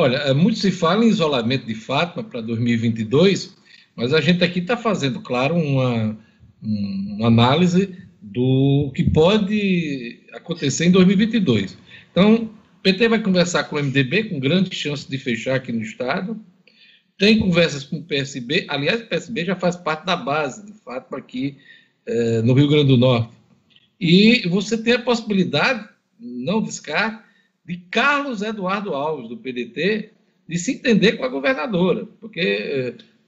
Olha, 0.00 0.18
é, 0.18 0.32
muito 0.32 0.60
se 0.60 0.70
fala 0.70 1.04
em 1.04 1.08
isolamento 1.08 1.66
de 1.66 1.74
Fátima 1.74 2.22
para 2.22 2.40
2022, 2.40 3.56
mas 3.96 4.14
a 4.14 4.20
gente 4.20 4.44
aqui 4.44 4.60
está 4.60 4.76
fazendo, 4.76 5.20
claro, 5.20 5.56
uma, 5.56 6.16
uma 6.62 7.26
análise 7.26 7.96
do 8.22 8.92
que 8.94 9.02
pode 9.02 10.20
acontecer 10.32 10.86
em 10.86 10.92
2022. 10.92 11.76
Então, 12.12 12.44
o 12.44 12.50
PT 12.80 13.08
vai 13.08 13.20
conversar 13.20 13.64
com 13.64 13.74
o 13.74 13.82
MDB, 13.82 14.30
com 14.30 14.38
grande 14.38 14.72
chance 14.72 15.10
de 15.10 15.18
fechar 15.18 15.56
aqui 15.56 15.72
no 15.72 15.82
Estado, 15.82 16.40
tem 17.18 17.40
conversas 17.40 17.82
com 17.82 17.96
o 17.96 18.04
PSB, 18.04 18.66
aliás, 18.68 19.00
o 19.00 19.06
PSB 19.06 19.46
já 19.46 19.56
faz 19.56 19.74
parte 19.74 20.06
da 20.06 20.14
base, 20.14 20.64
de 20.64 20.74
fato, 20.74 21.16
aqui 21.16 21.56
é, 22.06 22.40
no 22.42 22.54
Rio 22.54 22.68
Grande 22.68 22.86
do 22.86 22.96
Norte. 22.96 23.32
E 24.00 24.48
você 24.48 24.78
tem 24.80 24.92
a 24.92 25.02
possibilidade, 25.02 25.88
não 26.20 26.62
descarte, 26.62 27.27
de 27.68 27.76
Carlos 27.90 28.40
Eduardo 28.40 28.94
Alves, 28.94 29.28
do 29.28 29.36
PDT, 29.36 30.08
de 30.48 30.58
se 30.58 30.72
entender 30.72 31.18
com 31.18 31.24
a 31.24 31.28
governadora, 31.28 32.06
porque 32.18 32.40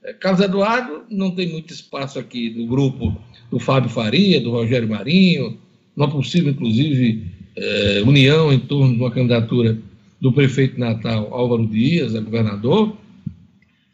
é, 0.03 0.13
Carlos 0.13 0.41
Eduardo 0.41 1.03
não 1.11 1.29
tem 1.35 1.47
muito 1.49 1.71
espaço 1.71 2.17
aqui 2.17 2.49
no 2.49 2.65
grupo 2.65 3.15
do 3.51 3.59
Fábio 3.59 3.91
Faria, 3.91 4.41
do 4.41 4.49
Rogério 4.49 4.89
Marinho, 4.89 5.59
uma 5.95 6.09
possível, 6.09 6.51
inclusive, 6.51 7.27
é, 7.55 8.01
união 8.03 8.51
em 8.51 8.59
torno 8.59 8.95
de 8.95 8.99
uma 8.99 9.11
candidatura 9.11 9.77
do 10.19 10.33
prefeito 10.33 10.79
Natal 10.79 11.31
Álvaro 11.31 11.67
Dias, 11.67 12.15
a 12.15 12.19
governador, 12.19 12.97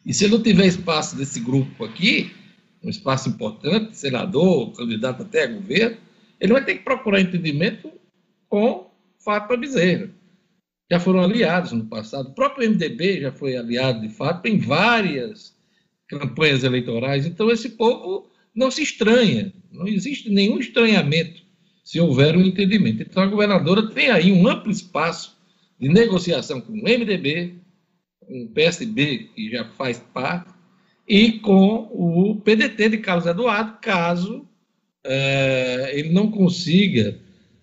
e 0.05 0.13
se 0.13 0.29
não 0.29 0.41
tiver 0.41 0.67
espaço 0.67 1.17
desse 1.17 1.41
grupo 1.41 1.83
aqui, 1.83 2.31
um 2.81 2.89
espaço 2.89 3.27
importante, 3.27 3.97
senador, 3.97 4.71
candidato 4.71 5.23
até 5.23 5.43
a 5.43 5.47
governo, 5.47 5.97
ele 6.39 6.53
vai 6.53 6.63
ter 6.63 6.75
que 6.75 6.83
procurar 6.85 7.19
entendimento 7.19 7.91
com 8.47 8.89
Fátima 9.19 9.57
Bezerra. 9.57 10.09
Já 10.89 10.99
foram 10.99 11.21
aliados 11.21 11.71
no 11.71 11.85
passado. 11.85 12.29
O 12.29 12.33
próprio 12.33 12.69
MDB 12.69 13.21
já 13.21 13.31
foi 13.31 13.57
aliado 13.57 14.01
de 14.01 14.09
fato 14.09 14.45
em 14.47 14.57
várias 14.57 15.55
campanhas 16.07 16.63
eleitorais. 16.63 17.25
Então, 17.25 17.51
esse 17.51 17.69
povo 17.69 18.29
não 18.55 18.71
se 18.71 18.81
estranha. 18.81 19.53
Não 19.71 19.87
existe 19.87 20.29
nenhum 20.29 20.59
estranhamento 20.59 21.41
se 21.83 21.99
houver 21.99 22.35
um 22.35 22.41
entendimento. 22.41 23.01
Então, 23.01 23.23
a 23.23 23.27
governadora 23.27 23.89
tem 23.89 24.09
aí 24.09 24.31
um 24.31 24.47
amplo 24.47 24.71
espaço 24.71 25.37
de 25.79 25.89
negociação 25.89 26.59
com 26.61 26.73
o 26.73 26.83
MDB, 26.83 27.55
com 28.19 28.43
o 28.43 28.49
PSB, 28.49 29.29
que 29.35 29.51
já 29.51 29.65
faz 29.65 29.99
parte, 30.13 30.49
e 31.07 31.33
com 31.33 31.89
o 31.93 32.35
PDT 32.41 32.89
de 32.89 32.97
Carlos 32.97 33.25
Eduardo, 33.25 33.77
caso 33.81 34.45
é, 35.05 35.91
ele 35.93 36.09
não 36.09 36.29
consiga 36.29 37.17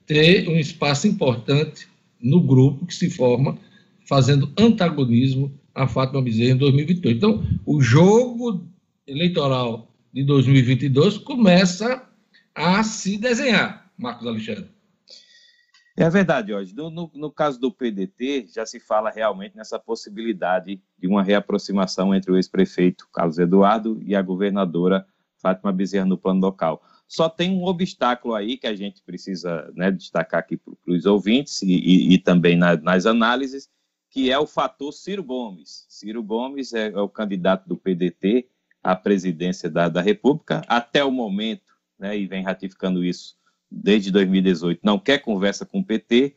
ter 0.06 0.48
um 0.48 0.56
espaço 0.56 1.06
importante 1.06 1.86
no 2.24 2.42
grupo 2.42 2.86
que 2.86 2.94
se 2.94 3.10
forma, 3.10 3.58
fazendo 4.08 4.50
antagonismo 4.58 5.52
a 5.74 5.86
Fátima 5.86 6.22
Bezerra 6.22 6.52
em 6.52 6.56
2028. 6.56 7.16
Então, 7.16 7.42
o 7.66 7.80
jogo 7.82 8.66
eleitoral 9.06 9.92
de 10.12 10.24
2022 10.24 11.18
começa 11.18 12.08
a 12.54 12.82
se 12.82 13.18
desenhar, 13.18 13.90
Marcos 13.98 14.26
Alexandre. 14.26 14.74
É 15.96 16.10
verdade, 16.10 16.48
Jorge. 16.48 16.74
No, 16.74 16.90
no, 16.90 17.10
no, 17.14 17.30
caso 17.30 17.60
do 17.60 17.70
PDT, 17.70 18.46
já 18.52 18.66
se 18.66 18.80
fala 18.80 19.10
realmente 19.10 19.56
nessa 19.56 19.78
possibilidade 19.78 20.82
de 20.98 21.06
uma 21.06 21.22
reaproximação 21.22 22.12
entre 22.12 22.32
o 22.32 22.36
ex-prefeito 22.36 23.06
Carlos 23.12 23.38
Eduardo 23.38 24.00
e 24.02 24.14
a 24.14 24.22
governadora 24.22 25.06
Fátima 25.40 25.72
Bezerra 25.72 26.06
no 26.06 26.18
plano 26.18 26.40
local. 26.40 26.82
Só 27.14 27.28
tem 27.28 27.52
um 27.52 27.64
obstáculo 27.64 28.34
aí 28.34 28.58
que 28.58 28.66
a 28.66 28.74
gente 28.74 29.00
precisa 29.00 29.70
né, 29.76 29.88
destacar 29.92 30.40
aqui 30.40 30.56
para 30.56 30.74
os 30.88 31.06
ouvintes 31.06 31.62
e, 31.62 31.72
e, 31.72 32.14
e 32.14 32.18
também 32.18 32.56
na, 32.56 32.76
nas 32.76 33.06
análises, 33.06 33.70
que 34.10 34.32
é 34.32 34.38
o 34.38 34.48
fator 34.48 34.92
Ciro 34.92 35.22
Gomes. 35.22 35.86
Ciro 35.88 36.24
Gomes 36.24 36.74
é, 36.74 36.88
é 36.88 37.00
o 37.00 37.08
candidato 37.08 37.68
do 37.68 37.76
PDT 37.76 38.48
à 38.82 38.96
presidência 38.96 39.70
da, 39.70 39.88
da 39.88 40.00
República. 40.00 40.62
Até 40.66 41.04
o 41.04 41.10
momento, 41.12 41.62
né, 41.96 42.18
e 42.18 42.26
vem 42.26 42.42
ratificando 42.42 43.04
isso 43.04 43.36
desde 43.70 44.10
2018, 44.10 44.80
não 44.82 44.98
quer 44.98 45.18
conversa 45.18 45.64
com 45.64 45.78
o 45.78 45.84
PT, 45.84 46.34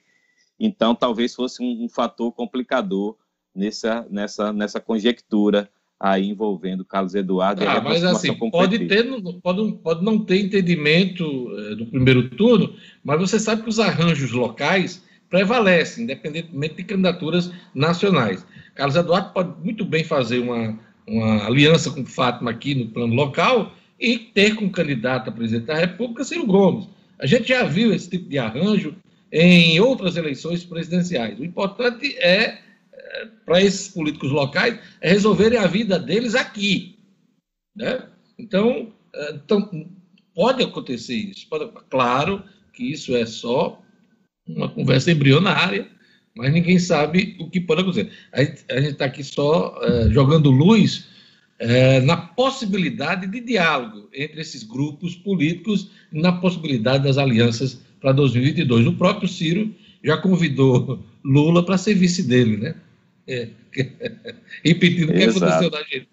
então 0.60 0.94
talvez 0.94 1.34
fosse 1.34 1.64
um, 1.64 1.86
um 1.86 1.90
fator 1.90 2.32
complicador 2.32 3.18
nessa, 3.54 4.06
nessa, 4.12 4.54
nessa 4.54 4.80
conjectura 4.80 5.68
aí 6.00 6.30
envolvendo 6.30 6.86
Carlos 6.86 7.16
Eduardo. 7.16 7.64
Ah, 7.68 7.82
mas 7.82 8.04
assim, 8.04 8.34
pode, 8.34 8.88
ter, 8.88 9.06
pode, 9.42 9.72
pode 9.84 10.04
não 10.04 10.20
ter 10.20 10.42
entendimento 10.42 11.24
é, 11.58 11.76
do 11.76 11.86
primeiro 11.88 12.30
turno, 12.30 12.76
mas 13.04 13.20
você 13.20 13.40
sabe 13.40 13.64
que 13.64 13.70
os 13.70 13.80
arranjos 13.80 14.32
locais 14.32 15.04
prevalecem, 15.30 16.04
independentemente 16.04 16.76
de 16.76 16.84
candidaturas 16.84 17.52
nacionais. 17.74 18.46
Carlos 18.76 18.96
Eduardo 18.96 19.34
pode 19.34 19.54
muito 19.64 19.84
bem 19.84 20.04
fazer 20.04 20.40
uma, 20.40 20.78
uma 21.06 21.46
aliança 21.48 21.90
com 21.92 22.06
Fátima 22.06 22.52
aqui 22.52 22.76
no 22.76 22.88
plano 22.88 23.14
local 23.14 23.74
e 24.00 24.18
ter 24.18 24.56
como 24.56 24.70
candidato 24.70 25.30
a 25.30 25.34
presidente 25.34 25.66
da 25.66 25.76
República 25.76 26.24
Ciro 26.24 26.46
Gomes. 26.46 26.88
A 27.20 27.26
gente 27.26 27.48
já 27.50 27.64
viu 27.64 27.92
esse 27.92 28.10
tipo 28.10 28.30
de 28.30 28.38
arranjo 28.38 28.96
em 29.32 29.80
outras 29.80 30.16
eleições 30.16 30.64
presidenciais. 30.64 31.40
O 31.40 31.44
importante 31.44 32.16
é 32.20 32.60
para 33.46 33.62
esses 33.62 33.90
políticos 33.90 34.32
locais 34.32 34.80
é 35.02 35.10
resolverem 35.10 35.60
a 35.60 35.68
vida 35.68 35.98
deles 35.98 36.36
aqui. 36.36 36.98
Né? 37.76 38.04
Então, 38.38 38.94
é, 39.14 39.32
então, 39.34 39.90
pode 40.34 40.64
acontecer 40.64 41.16
isso. 41.16 41.48
Pode, 41.50 41.72
claro 41.90 42.44
que 42.74 42.92
isso 42.92 43.16
é 43.16 43.26
só 43.26 43.82
uma 44.48 44.70
conversa 44.70 45.12
embrionária, 45.12 45.88
mas 46.36 46.54
ninguém 46.54 46.80
sabe 46.80 47.36
o 47.40 47.50
que 47.50 47.60
pode 47.60 47.82
acontecer. 47.82 48.12
A 48.32 48.44
gente 48.44 48.92
está 48.92 49.06
aqui 49.06 49.24
só 49.24 49.80
é, 49.82 50.10
jogando 50.10 50.52
luz 50.52 51.08
é, 51.60 52.00
na 52.02 52.16
possibilidade 52.18 53.28
de 53.28 53.42
diálogo 53.42 54.10
entre 54.14 54.42
esses 54.42 54.64
grupos 54.64 55.16
políticos, 55.16 55.90
na 56.12 56.32
possibilidade 56.32 57.04
das 57.04 57.18
alianças 57.18 57.82
para 58.00 58.12
2022. 58.12 58.88
O 58.88 58.94
próprio 58.94 59.28
Ciro 59.28 59.74
já 60.04 60.18
convidou 60.18 61.04
Lula 61.24 61.66
para 61.66 61.78
ser 61.78 61.96
vice 61.96 62.24
dele, 62.24 62.58
né? 62.58 62.76
É. 63.30 63.52
Repetindo 64.64 65.10
o 65.10 65.14
que 65.14 65.24
aconteceu 65.24 65.70
na 65.70 65.84
gente. 65.84 66.10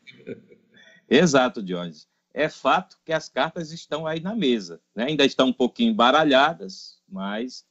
Exato, 1.08 1.62
Jones. 1.62 2.08
É 2.32 2.48
fato 2.48 2.98
que 3.04 3.12
as 3.12 3.28
cartas 3.28 3.70
estão 3.70 4.04
aí 4.04 4.18
na 4.18 4.34
mesa. 4.34 4.80
Né? 4.94 5.04
Ainda 5.04 5.24
estão 5.24 5.48
um 5.48 5.52
pouquinho 5.52 5.92
embaralhadas, 5.92 6.98
mas 7.08 7.64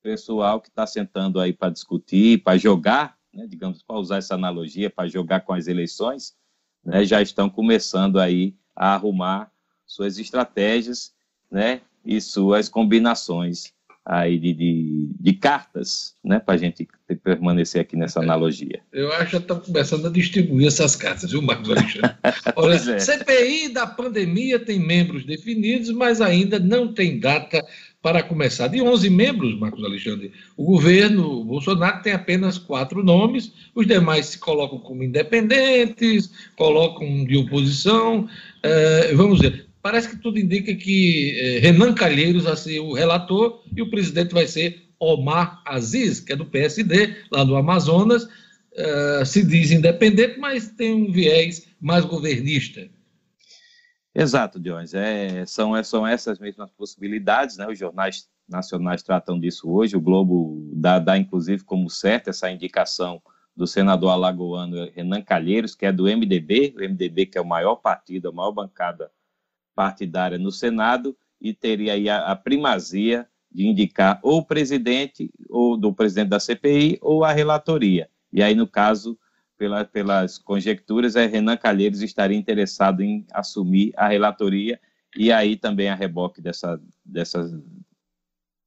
o 0.00 0.02
pessoal 0.02 0.62
que 0.62 0.68
está 0.68 0.86
sentando 0.86 1.38
aí 1.38 1.52
para 1.52 1.70
discutir, 1.70 2.42
para 2.42 2.56
jogar, 2.56 3.18
né, 3.34 3.46
digamos, 3.46 3.82
para 3.82 3.96
usar 3.96 4.16
essa 4.16 4.34
analogia, 4.34 4.88
para 4.88 5.08
jogar 5.08 5.40
com 5.40 5.52
as 5.52 5.66
eleições, 5.66 6.34
né, 6.82 7.04
já 7.04 7.20
estão 7.20 7.50
começando 7.50 8.18
aí 8.18 8.56
a 8.74 8.94
arrumar 8.94 9.52
suas 9.84 10.18
estratégias 10.18 11.14
né, 11.50 11.82
e 12.02 12.18
suas 12.18 12.70
combinações 12.70 13.75
aí 14.06 14.38
de, 14.38 14.52
de, 14.52 15.08
de 15.18 15.32
cartas, 15.32 16.14
né, 16.24 16.38
para 16.38 16.54
a 16.54 16.56
gente 16.56 16.86
permanecer 17.24 17.80
aqui 17.80 17.96
nessa 17.96 18.20
analogia. 18.20 18.80
Eu 18.92 19.12
acho 19.12 19.30
que 19.30 19.36
estão 19.38 19.58
começando 19.58 20.06
a 20.06 20.10
distribuir 20.10 20.68
essas 20.68 20.94
cartas, 20.94 21.32
viu, 21.32 21.42
Marcos 21.42 21.70
Alexandre? 21.70 22.14
Olha, 22.54 22.74
é. 22.74 22.98
CPI 23.00 23.70
da 23.70 23.84
pandemia 23.84 24.60
tem 24.60 24.78
membros 24.78 25.24
definidos, 25.24 25.90
mas 25.90 26.20
ainda 26.20 26.60
não 26.60 26.92
tem 26.94 27.18
data 27.18 27.66
para 28.00 28.22
começar. 28.22 28.68
De 28.68 28.80
11 28.80 29.10
membros, 29.10 29.58
Marcos 29.58 29.82
Alexandre, 29.82 30.30
o 30.56 30.64
governo 30.64 31.42
Bolsonaro 31.42 32.00
tem 32.00 32.12
apenas 32.12 32.56
quatro 32.56 33.02
nomes, 33.02 33.52
os 33.74 33.84
demais 33.84 34.26
se 34.26 34.38
colocam 34.38 34.78
como 34.78 35.02
independentes, 35.02 36.30
colocam 36.54 37.24
de 37.24 37.36
oposição. 37.36 38.28
É, 38.62 39.12
vamos 39.14 39.40
ver, 39.40 39.65
parece 39.86 40.08
que 40.08 40.16
tudo 40.16 40.36
indica 40.36 40.74
que 40.74 41.38
eh, 41.38 41.60
Renan 41.60 41.94
Calheiros 41.94 42.42
vai 42.42 42.56
ser 42.56 42.80
o 42.80 42.92
relator 42.92 43.62
e 43.72 43.80
o 43.80 43.88
presidente 43.88 44.34
vai 44.34 44.44
ser 44.44 44.90
Omar 44.98 45.62
Aziz, 45.64 46.18
que 46.18 46.32
é 46.32 46.36
do 46.36 46.44
PSD, 46.44 47.14
lá 47.30 47.44
do 47.44 47.54
Amazonas. 47.54 48.24
Uh, 48.24 49.24
se 49.24 49.46
diz 49.46 49.70
independente, 49.70 50.40
mas 50.40 50.72
tem 50.72 50.92
um 50.92 51.12
viés 51.12 51.68
mais 51.80 52.04
governista. 52.04 52.90
Exato, 54.12 54.58
Dionis. 54.58 54.92
É, 54.92 55.46
são, 55.46 55.80
são 55.84 56.04
essas 56.04 56.40
mesmas 56.40 56.72
possibilidades, 56.72 57.56
né? 57.56 57.68
Os 57.68 57.78
jornais 57.78 58.28
nacionais 58.48 59.04
tratam 59.04 59.38
disso 59.38 59.70
hoje. 59.70 59.96
O 59.96 60.00
Globo 60.00 60.68
dá, 60.74 60.98
dá 60.98 61.16
inclusive, 61.16 61.62
como 61.62 61.88
certo 61.88 62.30
essa 62.30 62.50
indicação 62.50 63.22
do 63.56 63.68
senador 63.68 64.10
alagoano 64.10 64.90
Renan 64.96 65.22
Calheiros, 65.22 65.76
que 65.76 65.86
é 65.86 65.92
do 65.92 66.06
MDB, 66.06 66.74
o 66.76 66.80
MDB 66.80 67.26
que 67.26 67.38
é 67.38 67.40
o 67.40 67.46
maior 67.46 67.76
partido, 67.76 68.28
a 68.28 68.32
maior 68.32 68.50
bancada 68.50 69.12
partidária 69.76 70.38
no 70.38 70.50
Senado 70.50 71.14
e 71.40 71.52
teria 71.52 71.92
aí 71.92 72.08
a, 72.08 72.32
a 72.32 72.34
primazia 72.34 73.28
de 73.52 73.66
indicar 73.66 74.18
ou 74.22 74.38
o 74.38 74.44
presidente 74.44 75.30
ou 75.48 75.76
do 75.76 75.94
presidente 75.94 76.30
da 76.30 76.40
CPI 76.40 76.98
ou 77.02 77.22
a 77.22 77.32
relatoria. 77.32 78.08
E 78.32 78.42
aí, 78.42 78.54
no 78.54 78.66
caso, 78.66 79.18
pela, 79.56 79.84
pelas 79.84 80.38
conjecturas, 80.38 81.14
é 81.14 81.26
Renan 81.26 81.56
Calheiros 81.56 82.02
estaria 82.02 82.36
interessado 82.36 83.02
em 83.02 83.26
assumir 83.32 83.92
a 83.96 84.08
relatoria 84.08 84.80
e 85.16 85.30
aí 85.30 85.56
também 85.56 85.88
a 85.88 85.94
reboque 85.94 86.40
dessa, 86.40 86.80
dessas, 87.04 87.54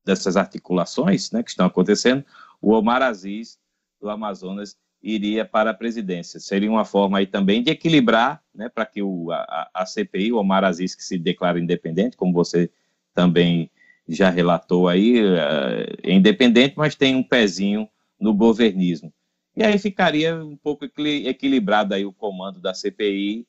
dessas 0.05 0.37
articulações 0.37 1.31
né, 1.31 1.43
que 1.43 1.49
estão 1.49 1.65
acontecendo, 1.65 2.23
o 2.61 2.71
Omar 2.71 3.01
Aziz, 3.01 3.59
do 3.99 4.09
Amazonas, 4.09 4.77
iria 5.01 5.45
para 5.45 5.71
a 5.71 5.73
presidência. 5.73 6.39
Seria 6.39 6.69
uma 6.69 6.85
forma 6.85 7.17
aí 7.17 7.25
também 7.25 7.63
de 7.63 7.71
equilibrar, 7.71 8.43
né, 8.53 8.69
para 8.69 8.85
que 8.85 9.01
o, 9.01 9.31
a, 9.31 9.69
a, 9.73 9.85
CPI, 9.85 10.33
o 10.33 10.37
Omar 10.37 10.63
Aziz, 10.63 10.93
que 10.93 11.03
se 11.03 11.17
declara 11.17 11.59
independente, 11.59 12.17
como 12.17 12.33
você 12.33 12.69
também 13.13 13.69
já 14.07 14.29
relatou 14.29 14.87
aí, 14.87 15.19
é, 15.19 15.97
é 16.03 16.13
independente, 16.13 16.73
mas 16.77 16.95
tem 16.95 17.15
um 17.15 17.23
pezinho 17.23 17.87
no 18.19 18.33
governismo. 18.33 19.13
E 19.55 19.63
aí 19.63 19.77
ficaria 19.77 20.35
um 20.43 20.57
pouco 20.57 20.85
equilibrado 20.85 21.93
aí 21.93 22.05
o 22.05 22.13
comando 22.13 22.59
da 22.59 22.73
CPI, 22.73 23.45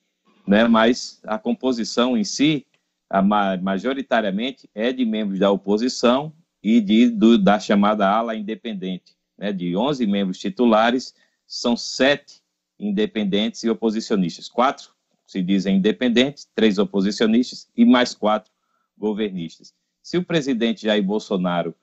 né, 0.47 0.67
mas 0.69 1.21
a 1.25 1.39
composição 1.39 2.17
em 2.17 2.25
si, 2.25 2.67
a, 3.09 3.23
majoritariamente, 3.23 4.69
é 4.75 4.93
de 4.93 5.05
membros 5.05 5.39
da 5.39 5.51
oposição 5.51 6.33
e 6.63 6.81
de, 6.81 7.11
do, 7.11 7.39
da 7.39 7.59
chamada 7.59 8.09
ala 8.09 8.37
independente, 8.37 9.17
né, 9.37 9.53
de 9.53 9.77
11 9.77 10.07
membros 10.07 10.39
titulares, 10.39 11.15
são 11.51 11.77
sete 11.77 12.41
independentes 12.79 13.65
e 13.65 13.69
oposicionistas. 13.69 14.49
Quatro 14.49 14.95
se 15.27 15.43
dizem 15.43 15.79
independentes, 15.79 16.49
três 16.55 16.79
oposicionistas 16.79 17.69
e 17.77 17.85
mais 17.85 18.15
quatro 18.15 18.53
governistas. 18.97 19.75
Se 20.01 20.17
o 20.17 20.25
presidente 20.25 20.83
Jair 20.83 21.03
Bolsonaro 21.03 21.75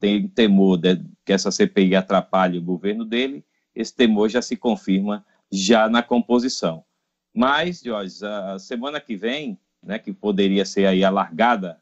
tem 0.00 0.26
temor 0.26 0.76
de 0.76 0.96
que 1.24 1.32
essa 1.32 1.52
CPI 1.52 1.94
atrapalhe 1.94 2.58
o 2.58 2.62
governo 2.62 3.04
dele, 3.04 3.44
esse 3.72 3.94
temor 3.94 4.28
já 4.28 4.42
se 4.42 4.56
confirma 4.56 5.24
já 5.52 5.88
na 5.88 6.02
composição. 6.02 6.84
Mas, 7.32 7.80
Jorge, 7.80 8.26
a 8.26 8.58
semana 8.58 9.00
que 9.00 9.16
vem, 9.16 9.56
né, 9.80 10.00
que 10.00 10.12
poderia 10.12 10.64
ser 10.64 10.84
aí 10.86 11.04
alargada 11.04 11.80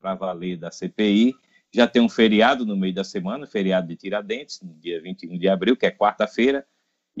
para 0.00 0.14
valer 0.14 0.56
da 0.56 0.70
CPI, 0.70 1.34
já 1.70 1.86
tem 1.86 2.00
um 2.00 2.08
feriado 2.08 2.64
no 2.64 2.74
meio 2.74 2.94
da 2.94 3.04
semana, 3.04 3.46
feriado 3.46 3.88
de 3.88 3.96
Tiradentes, 3.96 4.62
no 4.62 4.72
dia 4.74 5.02
21 5.02 5.36
de 5.38 5.48
abril, 5.50 5.76
que 5.76 5.84
é 5.84 5.90
quarta-feira, 5.90 6.66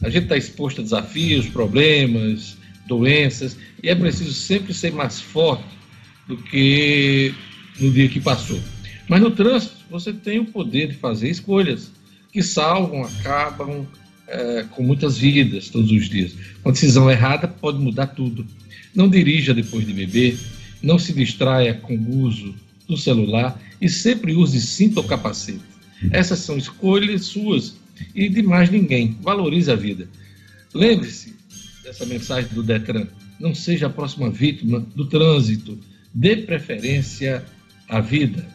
A 0.00 0.08
gente 0.08 0.22
está 0.24 0.36
exposto 0.36 0.80
a 0.80 0.84
desafios, 0.84 1.48
problemas, 1.48 2.56
doenças, 2.86 3.56
e 3.82 3.88
é 3.88 3.96
preciso 3.96 4.32
sempre 4.32 4.72
ser 4.72 4.92
mais 4.92 5.20
forte 5.20 5.64
do 6.28 6.36
que 6.36 7.34
no 7.80 7.90
dia 7.90 8.08
que 8.08 8.20
passou. 8.20 8.60
Mas 9.08 9.20
no 9.20 9.32
trânsito, 9.32 9.74
você 9.90 10.12
tem 10.12 10.38
o 10.38 10.44
poder 10.44 10.86
de 10.86 10.94
fazer 10.94 11.28
escolhas 11.30 11.90
que 12.30 12.44
salvam, 12.44 13.02
acabam 13.02 13.84
é, 14.28 14.66
com 14.70 14.84
muitas 14.84 15.18
vidas 15.18 15.68
todos 15.68 15.90
os 15.90 16.08
dias. 16.08 16.32
Uma 16.64 16.70
decisão 16.70 17.10
errada 17.10 17.48
pode 17.48 17.78
mudar 17.78 18.06
tudo. 18.06 18.46
Não 18.96 19.10
dirija 19.10 19.52
depois 19.52 19.86
de 19.86 19.92
beber, 19.92 20.38
não 20.82 20.98
se 20.98 21.12
distraia 21.12 21.74
com 21.74 21.94
o 21.94 22.22
uso 22.22 22.54
do 22.88 22.96
celular 22.96 23.60
e 23.80 23.88
sempre 23.88 24.34
use 24.34 24.60
cinto 24.60 24.96
ou 24.96 25.04
capacete. 25.04 25.60
Essas 26.10 26.38
são 26.38 26.56
escolhas 26.56 27.26
suas 27.26 27.76
e 28.14 28.28
de 28.28 28.42
mais 28.42 28.70
ninguém. 28.70 29.16
Valorize 29.20 29.70
a 29.70 29.76
vida. 29.76 30.08
Lembre-se 30.74 31.36
dessa 31.84 32.06
mensagem 32.06 32.50
do 32.52 32.62
Detran. 32.62 33.06
Não 33.38 33.54
seja 33.54 33.86
a 33.86 33.90
próxima 33.90 34.30
vítima 34.30 34.80
do 34.94 35.06
trânsito. 35.06 35.78
Dê 36.14 36.36
preferência 36.36 37.44
à 37.88 38.00
vida. 38.00 38.46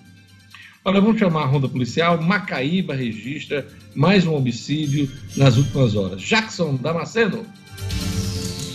Olha, 0.83 0.99
vamos 0.99 1.19
chamar 1.19 1.43
a 1.43 1.45
ronda 1.45 1.69
policial. 1.69 2.19
Macaíba 2.19 2.95
registra 2.95 3.67
mais 3.93 4.25
um 4.25 4.33
homicídio 4.33 5.07
nas 5.37 5.57
últimas 5.57 5.95
horas. 5.95 6.21
Jackson 6.21 6.75
Damasceno. 6.75 7.45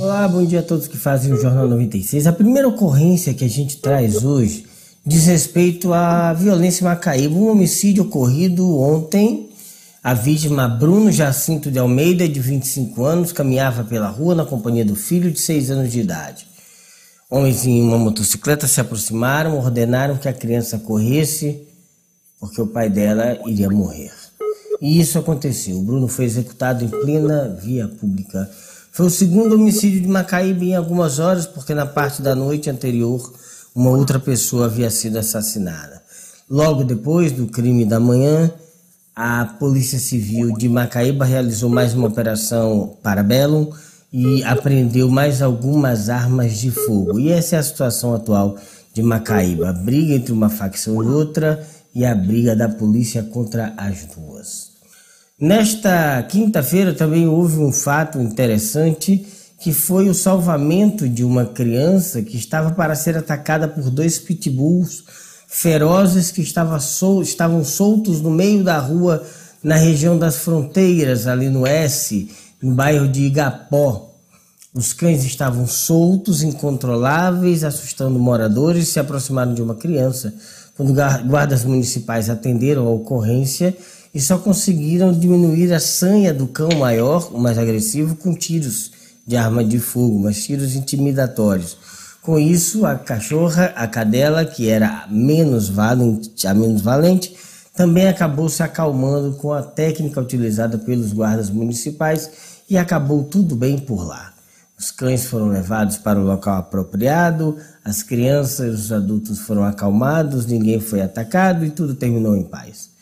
Olá, 0.00 0.28
bom 0.28 0.44
dia 0.44 0.60
a 0.60 0.62
todos 0.62 0.86
que 0.86 0.96
fazem 0.96 1.32
o 1.32 1.40
Jornal 1.40 1.66
96. 1.66 2.28
A 2.28 2.32
primeira 2.32 2.68
ocorrência 2.68 3.34
que 3.34 3.44
a 3.44 3.48
gente 3.48 3.78
traz 3.78 4.22
hoje 4.22 4.64
diz 5.04 5.26
respeito 5.26 5.92
à 5.92 6.32
violência 6.32 6.82
em 6.82 6.84
Macaíba, 6.84 7.34
um 7.34 7.50
homicídio 7.50 8.04
ocorrido 8.04 8.78
ontem. 8.78 9.50
A 10.00 10.14
vítima 10.14 10.68
Bruno 10.68 11.10
Jacinto 11.10 11.68
de 11.68 11.80
Almeida, 11.80 12.28
de 12.28 12.38
25 12.38 13.02
anos, 13.02 13.32
caminhava 13.32 13.82
pela 13.82 14.06
rua 14.06 14.36
na 14.36 14.44
companhia 14.44 14.84
do 14.84 14.94
filho 14.94 15.32
de 15.32 15.40
6 15.40 15.72
anos 15.72 15.90
de 15.90 15.98
idade. 15.98 16.46
Homens 17.28 17.66
em 17.66 17.82
uma 17.82 17.98
motocicleta 17.98 18.68
se 18.68 18.80
aproximaram, 18.80 19.58
ordenaram 19.58 20.16
que 20.16 20.28
a 20.28 20.32
criança 20.32 20.78
corresse, 20.78 21.66
porque 22.38 22.62
o 22.62 22.68
pai 22.68 22.88
dela 22.88 23.36
iria 23.46 23.68
morrer. 23.68 24.12
E 24.80 25.00
isso 25.00 25.18
aconteceu. 25.18 25.76
O 25.76 25.82
Bruno 25.82 26.06
foi 26.06 26.24
executado 26.24 26.84
em 26.84 26.88
plena 26.88 27.48
via 27.60 27.88
pública 27.88 28.48
foi 28.98 29.06
o 29.06 29.10
segundo 29.10 29.54
homicídio 29.54 30.00
de 30.00 30.08
Macaíba 30.08 30.64
em 30.64 30.74
algumas 30.74 31.20
horas, 31.20 31.46
porque 31.46 31.72
na 31.72 31.86
parte 31.86 32.20
da 32.20 32.34
noite 32.34 32.68
anterior 32.68 33.32
uma 33.72 33.90
outra 33.90 34.18
pessoa 34.18 34.64
havia 34.64 34.90
sido 34.90 35.18
assassinada. 35.18 36.02
Logo 36.50 36.82
depois 36.82 37.30
do 37.30 37.46
crime 37.46 37.84
da 37.84 38.00
manhã, 38.00 38.50
a 39.14 39.44
Polícia 39.44 40.00
Civil 40.00 40.52
de 40.52 40.68
Macaíba 40.68 41.24
realizou 41.24 41.70
mais 41.70 41.94
uma 41.94 42.08
operação 42.08 42.98
Parabellum 43.00 43.70
e 44.12 44.42
apreendeu 44.42 45.08
mais 45.08 45.42
algumas 45.42 46.08
armas 46.08 46.58
de 46.58 46.72
fogo. 46.72 47.20
E 47.20 47.30
essa 47.30 47.54
é 47.54 47.58
a 47.60 47.62
situação 47.62 48.16
atual 48.16 48.56
de 48.92 49.00
Macaíba: 49.00 49.68
a 49.68 49.72
briga 49.72 50.14
entre 50.14 50.32
uma 50.32 50.50
facção 50.50 51.04
e 51.04 51.06
outra 51.06 51.64
e 51.94 52.04
a 52.04 52.16
briga 52.16 52.56
da 52.56 52.68
polícia 52.68 53.22
contra 53.22 53.72
as 53.76 54.06
duas. 54.06 54.67
Nesta 55.40 56.20
quinta-feira 56.24 56.92
também 56.92 57.28
houve 57.28 57.58
um 57.58 57.70
fato 57.70 58.18
interessante 58.20 59.24
que 59.60 59.72
foi 59.72 60.08
o 60.08 60.14
salvamento 60.14 61.08
de 61.08 61.22
uma 61.22 61.46
criança 61.46 62.22
que 62.22 62.36
estava 62.36 62.72
para 62.72 62.96
ser 62.96 63.16
atacada 63.16 63.68
por 63.68 63.88
dois 63.88 64.18
pitbulls 64.18 65.04
ferozes 65.46 66.32
que 66.32 66.42
estavam, 66.42 66.78
sol 66.80 67.22
estavam 67.22 67.64
soltos 67.64 68.20
no 68.20 68.30
meio 68.30 68.64
da 68.64 68.78
rua 68.78 69.24
na 69.62 69.76
região 69.76 70.18
das 70.18 70.38
fronteiras, 70.38 71.26
ali 71.26 71.48
no 71.48 71.66
S, 71.66 72.28
no 72.60 72.74
bairro 72.74 73.08
de 73.08 73.22
Igapó. 73.22 74.14
Os 74.74 74.92
cães 74.92 75.24
estavam 75.24 75.66
soltos, 75.66 76.42
incontroláveis, 76.42 77.64
assustando 77.64 78.18
moradores, 78.18 78.88
se 78.88 79.00
aproximaram 79.00 79.54
de 79.54 79.62
uma 79.62 79.74
criança. 79.74 80.34
Quando 80.76 80.94
guardas 81.26 81.64
municipais 81.64 82.30
atenderam 82.30 82.86
a 82.86 82.90
ocorrência, 82.90 83.76
e 84.18 84.20
só 84.20 84.36
conseguiram 84.36 85.12
diminuir 85.12 85.72
a 85.72 85.78
sanha 85.78 86.34
do 86.34 86.48
cão 86.48 86.70
maior, 86.76 87.32
o 87.32 87.38
mais 87.38 87.56
agressivo, 87.56 88.16
com 88.16 88.34
tiros 88.34 88.90
de 89.24 89.36
arma 89.36 89.62
de 89.62 89.78
fogo, 89.78 90.18
mas 90.18 90.42
tiros 90.42 90.74
intimidatórios. 90.74 91.76
Com 92.20 92.36
isso, 92.36 92.84
a 92.84 92.96
cachorra, 92.96 93.66
a 93.76 93.86
cadela, 93.86 94.44
que 94.44 94.68
era 94.68 95.06
menos 95.08 95.68
valente, 95.68 96.48
a 96.48 96.52
menos 96.52 96.82
valente, 96.82 97.36
também 97.76 98.08
acabou 98.08 98.48
se 98.48 98.60
acalmando 98.60 99.36
com 99.36 99.52
a 99.52 99.62
técnica 99.62 100.20
utilizada 100.20 100.78
pelos 100.78 101.12
guardas 101.12 101.48
municipais 101.48 102.28
e 102.68 102.76
acabou 102.76 103.22
tudo 103.22 103.54
bem 103.54 103.78
por 103.78 104.04
lá. 104.04 104.32
Os 104.76 104.90
cães 104.90 105.26
foram 105.26 105.46
levados 105.46 105.96
para 105.96 106.18
o 106.18 106.24
local 106.24 106.56
apropriado, 106.56 107.56
as 107.84 108.02
crianças 108.02 108.66
e 108.66 108.82
os 108.82 108.90
adultos 108.90 109.38
foram 109.38 109.62
acalmados, 109.62 110.44
ninguém 110.44 110.80
foi 110.80 111.02
atacado 111.02 111.64
e 111.64 111.70
tudo 111.70 111.94
terminou 111.94 112.34
em 112.34 112.42
paz. 112.42 112.97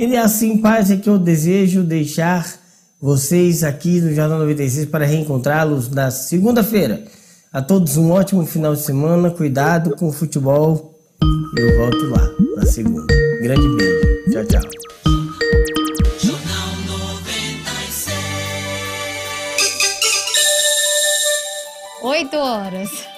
Ele 0.00 0.16
é 0.16 0.18
assim, 0.18 0.56
paz, 0.56 0.90
é 0.90 0.96
que 0.96 1.10
eu 1.10 1.18
desejo 1.18 1.84
deixar 1.84 2.50
vocês 2.98 3.62
aqui 3.62 4.00
no 4.00 4.14
Jornal 4.14 4.38
96 4.38 4.86
para 4.86 5.04
reencontrá-los 5.04 5.90
na 5.90 6.10
segunda-feira. 6.10 7.04
A 7.52 7.60
todos 7.60 7.98
um 7.98 8.10
ótimo 8.10 8.46
final 8.46 8.74
de 8.74 8.80
semana, 8.80 9.30
cuidado 9.30 9.94
com 9.96 10.08
o 10.08 10.12
futebol. 10.12 10.98
Eu 11.54 11.76
volto 11.76 12.06
lá 12.08 12.26
na 12.56 12.64
segunda. 12.64 13.14
Grande 13.42 13.76
beijo. 13.76 14.22
Tchau, 14.32 14.44
tchau. 14.46 14.62
Oito 22.02 22.36
horas. 22.38 23.09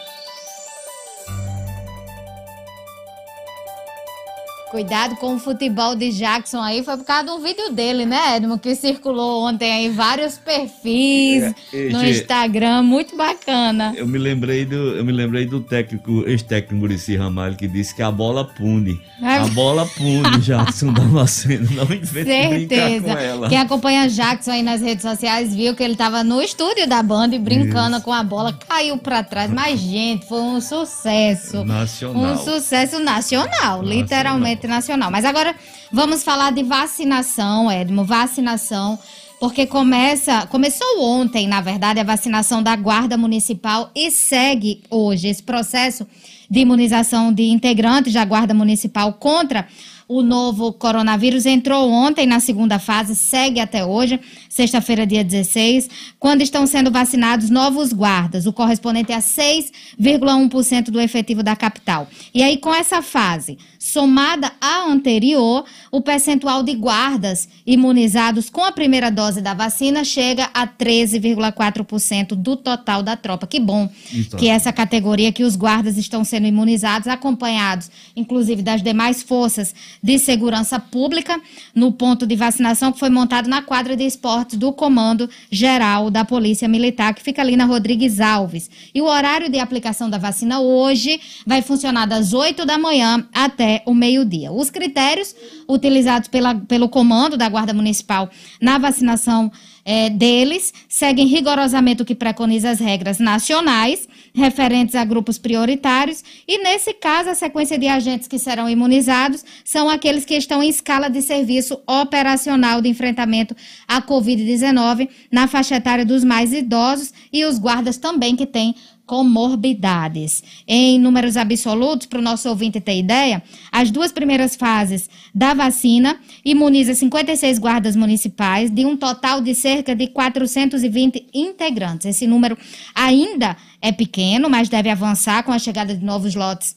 Cuidado 4.72 5.16
com 5.16 5.34
o 5.34 5.38
futebol 5.38 5.94
de 5.94 6.10
Jackson 6.10 6.62
aí, 6.62 6.82
foi 6.82 6.96
por 6.96 7.04
causa 7.04 7.24
de 7.24 7.30
um 7.30 7.42
vídeo 7.42 7.70
dele, 7.72 8.06
né, 8.06 8.38
Edmo? 8.38 8.58
Que 8.58 8.74
circulou 8.74 9.46
ontem 9.46 9.70
aí 9.70 9.90
vários 9.90 10.38
perfis 10.38 11.42
é, 11.74 11.90
no 11.90 12.02
Instagram, 12.02 12.82
muito 12.82 13.14
bacana. 13.14 13.92
Eu 13.94 14.08
me 14.08 14.16
lembrei 14.16 14.64
do, 14.64 14.96
eu 14.96 15.04
me 15.04 15.12
lembrei 15.12 15.44
do 15.44 15.60
técnico, 15.60 16.24
ex-técnico 16.26 16.74
Murici 16.74 17.14
Ramalho, 17.14 17.54
que 17.54 17.68
disse 17.68 17.94
que 17.94 18.00
a 18.00 18.10
bola 18.10 18.46
pune. 18.46 18.98
É. 19.22 19.40
A 19.40 19.46
bola 19.48 19.84
pune, 19.84 20.22
Jackson 20.40 20.90
Damasceno. 20.90 21.68
Não 21.72 21.84
inventa 21.94 22.48
brincar 22.48 23.02
com 23.02 23.18
ela. 23.18 23.48
Quem 23.50 23.58
acompanha 23.58 24.08
Jackson 24.08 24.52
aí 24.52 24.62
nas 24.62 24.80
redes 24.80 25.02
sociais 25.02 25.54
viu 25.54 25.76
que 25.76 25.82
ele 25.82 25.92
estava 25.92 26.24
no 26.24 26.40
estúdio 26.40 26.88
da 26.88 27.02
banda 27.02 27.36
e 27.36 27.38
brincando 27.38 27.96
Isso. 27.96 28.06
com 28.06 28.12
a 28.12 28.24
bola, 28.24 28.54
caiu 28.66 28.96
para 28.96 29.22
trás. 29.22 29.50
Mas, 29.50 29.78
gente, 29.78 30.26
foi 30.26 30.40
um 30.40 30.62
sucesso. 30.62 31.62
Nacional. 31.62 32.22
Um 32.22 32.38
sucesso 32.38 32.98
nacional, 33.00 33.50
nacional. 33.50 33.82
literalmente 33.82 34.61
nacional. 34.66 35.10
Mas 35.10 35.24
agora 35.24 35.54
vamos 35.92 36.22
falar 36.22 36.52
de 36.52 36.62
vacinação, 36.62 37.70
Edmo, 37.70 38.04
vacinação, 38.04 38.98
porque 39.40 39.66
começa, 39.66 40.46
começou 40.46 41.02
ontem, 41.02 41.48
na 41.48 41.60
verdade, 41.60 42.00
a 42.00 42.04
vacinação 42.04 42.62
da 42.62 42.76
Guarda 42.76 43.16
Municipal 43.16 43.90
e 43.94 44.10
segue 44.10 44.82
hoje 44.88 45.28
esse 45.28 45.42
processo 45.42 46.06
de 46.48 46.60
imunização 46.60 47.32
de 47.32 47.44
integrantes 47.44 48.12
da 48.12 48.24
Guarda 48.24 48.54
Municipal 48.54 49.12
contra 49.14 49.66
o 50.12 50.20
novo 50.20 50.72
coronavírus 50.74 51.46
entrou 51.46 51.90
ontem 51.90 52.26
na 52.26 52.38
segunda 52.38 52.78
fase, 52.78 53.16
segue 53.16 53.60
até 53.60 53.82
hoje, 53.82 54.20
sexta-feira, 54.52 55.06
dia 55.06 55.24
16, 55.24 55.88
quando 56.20 56.42
estão 56.42 56.66
sendo 56.66 56.90
vacinados 56.90 57.48
novos 57.48 57.90
guardas, 57.90 58.44
o 58.44 58.52
correspondente 58.52 59.10
a 59.10 59.18
6,1% 59.18 60.90
do 60.90 61.00
efetivo 61.00 61.42
da 61.42 61.56
capital. 61.56 62.06
E 62.34 62.42
aí, 62.42 62.58
com 62.58 62.74
essa 62.74 63.00
fase, 63.00 63.56
somada 63.78 64.52
à 64.60 64.84
anterior, 64.86 65.64
o 65.90 66.02
percentual 66.02 66.62
de 66.62 66.74
guardas 66.74 67.48
imunizados 67.66 68.50
com 68.50 68.62
a 68.62 68.70
primeira 68.70 69.10
dose 69.10 69.40
da 69.40 69.54
vacina 69.54 70.04
chega 70.04 70.50
a 70.52 70.66
13,4% 70.66 72.34
do 72.34 72.54
total 72.54 73.02
da 73.02 73.16
tropa. 73.16 73.46
Que 73.46 73.58
bom 73.58 73.88
Isso. 74.12 74.36
que 74.36 74.48
essa 74.48 74.70
categoria 74.70 75.32
que 75.32 75.44
os 75.44 75.56
guardas 75.56 75.96
estão 75.96 76.24
sendo 76.24 76.46
imunizados, 76.46 77.08
acompanhados, 77.08 77.90
inclusive, 78.14 78.60
das 78.60 78.82
demais 78.82 79.22
forças 79.22 79.74
de 80.02 80.18
Segurança 80.18 80.78
Pública 80.78 81.40
no 81.74 81.90
ponto 81.90 82.26
de 82.26 82.36
vacinação 82.36 82.92
que 82.92 82.98
foi 82.98 83.08
montado 83.08 83.48
na 83.48 83.62
quadra 83.62 83.96
de 83.96 84.04
do 84.44 84.72
Comando 84.72 85.28
Geral 85.50 86.10
da 86.10 86.24
Polícia 86.24 86.68
Militar, 86.68 87.14
que 87.14 87.22
fica 87.22 87.40
ali 87.42 87.56
na 87.56 87.64
Rodrigues 87.64 88.20
Alves. 88.20 88.70
E 88.94 89.00
o 89.00 89.06
horário 89.06 89.50
de 89.50 89.58
aplicação 89.58 90.08
da 90.08 90.18
vacina 90.18 90.60
hoje 90.60 91.20
vai 91.46 91.62
funcionar 91.62 92.06
das 92.06 92.32
8 92.32 92.66
da 92.66 92.78
manhã 92.78 93.26
até 93.32 93.82
o 93.86 93.94
meio-dia. 93.94 94.52
Os 94.52 94.70
critérios 94.70 95.34
utilizados 95.68 96.28
pela, 96.28 96.54
pelo 96.54 96.88
comando 96.88 97.36
da 97.36 97.48
Guarda 97.48 97.72
Municipal 97.72 98.30
na 98.60 98.78
vacinação 98.78 99.50
é, 99.84 100.10
deles 100.10 100.72
seguem 100.88 101.26
rigorosamente 101.26 102.02
o 102.02 102.04
que 102.04 102.14
preconiza 102.14 102.70
as 102.70 102.78
regras 102.78 103.18
nacionais 103.18 104.08
referentes 104.34 104.94
a 104.94 105.04
grupos 105.04 105.38
prioritários 105.38 106.22
e, 106.46 106.62
nesse 106.62 106.92
caso, 106.94 107.30
a 107.30 107.34
sequência 107.34 107.78
de 107.78 107.86
agentes 107.86 108.26
que 108.26 108.38
serão 108.38 108.68
imunizados 108.68 109.44
são 109.64 109.88
aqueles 109.88 110.24
que 110.24 110.34
estão 110.34 110.62
em 110.62 110.68
escala 110.68 111.08
de 111.08 111.20
serviço 111.20 111.80
operacional 111.86 112.80
de 112.80 112.88
enfrentamento 112.88 113.54
à 113.86 114.00
Covid-19 114.00 115.08
na 115.30 115.46
faixa 115.46 115.76
etária 115.76 116.04
dos 116.04 116.24
mais 116.24 116.52
idosos 116.52 117.12
e 117.32 117.44
os 117.44 117.58
guardas 117.58 117.96
também 117.96 118.34
que 118.34 118.46
têm 118.46 118.74
comorbidades. 119.06 120.42
Em 120.66 120.98
números 120.98 121.36
absolutos, 121.36 122.06
para 122.06 122.18
o 122.18 122.22
nosso 122.22 122.48
ouvinte 122.48 122.80
ter 122.80 122.98
ideia, 122.98 123.42
as 123.70 123.90
duas 123.90 124.12
primeiras 124.12 124.56
fases 124.56 125.08
da 125.34 125.54
vacina 125.54 126.18
imuniza 126.44 126.94
56 126.94 127.58
guardas 127.58 127.96
municipais, 127.96 128.70
de 128.70 128.86
um 128.86 128.96
total 128.96 129.40
de 129.40 129.54
cerca 129.54 129.94
de 129.94 130.06
420 130.06 131.26
integrantes. 131.34 132.06
Esse 132.06 132.26
número 132.26 132.56
ainda 132.94 133.56
é 133.80 133.92
pequeno, 133.92 134.48
mas 134.48 134.68
deve 134.68 134.88
avançar 134.88 135.42
com 135.42 135.52
a 135.52 135.58
chegada 135.58 135.94
de 135.94 136.04
novos 136.04 136.34
lotes 136.34 136.76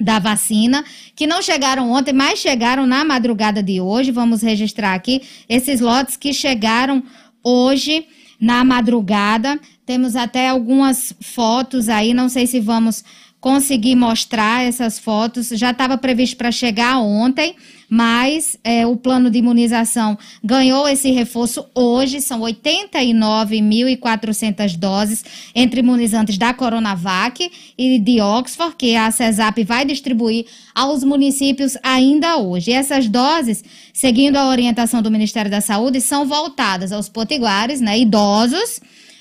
da 0.00 0.18
vacina, 0.18 0.82
que 1.14 1.26
não 1.26 1.42
chegaram 1.42 1.90
ontem, 1.90 2.12
mas 2.12 2.38
chegaram 2.38 2.86
na 2.86 3.04
madrugada 3.04 3.62
de 3.62 3.80
hoje. 3.80 4.10
Vamos 4.10 4.42
registrar 4.42 4.94
aqui 4.94 5.22
esses 5.48 5.80
lotes 5.80 6.16
que 6.16 6.32
chegaram 6.32 7.02
hoje 7.44 8.06
na 8.40 8.64
madrugada. 8.64 9.60
Temos 9.90 10.14
até 10.14 10.46
algumas 10.46 11.12
fotos 11.20 11.88
aí, 11.88 12.14
não 12.14 12.28
sei 12.28 12.46
se 12.46 12.60
vamos 12.60 13.02
conseguir 13.40 13.96
mostrar 13.96 14.62
essas 14.62 15.00
fotos. 15.00 15.48
Já 15.48 15.72
estava 15.72 15.98
previsto 15.98 16.36
para 16.36 16.52
chegar 16.52 17.00
ontem, 17.00 17.56
mas 17.88 18.56
é, 18.62 18.86
o 18.86 18.96
plano 18.96 19.28
de 19.28 19.38
imunização 19.38 20.16
ganhou 20.44 20.88
esse 20.88 21.10
reforço 21.10 21.66
hoje. 21.74 22.20
São 22.20 22.42
89.400 22.42 24.76
doses 24.76 25.24
entre 25.56 25.80
imunizantes 25.80 26.38
da 26.38 26.54
Coronavac 26.54 27.50
e 27.76 27.98
de 27.98 28.20
Oxford, 28.20 28.76
que 28.76 28.94
a 28.94 29.10
CESAP 29.10 29.64
vai 29.64 29.84
distribuir 29.84 30.46
aos 30.72 31.02
municípios 31.02 31.76
ainda 31.82 32.36
hoje. 32.36 32.70
E 32.70 32.74
essas 32.74 33.08
doses, 33.08 33.64
seguindo 33.92 34.36
a 34.36 34.50
orientação 34.50 35.02
do 35.02 35.10
Ministério 35.10 35.50
da 35.50 35.60
Saúde, 35.60 36.00
são 36.00 36.26
voltadas 36.26 36.92
aos 36.92 37.08
potiguares, 37.08 37.80
né, 37.80 37.98
idosos 37.98 38.80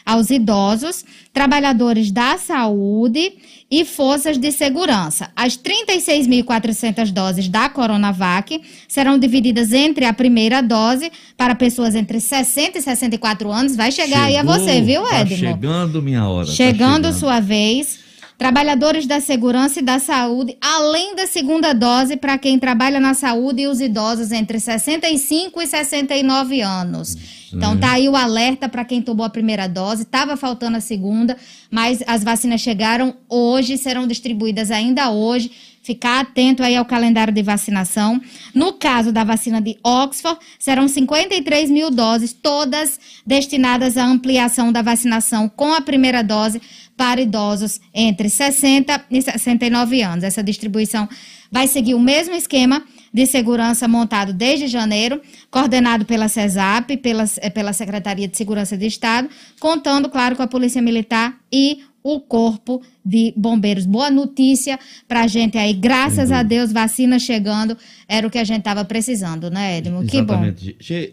aos 0.10 0.32
idosos, 0.32 1.06
trabalhadores 1.32 2.10
da 2.10 2.36
saúde 2.40 3.34
e 3.70 3.86
forças 3.86 4.40
de 4.40 4.52
segurança. 4.52 5.30
As 5.36 5.56
36.400 5.56 7.12
doses 7.12 7.48
da 7.48 7.70
Coronavac 7.70 8.60
serão 8.88 9.20
divididas 9.20 9.72
entre 9.72 10.06
a 10.06 10.14
primeira 10.14 10.64
dose 10.64 11.12
para 11.38 11.54
pessoas 11.54 11.94
entre 11.94 12.20
60 12.20 12.80
e 12.80 12.82
64 12.82 13.52
anos. 13.52 13.76
Vai 13.76 13.92
chegar 13.92 14.08
Chegou, 14.08 14.26
aí 14.26 14.38
a 14.38 14.44
você, 14.44 14.82
viu, 14.82 15.06
Edmo? 15.06 15.30
Tá 15.30 15.36
chegando 15.36 16.02
minha 16.02 16.28
hora. 16.28 16.48
Chegando, 16.48 17.04
tá 17.04 17.12
chegando 17.12 17.14
sua 17.14 17.40
vez 17.40 18.09
trabalhadores 18.40 19.06
da 19.06 19.20
segurança 19.20 19.80
e 19.80 19.84
da 19.84 20.00
saúde, 20.00 20.58
além 20.62 21.14
da 21.14 21.28
segunda 21.28 21.74
dose 21.74 22.16
para 22.16 22.38
quem 22.38 22.58
trabalha 22.58 22.98
na 22.98 23.14
saúde 23.14 23.64
e 23.64 23.68
os 23.68 23.82
idosos 23.82 24.32
entre 24.32 24.62
65 24.62 25.62
e 25.62 25.68
69 25.68 26.62
anos. 26.62 27.18
Então 27.54 27.78
tá 27.78 27.92
aí 27.94 28.08
o 28.08 28.16
alerta 28.16 28.70
para 28.70 28.86
quem 28.86 29.02
tomou 29.02 29.26
a 29.26 29.30
primeira 29.30 29.68
dose, 29.68 30.04
estava 30.04 30.38
faltando 30.38 30.78
a 30.78 30.82
segunda, 30.82 31.36
mas 31.70 32.02
as 32.08 32.24
vacinas 32.24 32.62
chegaram 32.62 33.14
hoje, 33.28 33.78
serão 33.78 34.08
distribuídas 34.08 34.72
ainda 34.72 35.12
hoje. 35.12 35.52
Ficar 35.82 36.20
atento 36.20 36.62
aí 36.62 36.76
ao 36.76 36.86
calendário 36.86 37.34
de 37.34 37.42
vacinação. 37.42 38.22
No 38.54 38.74
caso 38.74 39.12
da 39.12 39.24
vacina 39.24 39.60
de 39.60 39.78
Oxford, 39.84 40.40
serão 40.60 40.88
53 40.88 41.72
mil 41.72 41.90
doses, 41.90 42.32
todas 42.32 43.00
destinadas 43.26 43.98
à 43.98 44.06
ampliação 44.06 44.72
da 44.72 44.82
vacinação 44.82 45.50
com 45.50 45.74
a 45.74 45.82
primeira 45.82 46.22
dose 46.22 46.62
para 47.00 47.22
idosos 47.22 47.80
entre 47.94 48.30
60 48.30 49.06
e 49.10 49.22
69 49.22 50.02
anos. 50.02 50.26
Essa 50.26 50.44
distribuição 50.44 51.08
vai 51.50 51.66
seguir 51.66 51.94
o 51.94 52.00
mesmo 52.00 52.36
esquema 52.36 52.84
de 53.14 53.26
segurança 53.26 53.88
montado 53.88 54.34
desde 54.34 54.68
janeiro, 54.68 55.22
coordenado 55.50 56.04
pela 56.04 56.28
CESAP, 56.28 56.98
pela, 56.98 57.24
eh, 57.38 57.50
pela 57.50 57.72
Secretaria 57.72 58.28
de 58.28 58.36
Segurança 58.36 58.78
de 58.78 58.86
Estado, 58.86 59.30
contando, 59.62 60.10
claro, 60.10 60.36
com 60.36 60.44
a 60.44 60.48
Polícia 60.48 60.82
Militar 60.82 61.40
e 61.50 61.80
o 62.04 62.20
Corpo 62.20 62.82
de 63.04 63.34
Bombeiros. 63.38 63.86
Boa 63.86 64.12
notícia 64.12 64.78
para 65.08 65.22
a 65.22 65.28
gente 65.28 65.58
aí. 65.58 65.72
Graças 65.72 66.34
a 66.34 66.44
Deus, 66.44 66.74
vacina 66.74 67.18
chegando. 67.18 67.78
Era 68.10 68.28
o 68.28 68.30
que 68.30 68.38
a 68.38 68.44
gente 68.44 68.60
estava 68.60 68.84
precisando, 68.84 69.50
né, 69.50 69.78
Edmo? 69.78 70.06
Que 70.06 70.22
bom. 70.22 70.42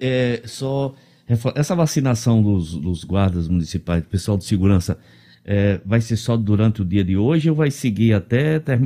É, 0.01 0.43
só 0.47 0.93
essa 1.55 1.77
vacinação 1.77 2.43
dos, 2.43 2.73
dos 2.75 3.05
guardas 3.05 3.47
municipais, 3.47 4.03
do 4.03 4.09
pessoal 4.09 4.37
de 4.37 4.45
segurança, 4.45 4.99
é, 5.47 5.81
vai 5.87 6.01
ser 6.01 6.17
só 6.17 6.37
durante 6.37 6.83
o 6.83 6.85
dia 6.85 7.05
de 7.05 7.17
hoje 7.17 7.49
ou 7.49 7.55
vai 7.55 7.71
seguir 7.71 8.13
até. 8.13 8.59
Ter, 8.59 8.81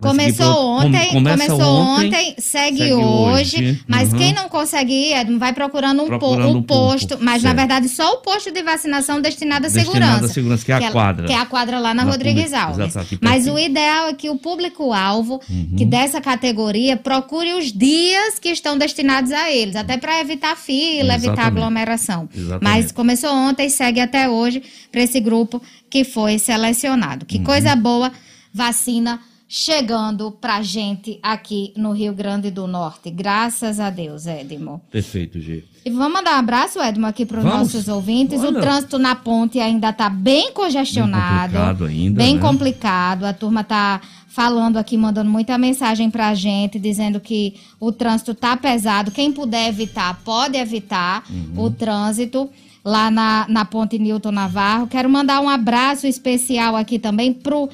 Começou 0.00 0.64
ontem, 0.64 1.08
começou 1.10 1.60
ontem, 1.60 2.06
ontem 2.06 2.34
segue, 2.38 2.78
segue, 2.78 2.92
hoje, 2.92 3.56
hoje. 3.56 3.84
mas 3.88 4.12
uhum. 4.12 4.18
quem 4.18 4.32
não 4.32 4.48
consegue 4.48 4.92
ir, 4.92 5.38
vai 5.38 5.52
procurando 5.52 6.04
um, 6.04 6.06
procurando 6.06 6.52
po, 6.52 6.58
um 6.58 6.62
posto, 6.62 7.16
um, 7.16 7.18
mas 7.20 7.42
certo. 7.42 7.56
na 7.56 7.60
verdade 7.60 7.88
só 7.88 8.12
o 8.12 8.18
posto 8.18 8.52
de 8.52 8.62
vacinação 8.62 9.20
destinado 9.20 9.66
à 9.66 9.68
destinado 9.68 9.92
segurança. 9.92 10.24
À 10.24 10.28
segurança, 10.28 10.64
que 10.64 10.70
é 10.70 10.74
a 10.76 10.80
que 10.80 10.90
quadra. 10.92 11.26
que 11.26 11.32
é 11.32 11.36
a 11.36 11.46
quadra 11.46 11.80
lá 11.80 11.92
na, 11.92 12.04
na 12.04 12.12
Rodrigues 12.12 12.52
Alves. 12.52 12.94
mas 13.20 13.48
o 13.48 13.58
ideal 13.58 14.06
é 14.06 14.14
que 14.14 14.30
o 14.30 14.36
público-alvo 14.36 15.40
uhum. 15.50 15.74
que 15.76 15.84
dessa 15.84 16.20
categoria 16.20 16.96
procure 16.96 17.54
os 17.54 17.72
dias 17.72 18.38
que 18.38 18.50
estão 18.50 18.78
destinados 18.78 19.32
a 19.32 19.50
eles, 19.50 19.74
até 19.74 19.96
para 19.96 20.20
evitar 20.20 20.56
fila, 20.56 21.14
Exatamente. 21.14 21.26
evitar 21.26 21.46
aglomeração. 21.48 22.28
Exatamente. 22.32 22.62
Mas 22.62 22.92
começou 22.92 23.30
ontem 23.30 23.68
segue 23.68 23.98
até 23.98 24.28
hoje 24.28 24.62
para 24.92 25.02
esse 25.02 25.18
grupo 25.18 25.60
que 25.90 26.04
foi 26.04 26.38
selecionado. 26.38 27.24
Que 27.26 27.38
uhum. 27.38 27.44
coisa 27.44 27.74
boa, 27.74 28.12
vacina 28.52 29.20
chegando 29.48 30.30
pra 30.30 30.60
gente 30.60 31.18
aqui 31.22 31.72
no 31.74 31.92
Rio 31.92 32.12
Grande 32.12 32.50
do 32.50 32.66
Norte. 32.66 33.10
Graças 33.10 33.80
a 33.80 33.88
Deus, 33.88 34.26
Edmo. 34.26 34.82
Perfeito, 34.90 35.40
G. 35.40 35.64
E 35.86 35.90
vamos 35.90 36.12
mandar 36.12 36.36
um 36.36 36.40
abraço, 36.40 36.78
Edmo, 36.78 37.06
aqui 37.06 37.24
para 37.24 37.38
os 37.38 37.44
nossos 37.44 37.88
ouvintes. 37.88 38.40
Olha. 38.40 38.58
O 38.58 38.60
trânsito 38.60 38.98
na 38.98 39.14
ponte 39.14 39.58
ainda 39.58 39.88
está 39.88 40.10
bem 40.10 40.52
congestionado. 40.52 41.52
Bem 41.52 41.60
complicado 41.62 41.84
ainda. 41.86 42.18
Bem 42.18 42.34
né? 42.34 42.40
complicado. 42.42 43.24
A 43.24 43.32
turma 43.32 43.62
está 43.62 44.02
falando 44.28 44.76
aqui, 44.76 44.98
mandando 44.98 45.30
muita 45.30 45.56
mensagem 45.56 46.10
para 46.10 46.28
a 46.28 46.34
gente, 46.34 46.78
dizendo 46.78 47.18
que 47.18 47.54
o 47.80 47.90
trânsito 47.90 48.32
está 48.32 48.54
pesado. 48.54 49.10
Quem 49.10 49.32
puder 49.32 49.68
evitar, 49.68 50.20
pode 50.22 50.58
evitar 50.58 51.24
uhum. 51.30 51.64
o 51.64 51.70
trânsito 51.70 52.50
lá 52.84 53.10
na, 53.10 53.46
na 53.48 53.64
Ponte 53.64 53.98
Newton 53.98 54.32
Navarro. 54.32 54.86
Quero 54.86 55.08
mandar 55.08 55.40
um 55.40 55.48
abraço 55.48 56.06
especial 56.06 56.76
aqui 56.76 56.98
também 56.98 57.32
pro 57.32 57.68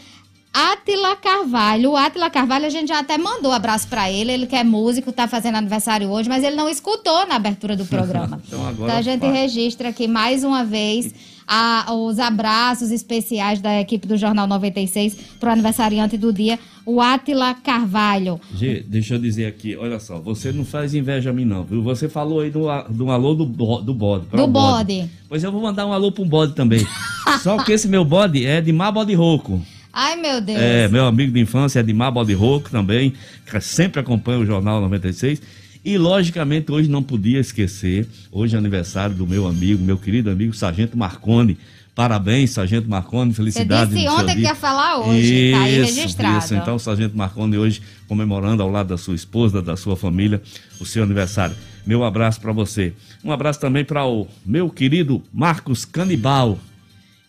Atila 0.52 1.16
Carvalho. 1.16 1.90
O 1.90 1.96
Atila 1.96 2.30
Carvalho, 2.30 2.66
a 2.66 2.70
gente 2.70 2.88
já 2.88 3.00
até 3.00 3.18
mandou 3.18 3.50
um 3.50 3.54
abraço 3.54 3.88
para 3.88 4.10
ele. 4.10 4.30
Ele 4.30 4.46
que 4.46 4.54
é 4.54 4.62
músico, 4.62 5.10
tá 5.10 5.26
fazendo 5.26 5.56
aniversário 5.56 6.08
hoje, 6.08 6.28
mas 6.28 6.44
ele 6.44 6.54
não 6.54 6.68
escutou 6.68 7.26
na 7.26 7.34
abertura 7.34 7.76
do 7.76 7.84
programa. 7.84 8.40
então, 8.46 8.60
agora 8.66 8.84
então 8.84 8.96
a 8.98 9.02
gente 9.02 9.26
registra 9.26 9.88
aqui 9.88 10.06
mais 10.06 10.44
uma 10.44 10.64
vez 10.64 11.12
a, 11.46 11.92
os 11.94 12.18
abraços 12.18 12.90
especiais 12.90 13.60
da 13.60 13.80
equipe 13.80 14.06
do 14.06 14.16
Jornal 14.16 14.46
96 14.46 15.16
para 15.38 15.50
o 15.50 15.52
aniversariante 15.52 16.16
do 16.16 16.32
dia, 16.32 16.58
o 16.86 17.00
Atila 17.00 17.54
Carvalho. 17.54 18.40
G, 18.54 18.84
deixa 18.86 19.14
eu 19.14 19.18
dizer 19.18 19.46
aqui, 19.46 19.76
olha 19.76 19.98
só, 19.98 20.18
você 20.18 20.52
não 20.52 20.64
faz 20.64 20.94
inveja 20.94 21.30
a 21.30 21.32
mim 21.32 21.44
não, 21.44 21.64
viu? 21.64 21.82
Você 21.82 22.08
falou 22.08 22.40
aí 22.40 22.50
do, 22.50 22.66
do 22.90 23.10
alô 23.10 23.34
do, 23.34 23.44
do 23.44 23.94
bode. 23.94 24.26
Do 24.26 24.46
bode. 24.46 24.48
bode. 24.48 25.10
Pois 25.28 25.42
eu 25.42 25.52
vou 25.52 25.62
mandar 25.62 25.86
um 25.86 25.92
alô 25.92 26.12
para 26.12 26.22
um 26.22 26.28
bode 26.28 26.54
também. 26.54 26.86
só 27.42 27.62
que 27.62 27.72
esse 27.72 27.88
meu 27.88 28.04
bode 28.04 28.44
é 28.44 28.60
de 28.60 28.72
má 28.72 28.90
bode 28.90 29.14
rouco. 29.14 29.60
Ai, 29.96 30.16
meu 30.16 30.40
Deus. 30.40 30.58
É, 30.58 30.88
meu 30.88 31.06
amigo 31.06 31.32
de 31.32 31.38
infância, 31.38 31.78
Edmar 31.78 32.10
Bode 32.10 32.34
Rouco 32.34 32.68
também, 32.68 33.12
que 33.46 33.60
sempre 33.60 34.00
acompanha 34.00 34.40
o 34.40 34.44
Jornal 34.46 34.80
96. 34.80 35.40
E, 35.84 35.98
logicamente, 35.98 36.72
hoje 36.72 36.88
não 36.88 37.02
podia 37.02 37.38
esquecer, 37.38 38.08
hoje 38.32 38.54
é 38.54 38.58
aniversário 38.58 39.14
do 39.14 39.26
meu 39.26 39.46
amigo, 39.46 39.84
meu 39.84 39.98
querido 39.98 40.30
amigo 40.30 40.54
Sargento 40.54 40.96
Marconi. 40.96 41.58
Parabéns, 41.94 42.50
Sargento 42.50 42.88
Marconi, 42.88 43.34
felicidades. 43.34 43.92
Você 43.92 44.00
disse 44.00 44.08
ontem 44.08 44.34
que 44.36 44.42
ia 44.42 44.54
falar 44.54 44.98
hoje, 45.00 45.50
isso, 45.50 45.56
tá 45.56 45.62
aí 45.62 45.76
registrado. 45.76 46.38
Isso, 46.38 46.54
então, 46.54 46.78
Sargento 46.78 47.16
Marconi 47.16 47.58
hoje 47.58 47.82
comemorando 48.08 48.62
ao 48.62 48.70
lado 48.70 48.88
da 48.88 48.96
sua 48.96 49.14
esposa, 49.14 49.60
da 49.60 49.76
sua 49.76 49.94
família, 49.94 50.42
o 50.80 50.86
seu 50.86 51.04
aniversário. 51.04 51.54
Meu 51.86 52.02
abraço 52.02 52.40
para 52.40 52.50
você. 52.50 52.94
Um 53.22 53.30
abraço 53.30 53.60
também 53.60 53.84
para 53.84 54.06
o 54.06 54.26
meu 54.44 54.70
querido 54.70 55.22
Marcos 55.32 55.84
Canibal 55.84 56.58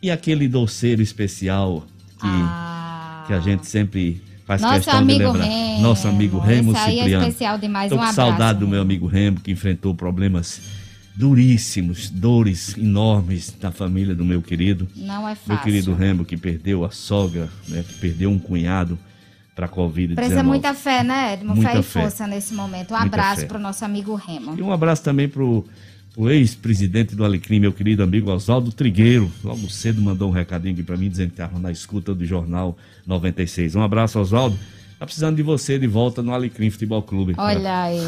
e 0.02 0.10
aquele 0.10 0.48
doceiro 0.48 1.02
especial 1.02 1.86
que, 2.20 2.26
ah. 2.26 3.26
que 3.28 3.34
a 3.34 3.40
gente 3.42 3.68
sempre 3.68 4.22
Faz 4.46 4.62
Nosso 4.62 4.76
questão 4.76 5.00
amigo 5.00 5.20
de 5.20 5.26
lembrar. 5.26 5.44
Remo. 5.46 5.82
Nosso 5.82 6.08
amigo 6.08 6.40
Remo 6.40 6.72
Esse 6.72 6.80
aí 6.82 7.00
é 7.00 7.02
Cipriano. 7.02 7.28
especial 7.28 7.58
demais. 7.58 7.90
Tô 7.90 7.96
Um 7.96 7.98
com 7.98 8.04
abraço, 8.04 8.16
saudade 8.16 8.60
do 8.60 8.68
meu 8.68 8.82
amigo 8.82 9.08
Remo, 9.08 9.40
que 9.40 9.52
enfrentou 9.52 9.96
problemas 9.96 10.62
duríssimos, 11.16 12.10
dores 12.10 12.78
enormes 12.78 13.52
da 13.60 13.72
família 13.72 14.14
do 14.14 14.24
meu 14.26 14.42
querido. 14.42 14.88
Não 14.96 15.28
é 15.28 15.34
fácil. 15.34 15.54
Meu 15.54 15.58
querido 15.64 15.94
Remo, 15.96 16.26
que 16.26 16.38
perdeu 16.38 16.84
a 16.86 16.92
sogra, 16.92 17.50
né, 17.68 17.84
que 17.88 17.96
perdeu 17.96 18.30
um 18.30 18.38
cunhado 18.38 19.00
para 19.56 19.66
a 19.66 19.70
Covid-19. 19.70 20.16
Precisa 20.16 20.44
muita 20.44 20.74
fé, 20.74 21.04
né, 21.04 21.34
Edmo? 21.34 21.56
Muita 21.56 21.72
fé 21.72 21.80
e 21.80 21.84
fé. 21.84 22.02
força 22.02 22.28
nesse 22.28 22.54
momento. 22.54 22.94
Um 22.94 22.98
Muita 23.00 23.16
abraço 23.16 23.48
para 23.48 23.58
o 23.58 23.62
nosso 23.62 23.86
amigo 23.86 24.14
Remo. 24.16 24.54
E 24.58 24.62
um 24.62 24.72
abraço 24.72 25.02
também 25.02 25.30
pro, 25.30 25.66
pro 26.16 26.32
ex-presidente 26.32 27.14
do 27.14 27.26
Alecrim, 27.26 27.60
meu 27.60 27.74
querido 27.74 28.02
amigo 28.02 28.32
Oswaldo 28.32 28.72
Trigueiro. 28.72 29.30
Logo 29.44 29.70
cedo 29.70 30.02
mandou 30.02 30.30
um 30.30 30.32
recadinho 30.32 30.74
aqui 30.74 30.82
para 30.82 30.96
mim, 30.96 31.10
dizendo 31.10 31.28
que 31.28 31.34
estava 31.34 31.60
na 31.60 31.72
escuta 31.72 32.16
do 32.16 32.26
Jornal 32.26 32.78
96. 33.06 33.76
Um 33.76 33.82
abraço, 33.82 34.18
Oswaldo. 34.18 34.58
Tá 34.98 35.06
precisando 35.06 35.36
de 35.36 35.44
você 35.44 35.78
de 35.78 35.88
volta 35.88 36.22
no 36.24 36.34
Alecrim 36.34 36.70
Futebol 36.70 37.02
Clube. 37.02 37.34
Olha 37.38 37.84
aí. 37.84 38.00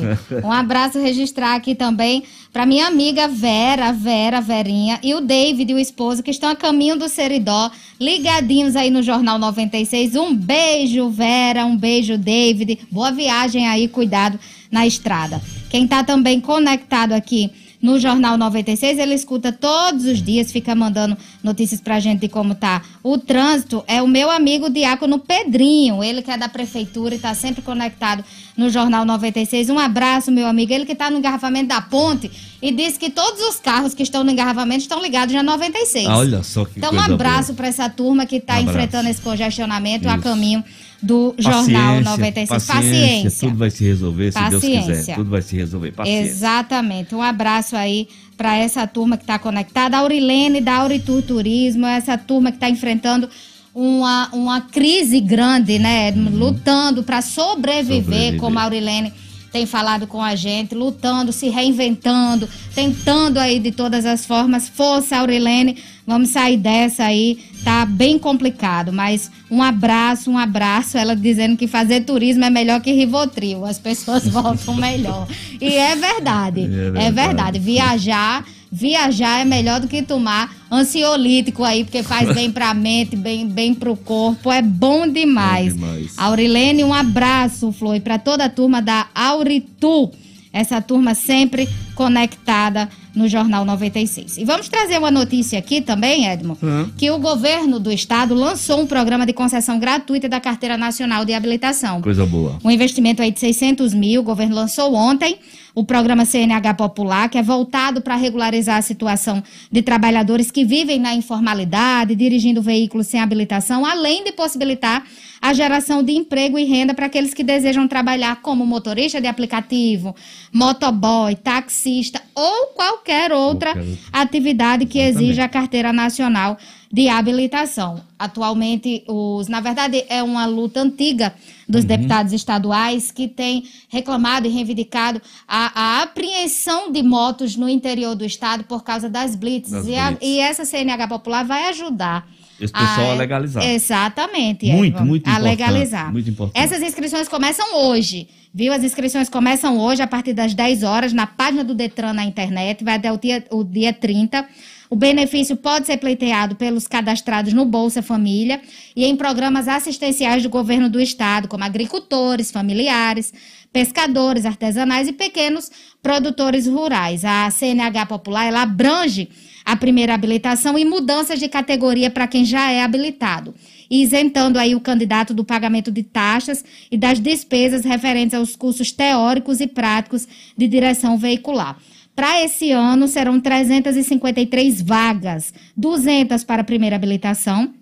Um 0.42 0.50
abraço 0.50 1.02
registrar 1.02 1.54
aqui 1.54 1.76
também 1.76 2.24
para 2.54 2.66
minha 2.66 2.88
amiga 2.88 3.28
Vera, 3.28 3.92
Vera, 3.92 4.40
Verinha 4.40 4.98
e 5.04 5.14
o 5.14 5.20
David, 5.20 5.74
o 5.74 5.78
esposo, 5.78 6.24
que 6.24 6.32
estão 6.32 6.50
a 6.50 6.56
caminho 6.56 6.98
do 6.98 7.10
Seridó, 7.10 7.70
ligadinhos 8.00 8.78
aí 8.78 8.90
no 8.90 9.04
Jornal 9.04 9.38
96. 9.38 10.16
Um 10.16 10.34
beijo, 10.34 11.10
Vera, 11.10 11.66
um 11.66 11.76
beijo, 11.76 12.18
David. 12.18 12.80
Boa 12.90 13.12
viagem 13.12 13.68
aí, 13.68 13.90
cuidado 13.90 14.40
na 14.72 14.88
estrada. 14.88 15.42
Quem 15.70 15.86
tá 15.86 16.06
também 16.06 16.40
conectado 16.40 17.12
aqui 17.12 17.52
no 17.88 17.98
Jornal 17.98 18.38
96, 18.38 19.00
ele 19.00 19.14
escuta 19.14 19.50
todos 19.54 20.04
os 20.04 20.22
dias, 20.22 20.52
fica 20.52 20.76
mandando 20.76 21.16
notícias 21.42 21.80
pra 21.80 22.02
gente 22.02 22.20
de 22.20 22.28
como 22.28 22.54
tá 22.54 22.82
o 23.02 23.18
trânsito. 23.18 23.82
É 23.88 24.02
o 24.02 24.08
meu 24.08 24.30
amigo 24.30 24.70
Diácono 24.70 25.20
Pedrinho, 25.20 26.04
ele 26.04 26.22
que 26.22 26.30
é 26.30 26.38
da 26.38 26.50
prefeitura 26.50 27.16
e 27.16 27.20
tá 27.20 27.34
sempre 27.34 27.62
conectado 27.62 28.26
no 28.58 28.70
Jornal 28.70 29.06
96. 29.06 29.70
Um 29.70 29.80
abraço, 29.80 30.30
meu 30.32 30.48
amigo. 30.48 30.74
Ele 30.74 30.86
que 30.86 30.96
tá 30.96 31.10
no 31.10 31.20
engarrafamento 31.20 31.70
da 31.70 31.80
ponte 31.80 32.30
e 32.62 32.72
disse 32.74 33.00
que 33.00 33.10
todos 33.10 33.40
os 33.48 33.56
carros 33.58 33.94
que 33.94 34.04
estão 34.04 34.22
no 34.24 34.32
engarrafamento 34.32 34.82
estão 34.82 35.02
ligados 35.02 35.34
na 35.34 35.42
96. 35.44 36.08
Ah, 36.08 36.18
olha 36.18 36.44
só 36.44 36.66
que 36.66 36.74
Então, 36.80 36.92
um 36.94 37.00
abraço 37.00 37.54
para 37.54 37.68
essa 37.68 37.88
turma 37.90 38.26
que 38.26 38.36
está 38.36 38.56
Um 38.56 38.58
abraço. 38.58 38.78
enfrentando 38.78 39.10
esse 39.10 39.22
congestionamento 39.22 40.10
a 40.10 40.16
Isso. 40.16 40.24
caminho 40.24 40.62
do 41.02 41.36
Jornal 41.38 42.02
96. 42.02 42.50
Paciência. 42.50 43.48
Tudo 43.48 43.58
vai 43.58 43.70
se 43.70 43.84
resolver, 43.84 44.32
se 44.32 44.50
Deus 44.50 44.62
quiser. 44.62 44.80
Paciência. 44.80 45.16
Tudo 45.16 45.30
vai 45.30 45.42
se 45.42 45.56
resolver. 45.56 45.92
Paciência. 45.92 46.32
Exatamente. 46.32 47.16
Um 47.16 47.22
abraço 47.22 47.76
aí 47.76 48.08
para 48.36 48.56
essa 48.56 48.86
turma 48.88 49.18
que 49.18 49.24
está 49.24 49.38
conectada. 49.38 49.98
A 49.98 50.00
Aurilene 50.00 50.62
da 50.62 50.78
Auritur 50.78 51.22
Turismo, 51.22 51.86
essa 51.86 52.18
turma 52.18 52.52
que 52.52 52.58
está 52.58 52.70
enfrentando 52.70 53.30
uma, 53.74 54.30
uma 54.34 54.62
crise 54.62 55.20
grande, 55.20 55.78
né? 55.78 56.12
Lutando 56.12 57.04
para 57.04 57.22
sobreviver, 57.22 58.04
Sobreviver. 58.04 58.40
como 58.40 58.58
a 58.58 58.64
Aurilene 58.64 59.14
tem 59.52 59.66
falado 59.66 60.06
com 60.08 60.22
a 60.22 60.36
gente, 60.36 60.76
lutando, 60.76 61.32
se 61.32 61.50
reinventando, 61.50 62.48
tentando 62.76 63.38
aí 63.40 63.60
de 63.60 63.72
todas 63.72 64.06
as 64.06 64.26
formas. 64.26 64.68
Força, 64.70 65.18
Aurilene, 65.18 65.78
vamos 66.06 66.30
sair 66.30 66.58
dessa 66.58 67.06
aí. 67.06 67.40
Tá 67.64 67.86
bem 67.86 68.18
complicado, 68.20 68.94
mas 68.94 69.32
um 69.50 69.62
abraço, 69.64 70.30
um 70.30 70.38
abraço. 70.38 70.98
Ela 70.98 71.16
dizendo 71.16 71.58
que 71.58 71.68
fazer 71.68 72.02
turismo 72.02 72.44
é 72.46 72.50
melhor 72.50 72.82
que 72.82 72.92
Rivotril, 72.92 73.66
as 73.66 73.80
pessoas 73.80 74.28
voltam 74.30 74.76
melhor. 74.76 75.28
E 75.60 75.74
é 75.74 75.96
verdade, 75.96 76.62
É 76.62 76.64
é 76.64 76.92
verdade. 76.92 77.12
verdade. 77.14 77.60
Viajar, 77.60 78.46
viajar 78.78 79.40
é 79.40 79.46
melhor 79.46 79.80
do 79.80 79.88
que 79.88 80.04
tomar 80.04 80.56
ansiolítico 80.72 81.64
aí, 81.64 81.84
porque 81.84 82.04
faz 82.04 82.32
bem 82.34 82.52
pra 82.52 82.74
mente, 82.76 83.16
bem, 83.16 83.48
bem 83.48 83.74
pro 83.74 83.98
corpo, 83.98 84.52
é 84.52 84.62
bom 84.62 85.08
demais. 85.08 85.74
Aurilene, 86.16 86.84
um 86.84 86.94
abraço, 86.94 87.72
Flor, 87.72 87.96
e 87.96 88.00
pra 88.00 88.20
toda 88.20 88.46
a 88.46 88.50
turma 88.50 88.80
da 88.80 89.08
Auritu. 89.16 90.12
Essa 90.54 90.80
turma 90.80 91.16
sempre 91.16 91.68
conectada 91.98 92.88
no 93.16 93.28
Jornal 93.28 93.66
96. 93.66 94.38
E 94.38 94.46
vamos 94.46 94.70
trazer 94.70 95.00
uma 95.00 95.10
notícia 95.10 95.58
aqui 95.58 95.82
também, 95.82 96.28
Edmo, 96.28 96.56
que 96.96 97.10
o 97.10 97.18
governo 97.18 97.80
do 97.80 97.92
estado 97.92 98.36
lançou 98.36 98.82
um 98.82 98.86
programa 98.86 99.26
de 99.26 99.34
concessão 99.34 99.80
gratuita 99.80 100.30
da 100.30 100.40
Carteira 100.40 100.78
Nacional 100.78 101.26
de 101.26 101.34
Habilitação. 101.34 102.00
Coisa 102.00 102.28
boa. 102.28 102.60
Um 102.64 102.70
investimento 102.70 103.24
aí 103.24 103.32
de 103.32 103.40
600 103.40 103.96
mil, 103.96 104.22
o 104.22 104.24
governo 104.24 104.56
lançou 104.56 104.94
ontem 104.94 105.40
o 105.74 105.84
programa 105.84 106.26
CNH 106.26 106.76
Popular, 106.76 107.30
que 107.30 107.38
é 107.38 107.44
voltado 107.44 108.02
para 108.02 108.16
regularizar 108.16 108.78
a 108.78 108.82
situação 108.82 109.44
de 109.72 109.82
trabalhadores 109.82 110.52
que 110.52 110.64
vivem 110.66 111.00
na 111.00 111.14
informalidade, 111.14 112.16
dirigindo 112.16 112.62
veículos 112.62 113.08
sem 113.08 113.20
habilitação, 113.20 113.86
além 113.86 114.24
de 114.24 114.32
possibilitar 114.32 115.04
a 115.40 115.54
geração 115.54 116.02
de 116.02 116.14
emprego 116.14 116.58
e 116.58 116.66
renda 116.66 116.96
para 116.96 117.06
aqueles 117.06 117.32
que 117.32 117.44
desejam 117.44 117.88
trabalhar 117.88 118.42
como 118.42 118.66
motorista 118.66 119.22
de 119.22 119.28
aplicativo, 119.28 120.16
motoboy, 120.52 121.36
taxista 121.36 121.87
ou 122.36 122.68
qualquer 122.68 123.32
outra 123.32 123.74
atividade 124.12 124.86
que 124.86 125.00
exija 125.00 125.46
a 125.46 125.50
carteira 125.50 125.92
nacional 125.94 126.58
de 126.92 127.10
habilitação. 127.10 128.02
Atualmente, 128.18 129.04
os, 129.08 129.48
na 129.48 129.60
verdade, 129.60 130.06
é 130.10 130.24
uma 130.24 130.46
luta 130.46 130.82
antiga 130.82 131.34
dos 131.68 131.82
Uhum. 131.82 131.88
deputados 131.88 132.32
estaduais 132.34 133.12
que 133.12 133.28
tem 133.28 133.66
reclamado 133.90 134.48
e 134.48 134.50
reivindicado 134.50 135.22
a, 135.48 135.98
a 136.00 136.02
apreensão 136.04 136.92
de 136.92 137.04
motos 137.04 137.56
no 137.58 137.68
interior 137.68 138.16
do 138.16 138.24
estado 138.24 138.64
por 138.64 138.84
causa 138.84 139.10
das 139.10 139.36
blitzes. 139.36 139.72
Das 139.74 139.88
e, 139.88 139.96
a- 139.96 140.12
blitz. 140.12 140.26
e 140.26 140.40
essa 140.40 140.64
CNH 140.64 141.08
Popular 141.10 141.44
vai 141.44 141.68
ajudar. 141.70 142.26
Esse 142.60 142.74
pessoal 142.74 143.12
a 143.12 143.14
legalizar. 143.14 143.64
Exatamente. 143.64 144.66
Muito, 144.68 144.96
Edvan, 144.96 145.06
muito 145.06 145.28
A 145.28 145.32
importante, 145.32 145.50
legalizar. 145.50 146.12
muito 146.12 146.30
importante. 146.30 146.64
Essas 146.64 146.82
inscrições 146.82 147.28
começam 147.28 147.76
hoje, 147.86 148.28
viu? 148.54 148.74
As 148.74 148.84
inscrições 148.84 149.30
começam 149.30 149.78
hoje, 149.78 150.02
a 150.02 150.08
partir 150.08 150.34
das 150.34 150.54
10 150.54 150.84
horas, 150.84 151.14
na 151.14 151.28
página 151.28 151.64
do 151.64 151.76
Detran 151.76 152.14
na 152.14 152.24
internet, 152.24 152.84
vai 152.84 152.96
até 152.96 153.12
o 153.12 153.18
dia, 153.18 153.44
o 153.52 153.64
dia 153.64 153.94
30. 153.94 154.48
O 154.90 154.96
benefício 154.96 155.58
pode 155.58 155.86
ser 155.86 155.98
pleiteado 155.98 156.56
pelos 156.56 156.88
cadastrados 156.88 157.52
no 157.54 157.66
Bolsa 157.66 158.02
Família 158.02 158.62
e 158.96 159.04
em 159.06 159.16
programas 159.18 159.68
assistenciais 159.68 160.44
do 160.44 160.50
governo 160.50 160.90
do 160.90 161.00
estado, 161.00 161.48
como 161.50 161.64
agricultores, 161.64 162.52
familiares, 162.52 163.34
pescadores 163.74 164.46
artesanais 164.46 165.10
e 165.10 165.14
pequenos 165.14 165.70
produtores 166.02 166.68
rurais. 166.68 167.26
A 167.26 167.50
CNH 167.52 168.06
Popular 168.06 168.46
ela 168.46 168.62
abrange 168.62 169.30
a 169.68 169.76
primeira 169.76 170.14
habilitação 170.14 170.80
e 170.80 170.86
mudanças 170.86 171.42
de 171.42 171.50
categoria 171.50 172.10
para 172.10 172.26
quem 172.26 172.46
já 172.46 172.72
é 172.72 172.82
habilitado, 172.82 173.54
isentando 173.92 174.58
aí 174.58 174.74
o 174.74 174.80
candidato 174.80 175.34
do 175.34 175.44
pagamento 175.44 175.92
de 175.92 176.04
taxas 176.04 176.64
e 176.90 176.98
das 176.98 177.20
despesas 177.20 177.84
referentes 177.84 178.34
aos 178.34 178.56
cursos 178.56 178.94
teóricos 178.94 179.60
e 179.60 179.68
práticos 179.68 180.26
de 180.58 180.70
direção 180.70 181.18
veicular. 181.18 181.78
Para 182.16 182.42
esse 182.42 182.72
ano 182.72 183.10
serão 183.10 183.42
353 183.42 184.82
vagas, 184.82 185.54
200 185.76 186.46
para 186.46 186.62
a 186.62 186.66
primeira 186.66 186.96
habilitação, 186.96 187.74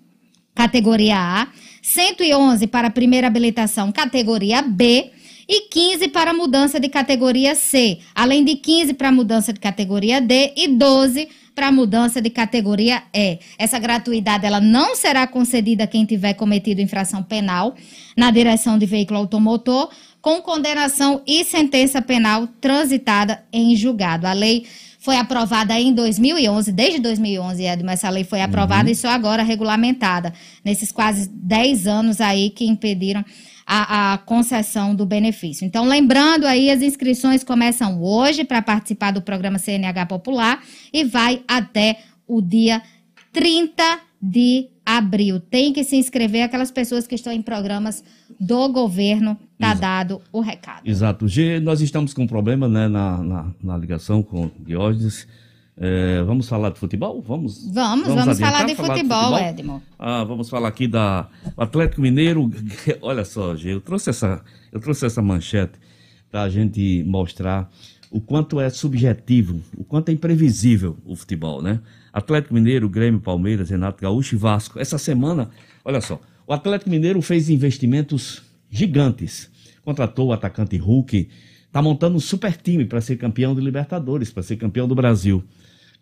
categoria 0.56 1.16
A, 1.16 1.46
111 1.82 2.66
para 2.66 2.88
a 2.88 2.90
primeira 2.90 3.28
habilitação, 3.28 3.92
categoria 3.92 4.60
B, 4.60 5.12
e 5.48 5.68
15 5.68 6.08
para 6.08 6.34
mudança 6.34 6.80
de 6.80 6.88
categoria 6.88 7.54
C, 7.54 8.00
além 8.12 8.44
de 8.44 8.56
15 8.56 8.94
para 8.94 9.12
mudança 9.12 9.52
de 9.52 9.60
categoria 9.60 10.20
D 10.20 10.52
e 10.56 10.66
12 10.66 11.28
para 11.56 11.72
mudança 11.72 12.20
de 12.20 12.28
categoria 12.28 13.02
E. 13.14 13.38
Essa 13.58 13.78
gratuidade 13.78 14.44
ela 14.44 14.60
não 14.60 14.94
será 14.94 15.26
concedida 15.26 15.84
a 15.84 15.86
quem 15.86 16.04
tiver 16.04 16.34
cometido 16.34 16.82
infração 16.82 17.22
penal 17.22 17.74
na 18.14 18.30
direção 18.30 18.78
de 18.78 18.84
veículo 18.84 19.18
automotor 19.18 19.88
com 20.20 20.42
condenação 20.42 21.22
e 21.26 21.44
sentença 21.44 22.02
penal 22.02 22.46
transitada 22.60 23.42
em 23.50 23.74
julgado. 23.74 24.26
A 24.26 24.34
lei 24.34 24.66
foi 24.98 25.16
aprovada 25.16 25.78
em 25.80 25.94
2011, 25.94 26.72
desde 26.72 27.00
2011, 27.00 27.64
Edmo, 27.64 27.90
essa 27.90 28.10
lei 28.10 28.24
foi 28.24 28.42
aprovada 28.42 28.86
Uhum. 28.86 28.92
e 28.92 28.94
só 28.96 29.08
agora 29.08 29.42
regulamentada, 29.42 30.34
nesses 30.64 30.90
quase 30.92 31.28
10 31.32 31.86
anos 31.86 32.20
aí 32.20 32.50
que 32.50 32.66
impediram 32.66 33.24
a, 33.66 34.14
a 34.14 34.18
concessão 34.18 34.94
do 34.94 35.04
benefício. 35.04 35.66
Então, 35.66 35.84
lembrando 35.84 36.46
aí, 36.46 36.70
as 36.70 36.82
inscrições 36.82 37.42
começam 37.42 38.00
hoje 38.00 38.44
para 38.44 38.62
participar 38.62 39.10
do 39.10 39.20
programa 39.20 39.58
CNH 39.58 40.06
Popular 40.06 40.62
e 40.92 41.02
vai 41.02 41.42
até 41.48 41.98
o 42.28 42.40
dia 42.40 42.80
30 43.32 44.00
de 44.22 44.68
abril. 44.84 45.40
Tem 45.40 45.72
que 45.72 45.82
se 45.82 45.96
inscrever 45.96 46.44
aquelas 46.44 46.70
pessoas 46.70 47.06
que 47.08 47.16
estão 47.16 47.32
em 47.32 47.42
programas 47.42 48.04
do 48.38 48.68
governo, 48.68 49.36
tá 49.58 49.74
dado 49.74 50.22
o 50.32 50.40
recado. 50.40 50.88
Exato. 50.88 51.26
G, 51.26 51.58
nós 51.58 51.80
estamos 51.80 52.14
com 52.14 52.22
um 52.22 52.26
problema 52.26 52.68
né, 52.68 52.86
na, 52.86 53.18
na, 53.18 53.54
na 53.62 53.76
ligação 53.76 54.22
com 54.22 54.46
o 54.46 54.52
Diógenes. 54.64 55.26
É, 55.78 56.22
vamos 56.22 56.48
falar 56.48 56.70
de 56.70 56.78
futebol? 56.78 57.20
Vamos, 57.20 57.70
Vamos, 57.70 58.08
vamos, 58.08 58.28
adiantar, 58.28 58.52
falar 58.52 58.64
de 58.64 58.74
futebol, 58.74 59.38
Edmo. 59.38 59.82
Ah, 59.98 60.24
vamos 60.24 60.48
falar 60.48 60.68
aqui 60.68 60.88
da 60.88 61.28
Atlético 61.56 62.00
Mineiro. 62.00 62.50
Olha 63.02 63.24
só, 63.24 63.54
G, 63.54 63.74
eu 63.74 63.80
trouxe 63.80 64.08
essa, 64.08 64.42
eu 64.72 64.80
trouxe 64.80 65.04
essa 65.04 65.20
manchete 65.20 65.78
para 66.30 66.42
a 66.42 66.48
gente 66.48 67.04
mostrar 67.06 67.70
o 68.10 68.20
quanto 68.20 68.58
é 68.58 68.70
subjetivo, 68.70 69.60
o 69.76 69.84
quanto 69.84 70.08
é 70.08 70.12
imprevisível 70.12 70.96
o 71.04 71.14
futebol, 71.14 71.60
né? 71.60 71.80
Atlético 72.10 72.54
Mineiro, 72.54 72.88
Grêmio, 72.88 73.20
Palmeiras, 73.20 73.68
Renato 73.68 74.00
Gaúcho 74.00 74.34
e 74.34 74.38
Vasco. 74.38 74.78
Essa 74.78 74.96
semana, 74.96 75.50
olha 75.84 76.00
só, 76.00 76.18
O 76.46 76.52
Atlético 76.52 76.88
Mineiro 76.88 77.20
fez 77.20 77.50
investimentos 77.50 78.42
gigantes. 78.70 79.50
Contratou 79.84 80.28
o 80.28 80.32
atacante 80.32 80.76
Hulk, 80.76 81.28
está 81.66 81.82
montando 81.82 82.16
um 82.16 82.20
super 82.20 82.56
time 82.56 82.86
para 82.86 83.00
ser 83.00 83.16
campeão 83.16 83.54
de 83.54 83.60
Libertadores, 83.60 84.30
para 84.30 84.42
ser 84.42 84.56
campeão 84.56 84.88
do 84.88 84.94
Brasil. 84.94 85.44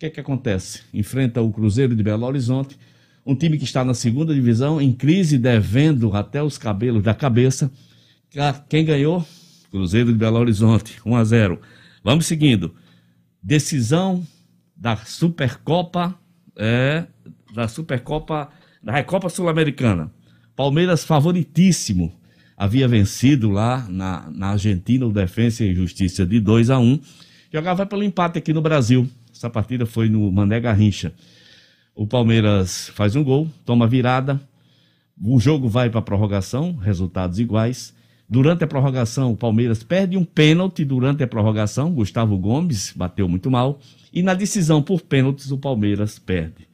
Que 0.05 0.09
é 0.09 0.11
que 0.11 0.21
acontece? 0.21 0.83
Enfrenta 0.93 1.41
o 1.41 1.51
Cruzeiro 1.51 1.97
de 1.97 2.03
Belo 2.03 2.27
Horizonte, 2.27 2.79
um 3.25 3.35
time 3.35 3.57
que 3.57 3.65
está 3.65 3.83
na 3.83 3.95
segunda 3.95 4.35
divisão, 4.35 4.79
em 4.79 4.93
crise, 4.93 5.39
devendo 5.39 6.15
até 6.15 6.43
os 6.43 6.59
cabelos 6.59 7.03
da 7.03 7.15
cabeça. 7.15 7.73
Quem 8.69 8.85
ganhou? 8.85 9.27
Cruzeiro 9.71 10.13
de 10.13 10.19
Belo 10.19 10.37
Horizonte, 10.37 11.01
1 11.07 11.17
a 11.17 11.25
0. 11.25 11.59
Vamos 12.03 12.27
seguindo. 12.27 12.75
Decisão 13.43 14.23
da 14.77 14.95
Supercopa, 14.95 16.15
é, 16.55 17.07
da 17.55 17.67
Supercopa, 17.67 18.51
da 18.83 18.93
Recopa 18.93 19.31
Sul-Americana. 19.31 20.13
Palmeiras 20.55 21.03
favoritíssimo. 21.03 22.13
Havia 22.55 22.87
vencido 22.87 23.49
lá 23.49 23.87
na, 23.89 24.31
na 24.31 24.49
Argentina 24.49 25.07
o 25.07 25.11
Defensa 25.11 25.65
e 25.65 25.75
Justiça 25.75 26.27
de 26.27 26.41
2 26.41 26.69
a 26.69 26.79
1 26.79 27.01
Jogava 27.55 27.87
pelo 27.87 28.03
empate 28.03 28.37
aqui 28.37 28.53
no 28.53 28.61
Brasil. 28.61 29.09
Essa 29.45 29.51
partida 29.51 29.85
foi 29.85 30.09
no 30.09 30.33
Mané 30.33 30.59
Garrincha. 30.59 31.13
O 31.95 32.07
Palmeiras 32.07 32.89
faz 32.95 33.15
um 33.15 33.23
gol, 33.23 33.47
toma 33.63 33.87
virada. 33.87 34.41
O 35.23 35.39
jogo 35.39 35.69
vai 35.69 35.91
para 35.91 35.99
a 35.99 36.03
prorrogação, 36.03 36.75
resultados 36.77 37.39
iguais. 37.39 37.95
Durante 38.27 38.65
a 38.65 38.67
prorrogação, 38.67 39.33
o 39.33 39.37
Palmeiras 39.37 39.83
perde 39.83 40.17
um 40.17 40.25
pênalti 40.25 40.83
durante 40.83 41.23
a 41.23 41.27
prorrogação. 41.27 41.93
Gustavo 41.93 42.39
Gomes 42.39 42.95
bateu 42.97 43.29
muito 43.29 43.51
mal. 43.51 43.79
E 44.11 44.23
na 44.23 44.33
decisão 44.33 44.83
por 44.83 45.03
pênaltis, 45.03 45.51
o 45.51 45.59
Palmeiras 45.59 46.19
perde. 46.19 46.67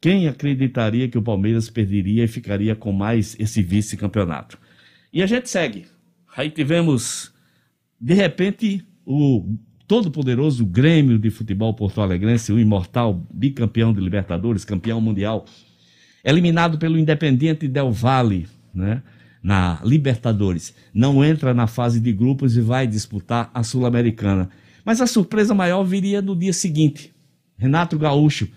Quem 0.00 0.26
acreditaria 0.26 1.06
que 1.06 1.16
o 1.16 1.22
Palmeiras 1.22 1.70
perderia 1.70 2.24
e 2.24 2.28
ficaria 2.28 2.74
com 2.74 2.90
mais 2.90 3.36
esse 3.38 3.62
vice-campeonato? 3.62 4.58
E 5.12 5.22
a 5.22 5.26
gente 5.26 5.48
segue. 5.48 5.86
Aí 6.36 6.50
tivemos, 6.50 7.32
de 8.00 8.14
repente, 8.14 8.84
o 9.06 9.56
todo-poderoso 9.86 10.64
Grêmio 10.64 11.18
de 11.18 11.30
Futebol 11.30 11.74
Porto 11.74 12.00
Alegrense, 12.00 12.52
o 12.52 12.58
imortal 12.58 13.22
bicampeão 13.32 13.92
de 13.92 14.00
Libertadores, 14.00 14.64
campeão 14.64 15.00
mundial, 15.00 15.44
eliminado 16.24 16.78
pelo 16.78 16.98
Independiente 16.98 17.68
Del 17.68 17.92
Valle, 17.92 18.46
né? 18.74 19.02
na 19.42 19.78
Libertadores. 19.84 20.74
Não 20.92 21.22
entra 21.22 21.52
na 21.52 21.66
fase 21.66 22.00
de 22.00 22.12
grupos 22.12 22.56
e 22.56 22.62
vai 22.62 22.86
disputar 22.86 23.50
a 23.52 23.62
Sul-Americana. 23.62 24.48
Mas 24.82 25.02
a 25.02 25.06
surpresa 25.06 25.54
maior 25.54 25.84
viria 25.84 26.22
no 26.22 26.34
dia 26.34 26.52
seguinte. 26.52 27.12
Renato 27.58 27.98
Gaúcho, 27.98 28.48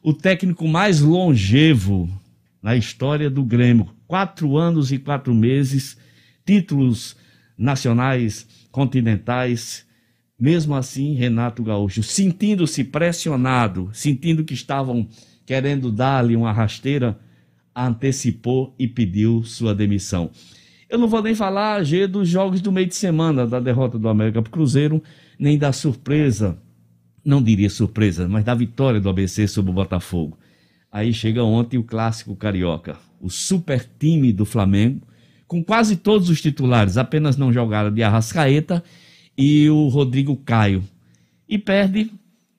o 0.00 0.14
técnico 0.14 0.66
mais 0.68 1.00
longevo 1.00 2.08
na 2.62 2.76
história 2.76 3.28
do 3.28 3.42
Grêmio. 3.42 3.88
Quatro 4.06 4.56
anos 4.56 4.92
e 4.92 4.98
quatro 4.98 5.34
meses, 5.34 5.98
títulos 6.46 7.16
nacionais, 7.56 8.46
continentais. 8.70 9.87
Mesmo 10.38 10.74
assim, 10.74 11.14
Renato 11.14 11.62
Gaúcho, 11.64 12.02
sentindo-se 12.02 12.84
pressionado, 12.84 13.90
sentindo 13.92 14.44
que 14.44 14.54
estavam 14.54 15.08
querendo 15.44 15.90
dar-lhe 15.90 16.36
uma 16.36 16.52
rasteira, 16.52 17.18
antecipou 17.74 18.74
e 18.78 18.86
pediu 18.86 19.42
sua 19.42 19.74
demissão. 19.74 20.30
Eu 20.88 20.98
não 20.98 21.08
vou 21.08 21.22
nem 21.22 21.34
falar, 21.34 21.82
G, 21.82 22.06
dos 22.06 22.28
jogos 22.28 22.60
do 22.60 22.70
meio 22.70 22.86
de 22.86 22.94
semana, 22.94 23.46
da 23.46 23.58
derrota 23.58 23.98
do 23.98 24.08
América 24.08 24.40
para 24.40 24.48
o 24.48 24.52
Cruzeiro, 24.52 25.02
nem 25.38 25.58
da 25.58 25.72
surpresa, 25.72 26.56
não 27.24 27.42
diria 27.42 27.68
surpresa, 27.68 28.28
mas 28.28 28.44
da 28.44 28.54
vitória 28.54 29.00
do 29.00 29.08
ABC 29.08 29.46
sobre 29.48 29.70
o 29.70 29.74
Botafogo. 29.74 30.38
Aí 30.90 31.12
chega 31.12 31.42
ontem 31.42 31.78
o 31.78 31.82
clássico 31.82 32.34
carioca, 32.34 32.96
o 33.20 33.28
super 33.28 33.86
time 33.98 34.32
do 34.32 34.46
Flamengo, 34.46 35.06
com 35.46 35.62
quase 35.62 35.96
todos 35.96 36.30
os 36.30 36.40
titulares, 36.40 36.96
apenas 36.96 37.36
não 37.36 37.52
jogaram 37.52 37.92
de 37.92 38.02
Arrascaeta 38.02 38.82
e 39.38 39.70
o 39.70 39.86
Rodrigo 39.86 40.36
Caio. 40.36 40.82
E 41.48 41.56
perde 41.56 42.10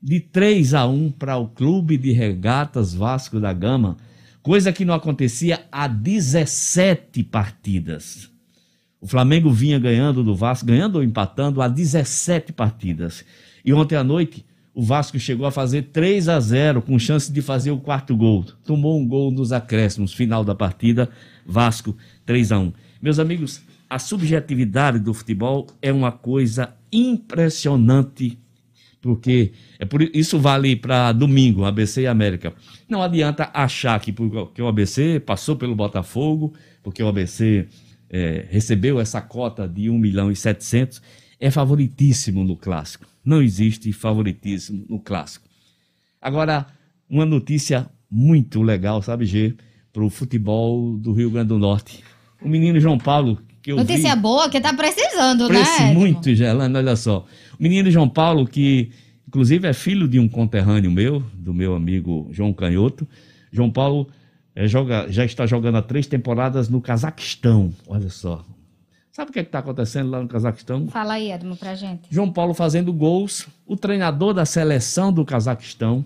de 0.02 0.22
3 0.22 0.74
a 0.74 0.88
1 0.88 1.12
para 1.12 1.38
o 1.38 1.50
Clube 1.50 1.98
de 1.98 2.14
Regatas 2.14 2.94
Vasco 2.94 3.40
da 3.40 3.52
Gama 3.52 3.98
coisa 4.42 4.72
que 4.72 4.86
não 4.86 4.94
acontecia 4.94 5.62
há 5.72 5.88
17 5.88 7.24
partidas. 7.24 8.32
O 9.02 9.08
Flamengo 9.08 9.52
vinha 9.52 9.78
ganhando 9.78 10.24
do 10.24 10.36
Vasco, 10.36 10.66
ganhando 10.66 10.96
ou 10.96 11.04
empatando 11.04 11.62
há 11.62 11.68
17 11.68 12.52
partidas. 12.54 13.24
E 13.64 13.74
ontem 13.74 13.96
à 13.96 14.04
noite, 14.04 14.46
o 14.74 14.82
Vasco 14.82 15.20
chegou 15.20 15.46
a 15.46 15.52
fazer 15.52 15.84
3 15.94 16.30
a 16.30 16.40
0 16.40 16.82
com 16.82 16.98
chance 16.98 17.32
de 17.32 17.42
fazer 17.42 17.72
o 17.72 17.78
quarto 17.78 18.16
gol. 18.16 18.46
Tomou 18.66 19.00
um 19.00 19.08
gol 19.08 19.30
nos 19.30 19.52
acréscimos, 19.52 20.14
final 20.14 20.44
da 20.44 20.56
partida, 20.56 21.10
Vasco 21.46 21.96
3 22.26 22.52
a 22.52 22.60
1. 22.60 22.74
Meus 23.02 23.20
amigos, 23.20 23.62
a 23.90 23.98
subjetividade 23.98 25.00
do 25.00 25.14
futebol 25.14 25.68
é 25.82 25.92
uma 25.92 26.12
coisa 26.12 26.76
impressionante 26.92 28.38
porque 29.02 29.54
é 29.78 29.86
por 29.86 30.02
isso 30.02 30.40
vale 30.40 30.76
para 30.76 31.12
domingo, 31.12 31.64
ABC 31.64 32.02
e 32.02 32.08
América. 32.08 32.54
Não 32.88 33.02
adianta 33.02 33.50
achar 33.54 34.00
que 34.00 34.12
porque 34.12 34.62
o 34.62 34.68
ABC 34.68 35.20
passou 35.22 35.56
pelo 35.56 35.76
Botafogo, 35.76 36.54
porque 36.84 37.02
o 37.02 37.08
ABC 37.08 37.68
é, 38.10 38.46
recebeu 38.50 39.00
essa 39.00 39.22
cota 39.22 39.68
de 39.68 39.90
1 39.90 39.98
milhão 39.98 40.32
e 40.32 40.36
700, 40.36 41.02
é 41.40 41.50
favoritíssimo 41.50 42.44
no 42.44 42.58
clássico. 42.58 43.06
Não 43.24 43.42
existe 43.42 43.92
favoritíssimo 43.94 44.86
no 44.90 45.00
clássico. 45.00 45.48
Agora, 46.22 46.68
uma 47.10 47.26
notícia 47.26 47.90
muito 48.12 48.62
legal, 48.62 49.02
sabe, 49.02 49.26
G, 49.26 49.56
para 49.94 50.04
o 50.04 50.10
futebol 50.10 50.98
do 50.98 51.14
Rio 51.14 51.32
Grande 51.32 51.50
do 51.50 51.60
Norte. 51.60 52.04
O 52.42 52.50
menino 52.50 52.80
João 52.80 52.98
Paulo, 52.98 53.40
que 53.76 53.82
eu 53.82 53.86
Notícia 53.86 54.16
vi, 54.16 54.22
boa 54.22 54.50
que 54.50 54.60
tá 54.60 54.74
precisando, 54.74 55.48
Preci 55.48 55.84
né? 55.84 55.94
muito, 55.94 56.34
Gelando, 56.34 56.78
olha 56.78 56.96
só. 56.96 57.26
O 57.60 57.64
menino 57.64 57.92
João 57.92 58.10
Paulo, 58.10 58.48
que 58.48 58.92
inclusive 59.28 59.68
é 59.68 59.74
filho 59.74 60.08
de 60.08 60.20
um 60.20 60.28
conterrâneo 60.28 60.90
meu, 60.90 61.24
do 61.34 61.54
meu 61.54 61.76
amigo 61.76 62.28
João 62.32 62.52
Canhoto. 62.52 63.08
João 63.52 63.70
Paulo 63.70 64.08
é, 64.56 64.68
joga, 64.68 65.06
já 65.10 65.24
está 65.24 65.46
jogando 65.46 65.78
há 65.78 65.82
três 65.82 66.08
temporadas 66.08 66.68
no 66.68 66.82
Cazaquistão. 66.82 67.72
Olha 67.88 68.10
só. 68.10 68.44
Sabe 69.12 69.30
o 69.32 69.34
que 69.34 69.40
é 69.40 69.42
está 69.42 69.60
acontecendo 69.60 70.10
lá 70.10 70.22
no 70.22 70.28
Cazaquistão? 70.28 70.88
Fala 70.88 71.14
aí, 71.16 71.32
Edmo, 71.32 71.56
pra 71.56 71.76
gente. 71.76 72.08
João 72.10 72.32
Paulo 72.32 72.54
fazendo 72.54 72.92
gols. 72.94 73.48
O 73.66 73.76
treinador 73.76 74.34
da 74.34 74.46
seleção 74.46 75.12
do 75.12 75.26
Cazaquistão 75.26 76.06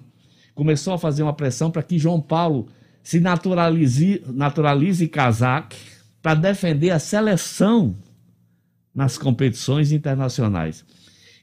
começou 0.54 0.94
a 0.94 0.98
fazer 0.98 1.24
uma 1.24 1.34
pressão 1.34 1.72
para 1.72 1.84
que 1.84 1.98
João 1.98 2.20
Paulo 2.20 2.68
se 3.02 3.20
naturalize, 3.20 4.24
naturalize 4.28 5.08
cazaque 5.08 5.93
para 6.24 6.36
defender 6.36 6.92
a 6.92 7.00
seleção 7.00 7.98
nas 8.96 9.18
competições 9.18 9.92
internacionais. 9.92 10.86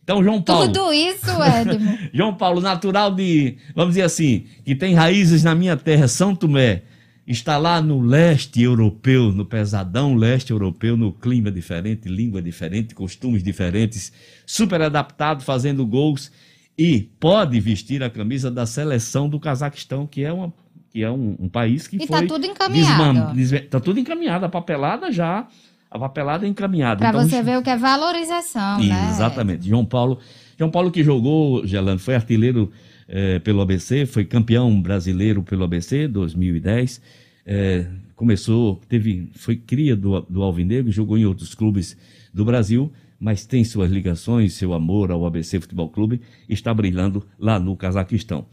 Então, 0.02 0.24
João 0.24 0.40
Paulo. 0.40 0.72
Tudo 0.72 0.90
isso, 0.92 1.30
Edmo. 1.44 1.98
João 2.14 2.34
Paulo, 2.34 2.62
natural 2.62 3.14
de, 3.14 3.58
vamos 3.74 3.90
dizer 3.90 4.02
assim, 4.02 4.46
que 4.64 4.74
tem 4.74 4.94
raízes 4.94 5.44
na 5.44 5.54
minha 5.54 5.76
terra, 5.76 6.08
São 6.08 6.34
Tomé, 6.34 6.84
está 7.26 7.58
lá 7.58 7.82
no 7.82 8.00
leste 8.00 8.62
europeu, 8.62 9.30
no 9.30 9.44
pesadão 9.44 10.14
leste 10.14 10.50
europeu, 10.50 10.96
no 10.96 11.12
clima 11.12 11.50
diferente, 11.50 12.08
língua 12.08 12.40
diferente, 12.40 12.94
costumes 12.94 13.42
diferentes, 13.42 14.10
super 14.46 14.80
adaptado, 14.80 15.44
fazendo 15.44 15.86
gols 15.86 16.32
e 16.76 17.02
pode 17.20 17.60
vestir 17.60 18.02
a 18.02 18.08
camisa 18.08 18.50
da 18.50 18.64
seleção 18.64 19.28
do 19.28 19.38
Cazaquistão, 19.38 20.06
que 20.06 20.24
é 20.24 20.32
uma 20.32 20.52
que 20.90 21.02
é 21.02 21.10
um, 21.10 21.36
um 21.38 21.48
país 21.48 21.86
que 21.86 21.96
e 21.96 22.06
foi... 22.06 22.22
tá 22.22 22.26
tudo 22.26 22.46
encaminhado. 22.46 23.34
Desman... 23.34 23.62
Tá 23.68 23.80
tudo 23.80 23.98
encaminhado, 23.98 24.44
a 24.44 24.48
papelada 24.48 25.10
já... 25.10 25.46
A 25.90 25.98
papelada 25.98 26.46
é 26.46 26.48
encaminhada. 26.48 27.00
Para 27.00 27.08
então, 27.08 27.28
você 27.28 27.42
ver 27.42 27.58
o 27.58 27.62
que 27.62 27.70
é 27.70 27.76
valorização, 27.76 28.78
né? 28.78 29.08
Exatamente. 29.10 29.68
João 29.68 29.84
Paulo, 29.84 30.20
João 30.56 30.70
Paulo 30.70 30.88
que 30.88 31.02
jogou, 31.02 31.66
Gelando, 31.66 31.98
foi 31.98 32.14
artilheiro 32.14 32.70
eh, 33.08 33.40
pelo 33.40 33.60
ABC, 33.60 34.06
foi 34.06 34.24
campeão 34.24 34.80
brasileiro 34.80 35.42
pelo 35.42 35.64
ABC 35.64 36.06
2010. 36.06 37.02
Eh, 37.44 37.86
começou, 38.14 38.80
teve, 38.88 39.32
foi 39.34 39.56
cria 39.56 39.96
do, 39.96 40.20
do 40.20 40.42
Alvinegro, 40.44 40.92
jogou 40.92 41.18
em 41.18 41.24
outros 41.24 41.56
clubes 41.56 41.96
do 42.32 42.44
Brasil, 42.44 42.92
mas 43.18 43.44
tem 43.44 43.64
suas 43.64 43.90
ligações, 43.90 44.52
seu 44.52 44.72
amor 44.72 45.10
ao 45.10 45.26
ABC 45.26 45.58
Futebol 45.58 45.88
Clube, 45.88 46.20
está 46.48 46.72
brilhando 46.72 47.26
lá 47.36 47.58
no 47.58 47.76
Cazaquistão. 47.76 48.46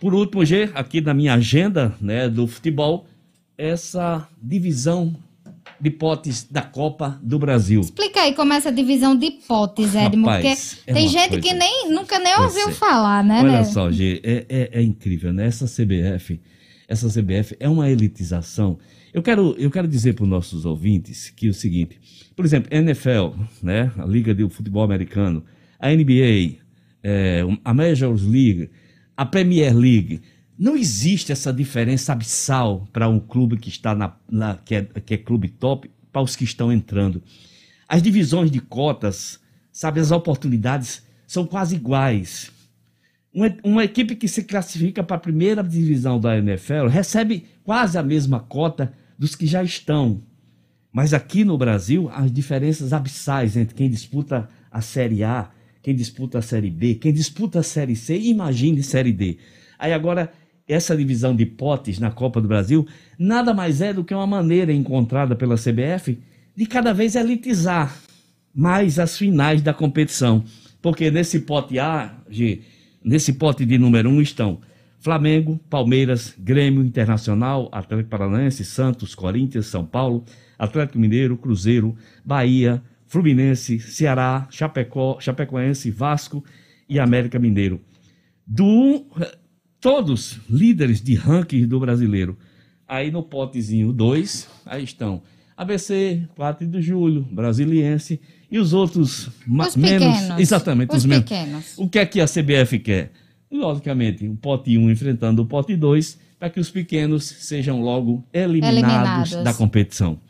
Por 0.00 0.14
último, 0.14 0.44
G, 0.46 0.70
aqui 0.74 1.02
na 1.02 1.12
minha 1.12 1.34
agenda 1.34 1.94
né, 2.00 2.26
do 2.26 2.46
futebol, 2.46 3.06
essa 3.56 4.26
divisão 4.42 5.14
de 5.78 5.90
potes 5.90 6.46
da 6.50 6.62
Copa 6.62 7.18
do 7.22 7.38
Brasil. 7.38 7.82
Explica 7.82 8.22
aí 8.22 8.34
como 8.34 8.52
é 8.52 8.56
essa 8.56 8.72
divisão 8.72 9.16
de 9.16 9.30
potes, 9.46 9.94
Edmo, 9.94 10.26
Rapaz, 10.26 10.74
porque 10.74 10.90
é 10.90 10.94
tem 10.94 11.08
gente 11.08 11.28
coisa- 11.30 11.42
que 11.42 11.54
nem, 11.54 11.90
nunca 11.90 12.18
nem 12.18 12.34
ouviu 12.38 12.68
é. 12.68 12.72
falar, 12.72 13.22
né? 13.22 13.40
Olha 13.40 13.52
né? 13.52 13.64
só, 13.64 13.90
G, 13.90 14.20
é, 14.24 14.46
é, 14.48 14.70
é 14.80 14.82
incrível, 14.82 15.32
né? 15.32 15.46
Essa 15.46 15.66
CBF, 15.66 16.40
essa 16.88 17.08
CBF 17.08 17.56
é 17.60 17.68
uma 17.68 17.88
elitização. 17.90 18.78
Eu 19.12 19.22
quero, 19.22 19.54
eu 19.58 19.70
quero 19.70 19.86
dizer 19.88 20.14
para 20.14 20.24
os 20.24 20.28
nossos 20.28 20.64
ouvintes 20.64 21.30
que 21.30 21.46
é 21.46 21.50
o 21.50 21.54
seguinte, 21.54 21.98
por 22.34 22.44
exemplo, 22.44 22.74
NFL, 22.74 23.38
né? 23.62 23.92
A 23.98 24.06
Liga 24.06 24.34
de 24.34 24.48
Futebol 24.48 24.82
Americano, 24.82 25.44
a 25.78 25.90
NBA, 25.90 26.56
é, 27.02 27.42
a 27.64 27.74
Major 27.74 28.14
League, 28.14 28.70
a 29.20 29.26
Premier 29.26 29.76
League, 29.76 30.22
Não 30.58 30.74
existe 30.74 31.30
essa 31.30 31.52
diferença 31.52 32.12
abissal 32.14 32.88
para 32.90 33.06
um 33.06 33.20
clube 33.20 33.58
que 33.58 33.68
está 33.68 33.94
na, 33.94 34.16
na 34.30 34.56
que, 34.56 34.74
é, 34.74 34.82
que 34.82 35.12
é 35.12 35.18
clube 35.18 35.50
top 35.50 35.90
para 36.10 36.22
os 36.22 36.34
que 36.34 36.44
estão 36.44 36.72
entrando. 36.72 37.22
As 37.86 38.02
divisões 38.02 38.50
de 38.50 38.60
cotas, 38.60 39.38
sabe, 39.70 40.00
as 40.00 40.10
oportunidades 40.10 41.02
são 41.26 41.46
quase 41.46 41.76
iguais. 41.76 42.50
Uma, 43.30 43.54
uma 43.62 43.84
equipe 43.84 44.16
que 44.16 44.26
se 44.26 44.42
classifica 44.42 45.02
para 45.02 45.16
a 45.16 45.20
primeira 45.20 45.62
divisão 45.62 46.18
da 46.18 46.38
NFL 46.38 46.86
recebe 46.88 47.44
quase 47.62 47.98
a 47.98 48.02
mesma 48.02 48.40
cota 48.40 48.90
dos 49.18 49.36
que 49.36 49.46
já 49.46 49.62
estão. 49.62 50.22
Mas 50.90 51.12
aqui 51.12 51.44
no 51.44 51.58
Brasil, 51.58 52.10
as 52.14 52.32
diferenças 52.32 52.94
abissais 52.94 53.54
entre 53.54 53.74
quem 53.74 53.90
disputa 53.90 54.48
a 54.70 54.80
Série 54.80 55.22
A, 55.22 55.50
quem 55.82 55.94
disputa 55.94 56.38
a 56.38 56.42
Série 56.42 56.70
B, 56.70 56.94
quem 56.94 57.12
disputa 57.12 57.60
a 57.60 57.62
Série 57.62 57.96
C, 57.96 58.18
imagine 58.18 58.82
Série 58.82 59.12
D. 59.12 59.38
Aí 59.78 59.92
agora 59.92 60.32
essa 60.68 60.96
divisão 60.96 61.34
de 61.34 61.44
potes 61.44 61.98
na 61.98 62.10
Copa 62.10 62.40
do 62.40 62.46
Brasil 62.46 62.86
nada 63.18 63.52
mais 63.52 63.80
é 63.80 63.92
do 63.92 64.04
que 64.04 64.14
uma 64.14 64.26
maneira 64.26 64.72
encontrada 64.72 65.34
pela 65.34 65.56
CBF 65.56 66.18
de 66.56 66.66
cada 66.66 66.92
vez 66.92 67.16
elitizar 67.16 67.96
mais 68.54 68.98
as 68.98 69.16
finais 69.16 69.62
da 69.62 69.72
competição. 69.72 70.44
Porque 70.82 71.10
nesse 71.10 71.40
pote 71.40 71.78
A, 71.78 72.14
G, 72.28 72.60
nesse 73.04 73.32
pote 73.32 73.64
de 73.64 73.78
número 73.78 74.08
1 74.08 74.12
um 74.12 74.20
estão 74.20 74.60
Flamengo, 74.98 75.58
Palmeiras, 75.70 76.34
Grêmio 76.38 76.84
Internacional, 76.84 77.68
Atlético 77.72 78.10
Paranaense, 78.10 78.64
Santos, 78.64 79.14
Corinthians, 79.14 79.66
São 79.66 79.84
Paulo, 79.84 80.24
Atlético 80.58 80.98
Mineiro, 80.98 81.38
Cruzeiro, 81.38 81.96
Bahia, 82.24 82.82
Fluminense, 83.10 83.80
Ceará, 83.80 84.46
Chapecó, 84.50 85.18
Chapecoense, 85.18 85.90
Vasco 85.90 86.44
e 86.88 86.96
América 87.00 87.40
Mineiro. 87.40 87.80
Do 88.46 89.04
todos 89.80 90.38
líderes 90.48 91.02
de 91.02 91.16
ranking 91.16 91.66
do 91.66 91.80
brasileiro. 91.80 92.38
Aí 92.86 93.10
no 93.10 93.20
potezinho 93.20 93.92
2, 93.92 94.48
aí 94.64 94.84
estão 94.84 95.22
ABC, 95.56 96.22
4 96.36 96.68
de 96.68 96.80
julho, 96.80 97.22
Brasiliense 97.32 98.20
e 98.48 98.60
os 98.60 98.72
outros 98.72 99.26
os 99.26 99.74
menos. 99.74 100.14
Pequenos. 100.14 100.40
Exatamente, 100.40 100.90
os, 100.90 100.98
os 100.98 101.04
menos. 101.04 101.24
pequenos. 101.24 101.78
O 101.78 101.88
que 101.88 101.98
é 101.98 102.06
que 102.06 102.20
a 102.20 102.26
CBF 102.26 102.78
quer? 102.78 103.10
Logicamente, 103.50 104.28
o 104.28 104.36
pote 104.36 104.78
1 104.78 104.84
um 104.84 104.88
enfrentando 104.88 105.42
o 105.42 105.46
pote 105.46 105.74
2, 105.74 106.16
para 106.38 106.48
que 106.48 106.60
os 106.60 106.70
pequenos 106.70 107.24
sejam 107.24 107.82
logo 107.82 108.24
eliminados, 108.32 109.32
Eliminados. 109.32 109.44
da 109.44 109.52
competição. 109.52 110.20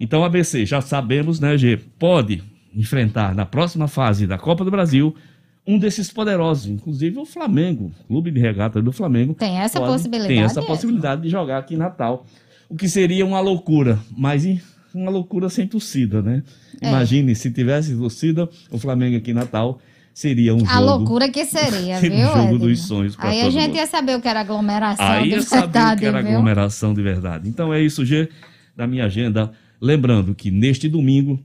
Então, 0.00 0.24
ABC, 0.24 0.64
já 0.64 0.80
sabemos, 0.80 1.38
né, 1.38 1.56
G, 1.58 1.76
pode 1.98 2.42
enfrentar 2.74 3.34
na 3.34 3.44
próxima 3.44 3.86
fase 3.86 4.26
da 4.26 4.38
Copa 4.38 4.64
do 4.64 4.70
Brasil 4.70 5.14
um 5.66 5.78
desses 5.78 6.10
poderosos, 6.10 6.66
inclusive 6.66 7.18
o 7.18 7.26
Flamengo, 7.26 7.92
clube 8.08 8.30
de 8.30 8.40
regata 8.40 8.80
do 8.80 8.90
Flamengo. 8.92 9.34
Tem 9.34 9.58
essa 9.58 9.78
pode- 9.78 9.92
possibilidade 9.92 10.34
Tem 10.34 10.42
essa 10.42 10.60
mesmo. 10.60 10.66
possibilidade 10.74 11.22
de 11.22 11.28
jogar 11.28 11.58
aqui 11.58 11.74
em 11.74 11.76
Natal, 11.76 12.24
o 12.68 12.74
que 12.76 12.88
seria 12.88 13.26
uma 13.26 13.40
loucura, 13.40 13.98
mas 14.16 14.46
uma 14.94 15.10
loucura 15.10 15.48
sem 15.50 15.66
torcida, 15.66 16.22
né? 16.22 16.42
É. 16.80 16.88
Imagine 16.88 17.34
se 17.34 17.50
tivesse 17.50 17.94
torcida, 17.94 18.48
o 18.70 18.78
Flamengo 18.78 19.16
aqui 19.18 19.32
em 19.32 19.34
Natal 19.34 19.78
seria 20.14 20.54
um 20.54 20.64
A 20.66 20.74
jogo. 20.74 20.84
loucura 20.86 21.28
que 21.28 21.44
seria, 21.44 21.98
seria 22.00 22.00
viu, 22.26 22.28
um 22.28 22.32
jogo 22.32 22.54
Edno? 22.54 22.58
dos 22.60 22.82
sonhos 22.82 23.16
Aí 23.18 23.42
a 23.42 23.50
gente 23.50 23.68
mundo. 23.68 23.76
ia 23.76 23.86
saber 23.86 24.16
o 24.16 24.20
que 24.20 24.28
era 24.28 24.40
aglomeração 24.40 25.06
Aí 25.06 25.28
de 25.28 25.36
eu 25.36 25.42
sabia 25.42 25.58
o 25.58 25.70
verdade, 25.72 26.00
que 26.00 26.06
era 26.06 26.22
viu? 26.22 26.30
aglomeração 26.30 26.94
de 26.94 27.02
verdade. 27.02 27.48
Então 27.48 27.72
é 27.72 27.80
isso, 27.82 28.04
G, 28.04 28.28
da 28.76 28.86
minha 28.86 29.04
agenda. 29.04 29.52
Lembrando 29.80 30.34
que 30.34 30.50
neste 30.50 30.88
domingo 30.88 31.40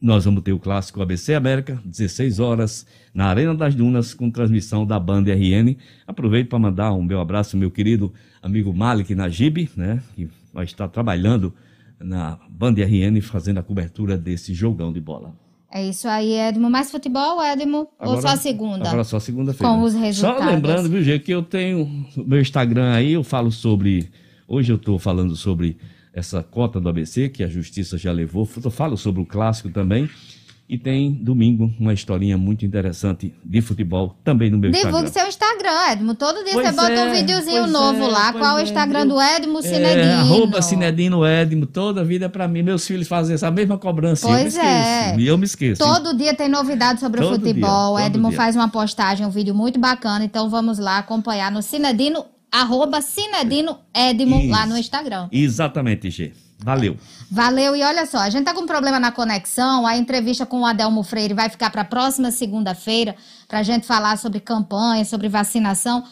nós 0.00 0.24
vamos 0.24 0.42
ter 0.42 0.52
o 0.52 0.58
clássico 0.58 1.00
ABC 1.00 1.32
América, 1.32 1.80
16 1.84 2.40
horas, 2.40 2.84
na 3.14 3.26
Arena 3.26 3.54
das 3.54 3.74
Dunas, 3.74 4.12
com 4.12 4.30
transmissão 4.30 4.84
da 4.84 4.98
Banda 4.98 5.32
RN. 5.32 5.76
Aproveito 6.06 6.48
para 6.48 6.58
mandar 6.58 6.92
um 6.92 7.02
meu 7.02 7.20
abraço 7.20 7.56
meu 7.56 7.70
querido 7.70 8.12
amigo 8.42 8.74
Malik 8.74 9.14
Najib, 9.14 9.70
né, 9.76 10.02
que 10.14 10.28
vai 10.52 10.64
estar 10.64 10.88
trabalhando 10.88 11.54
na 12.00 12.38
Banda 12.50 12.84
RN 12.84 13.20
fazendo 13.22 13.58
a 13.58 13.62
cobertura 13.62 14.18
desse 14.18 14.52
jogão 14.52 14.92
de 14.92 15.00
bola. 15.00 15.34
É 15.70 15.88
isso 15.88 16.06
aí, 16.06 16.34
Edmo. 16.34 16.68
Mais 16.68 16.90
futebol, 16.90 17.42
Edmo? 17.42 17.88
Ou 17.98 18.20
só 18.20 18.36
segunda? 18.36 18.86
Agora 18.86 19.04
só 19.04 19.18
segunda-feira. 19.18 19.72
Com 19.72 19.80
os 19.82 19.94
resultados. 19.94 20.44
Só 20.44 20.50
lembrando, 20.50 20.90
viu, 20.90 21.02
Gê, 21.02 21.18
que 21.18 21.32
eu 21.32 21.42
tenho 21.42 22.06
meu 22.14 22.40
Instagram 22.40 22.92
aí, 22.92 23.12
eu 23.12 23.24
falo 23.24 23.50
sobre. 23.50 24.10
Hoje 24.46 24.70
eu 24.70 24.76
estou 24.76 24.98
falando 24.98 25.34
sobre 25.34 25.78
essa 26.14 26.42
cota 26.42 26.80
do 26.80 26.88
ABC, 26.88 27.28
que 27.28 27.42
a 27.42 27.48
justiça 27.48 27.96
já 27.98 28.12
levou. 28.12 28.48
Eu 28.64 28.70
falo 28.70 28.96
sobre 28.96 29.22
o 29.22 29.26
clássico 29.26 29.70
também. 29.70 30.08
E 30.68 30.78
tem 30.78 31.12
domingo 31.12 31.70
uma 31.78 31.92
historinha 31.92 32.38
muito 32.38 32.64
interessante 32.64 33.34
de 33.44 33.60
futebol 33.60 34.16
também 34.24 34.48
no 34.50 34.56
meu 34.56 34.70
Divulgue 34.70 35.04
Instagram. 35.04 35.12
seu 35.12 35.28
Instagram, 35.28 35.90
Edmo. 35.92 36.14
Todo 36.14 36.42
dia 36.44 36.54
Pois 36.54 36.66
você 36.66 36.72
bota 36.72 36.92
um 36.92 37.08
é, 37.08 37.12
videozinho 37.20 37.66
novo 37.66 38.04
é, 38.04 38.08
lá. 38.08 38.32
Qual 38.32 38.56
o 38.56 38.58
é, 38.58 38.62
Instagram 38.62 39.00
eu- 39.00 39.08
do 39.08 39.20
Edmo 39.20 39.58
É, 39.58 39.62
Cinedino? 39.62 40.12
arroba 40.20 40.62
Cinedino 40.62 41.26
Edmo, 41.26 41.66
toda 41.66 42.00
a 42.00 42.04
vida 42.04 42.24
é 42.24 42.28
pra 42.28 42.48
mim. 42.48 42.62
Meus 42.62 42.86
filhos 42.86 43.06
fazem 43.06 43.34
essa 43.34 43.50
mesma 43.50 43.76
cobrança. 43.76 44.26
eu 44.26 44.32
me 44.32 44.38
Pois 44.40 44.54
esqueço. 44.54 44.66
é. 44.68 45.16
E 45.18 45.26
eu 45.26 45.36
me 45.36 45.44
esqueço. 45.44 45.82
Todo 45.84 46.16
dia 46.16 46.32
tem 46.32 46.48
novidade 46.48 47.00
sobre 47.00 47.20
o 47.20 47.24
Todo 47.24 47.40
futebol. 47.40 47.96
dia, 47.98 48.06
Edmo 48.06 48.28
dia. 48.28 48.36
faz 48.38 48.56
uma 48.56 48.68
postagem, 48.68 49.26
um 49.26 49.30
vídeo 49.30 49.54
muito 49.54 49.78
bacana. 49.78 50.24
Então 50.24 50.48
vamos 50.48 50.78
lá 50.78 50.98
acompanhar 50.98 51.50
no 51.52 51.60
Cinedino, 51.60 52.24
arroba 52.52 53.00
Cinedino 53.00 53.78
Edmo 53.94 54.48
lá 54.50 54.66
no 54.66 54.76
Instagram. 54.76 55.28
Exatamente, 55.32 56.10
G. 56.10 56.32
Valeu. 56.58 56.96
Valeu. 57.30 57.74
E 57.74 57.82
olha 57.82 58.06
só, 58.06 58.18
a 58.18 58.30
gente 58.30 58.44
tá 58.44 58.54
com 58.54 58.66
problema 58.66 59.00
na 59.00 59.10
conexão. 59.10 59.86
A 59.86 59.96
entrevista 59.96 60.46
com 60.46 60.60
o 60.60 60.66
Adelmo 60.66 61.02
Freire 61.02 61.34
vai 61.34 61.48
ficar 61.48 61.70
para 61.70 61.80
a 61.80 61.84
próxima 61.84 62.30
segunda-feira 62.30 63.16
para 63.48 63.58
a 63.58 63.62
gente 63.62 63.86
falar 63.86 64.16
sobre 64.16 64.38
campanha, 64.38 65.04
sobre 65.04 65.28
vacinação. 65.28 66.04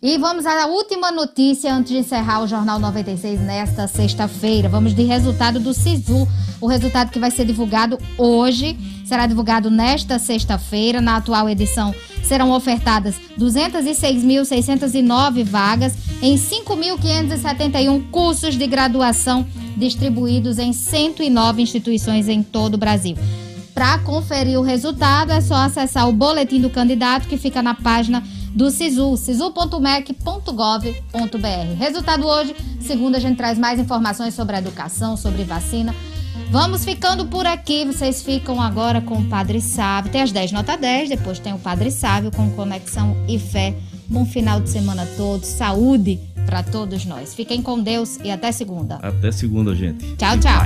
E 0.00 0.16
vamos 0.16 0.46
à 0.46 0.64
última 0.66 1.10
notícia 1.10 1.74
antes 1.74 1.90
de 1.90 1.98
encerrar 1.98 2.40
o 2.40 2.46
Jornal 2.46 2.78
96 2.78 3.40
nesta 3.40 3.88
sexta-feira. 3.88 4.68
Vamos 4.68 4.94
de 4.94 5.02
resultado 5.02 5.58
do 5.58 5.74
SISU. 5.74 6.24
O 6.60 6.68
resultado 6.68 7.10
que 7.10 7.18
vai 7.18 7.32
ser 7.32 7.44
divulgado 7.44 7.98
hoje 8.16 8.78
será 9.04 9.26
divulgado 9.26 9.72
nesta 9.72 10.20
sexta-feira. 10.20 11.00
Na 11.00 11.16
atual 11.16 11.50
edição 11.50 11.92
serão 12.22 12.52
ofertadas 12.52 13.16
206.609 13.36 15.42
vagas 15.42 15.94
em 16.22 16.36
5.571 16.36 18.08
cursos 18.12 18.56
de 18.56 18.68
graduação 18.68 19.44
distribuídos 19.76 20.60
em 20.60 20.72
109 20.72 21.60
instituições 21.60 22.28
em 22.28 22.44
todo 22.44 22.74
o 22.74 22.78
Brasil. 22.78 23.16
Para 23.74 23.98
conferir 23.98 24.60
o 24.60 24.62
resultado, 24.62 25.32
é 25.32 25.40
só 25.40 25.56
acessar 25.56 26.08
o 26.08 26.12
boletim 26.12 26.60
do 26.60 26.70
candidato 26.70 27.26
que 27.26 27.36
fica 27.36 27.60
na 27.60 27.74
página 27.74 28.22
do 28.54 28.70
SISU, 28.70 29.16
sisu.mec.gov.br. 29.16 31.78
Resultado 31.78 32.26
hoje, 32.26 32.56
segunda 32.80 33.18
a 33.18 33.20
gente 33.20 33.36
traz 33.36 33.58
mais 33.58 33.78
informações 33.78 34.34
sobre 34.34 34.56
a 34.56 34.58
educação, 34.58 35.16
sobre 35.16 35.44
vacina. 35.44 35.94
Vamos 36.50 36.84
ficando 36.84 37.26
por 37.26 37.46
aqui, 37.46 37.84
vocês 37.84 38.22
ficam 38.22 38.60
agora 38.60 39.02
com 39.02 39.16
o 39.16 39.24
Padre 39.24 39.60
Sábio. 39.60 40.10
Tem 40.10 40.22
as 40.22 40.32
10 40.32 40.52
nota 40.52 40.76
10, 40.76 41.10
depois 41.10 41.38
tem 41.38 41.52
o 41.52 41.58
Padre 41.58 41.90
Sábio 41.90 42.30
com 42.30 42.50
Conexão 42.50 43.16
e 43.28 43.38
Fé. 43.38 43.74
Bom 44.08 44.24
final 44.24 44.58
de 44.58 44.70
semana 44.70 45.02
a 45.02 45.06
todos, 45.16 45.46
saúde 45.46 46.18
para 46.46 46.62
todos 46.62 47.04
nós. 47.04 47.34
Fiquem 47.34 47.60
com 47.60 47.82
Deus 47.82 48.18
e 48.24 48.30
até 48.30 48.50
segunda. 48.50 48.94
Até 49.02 49.30
segunda, 49.30 49.74
gente. 49.74 50.16
Tchau, 50.16 50.38
tchau. 50.38 50.62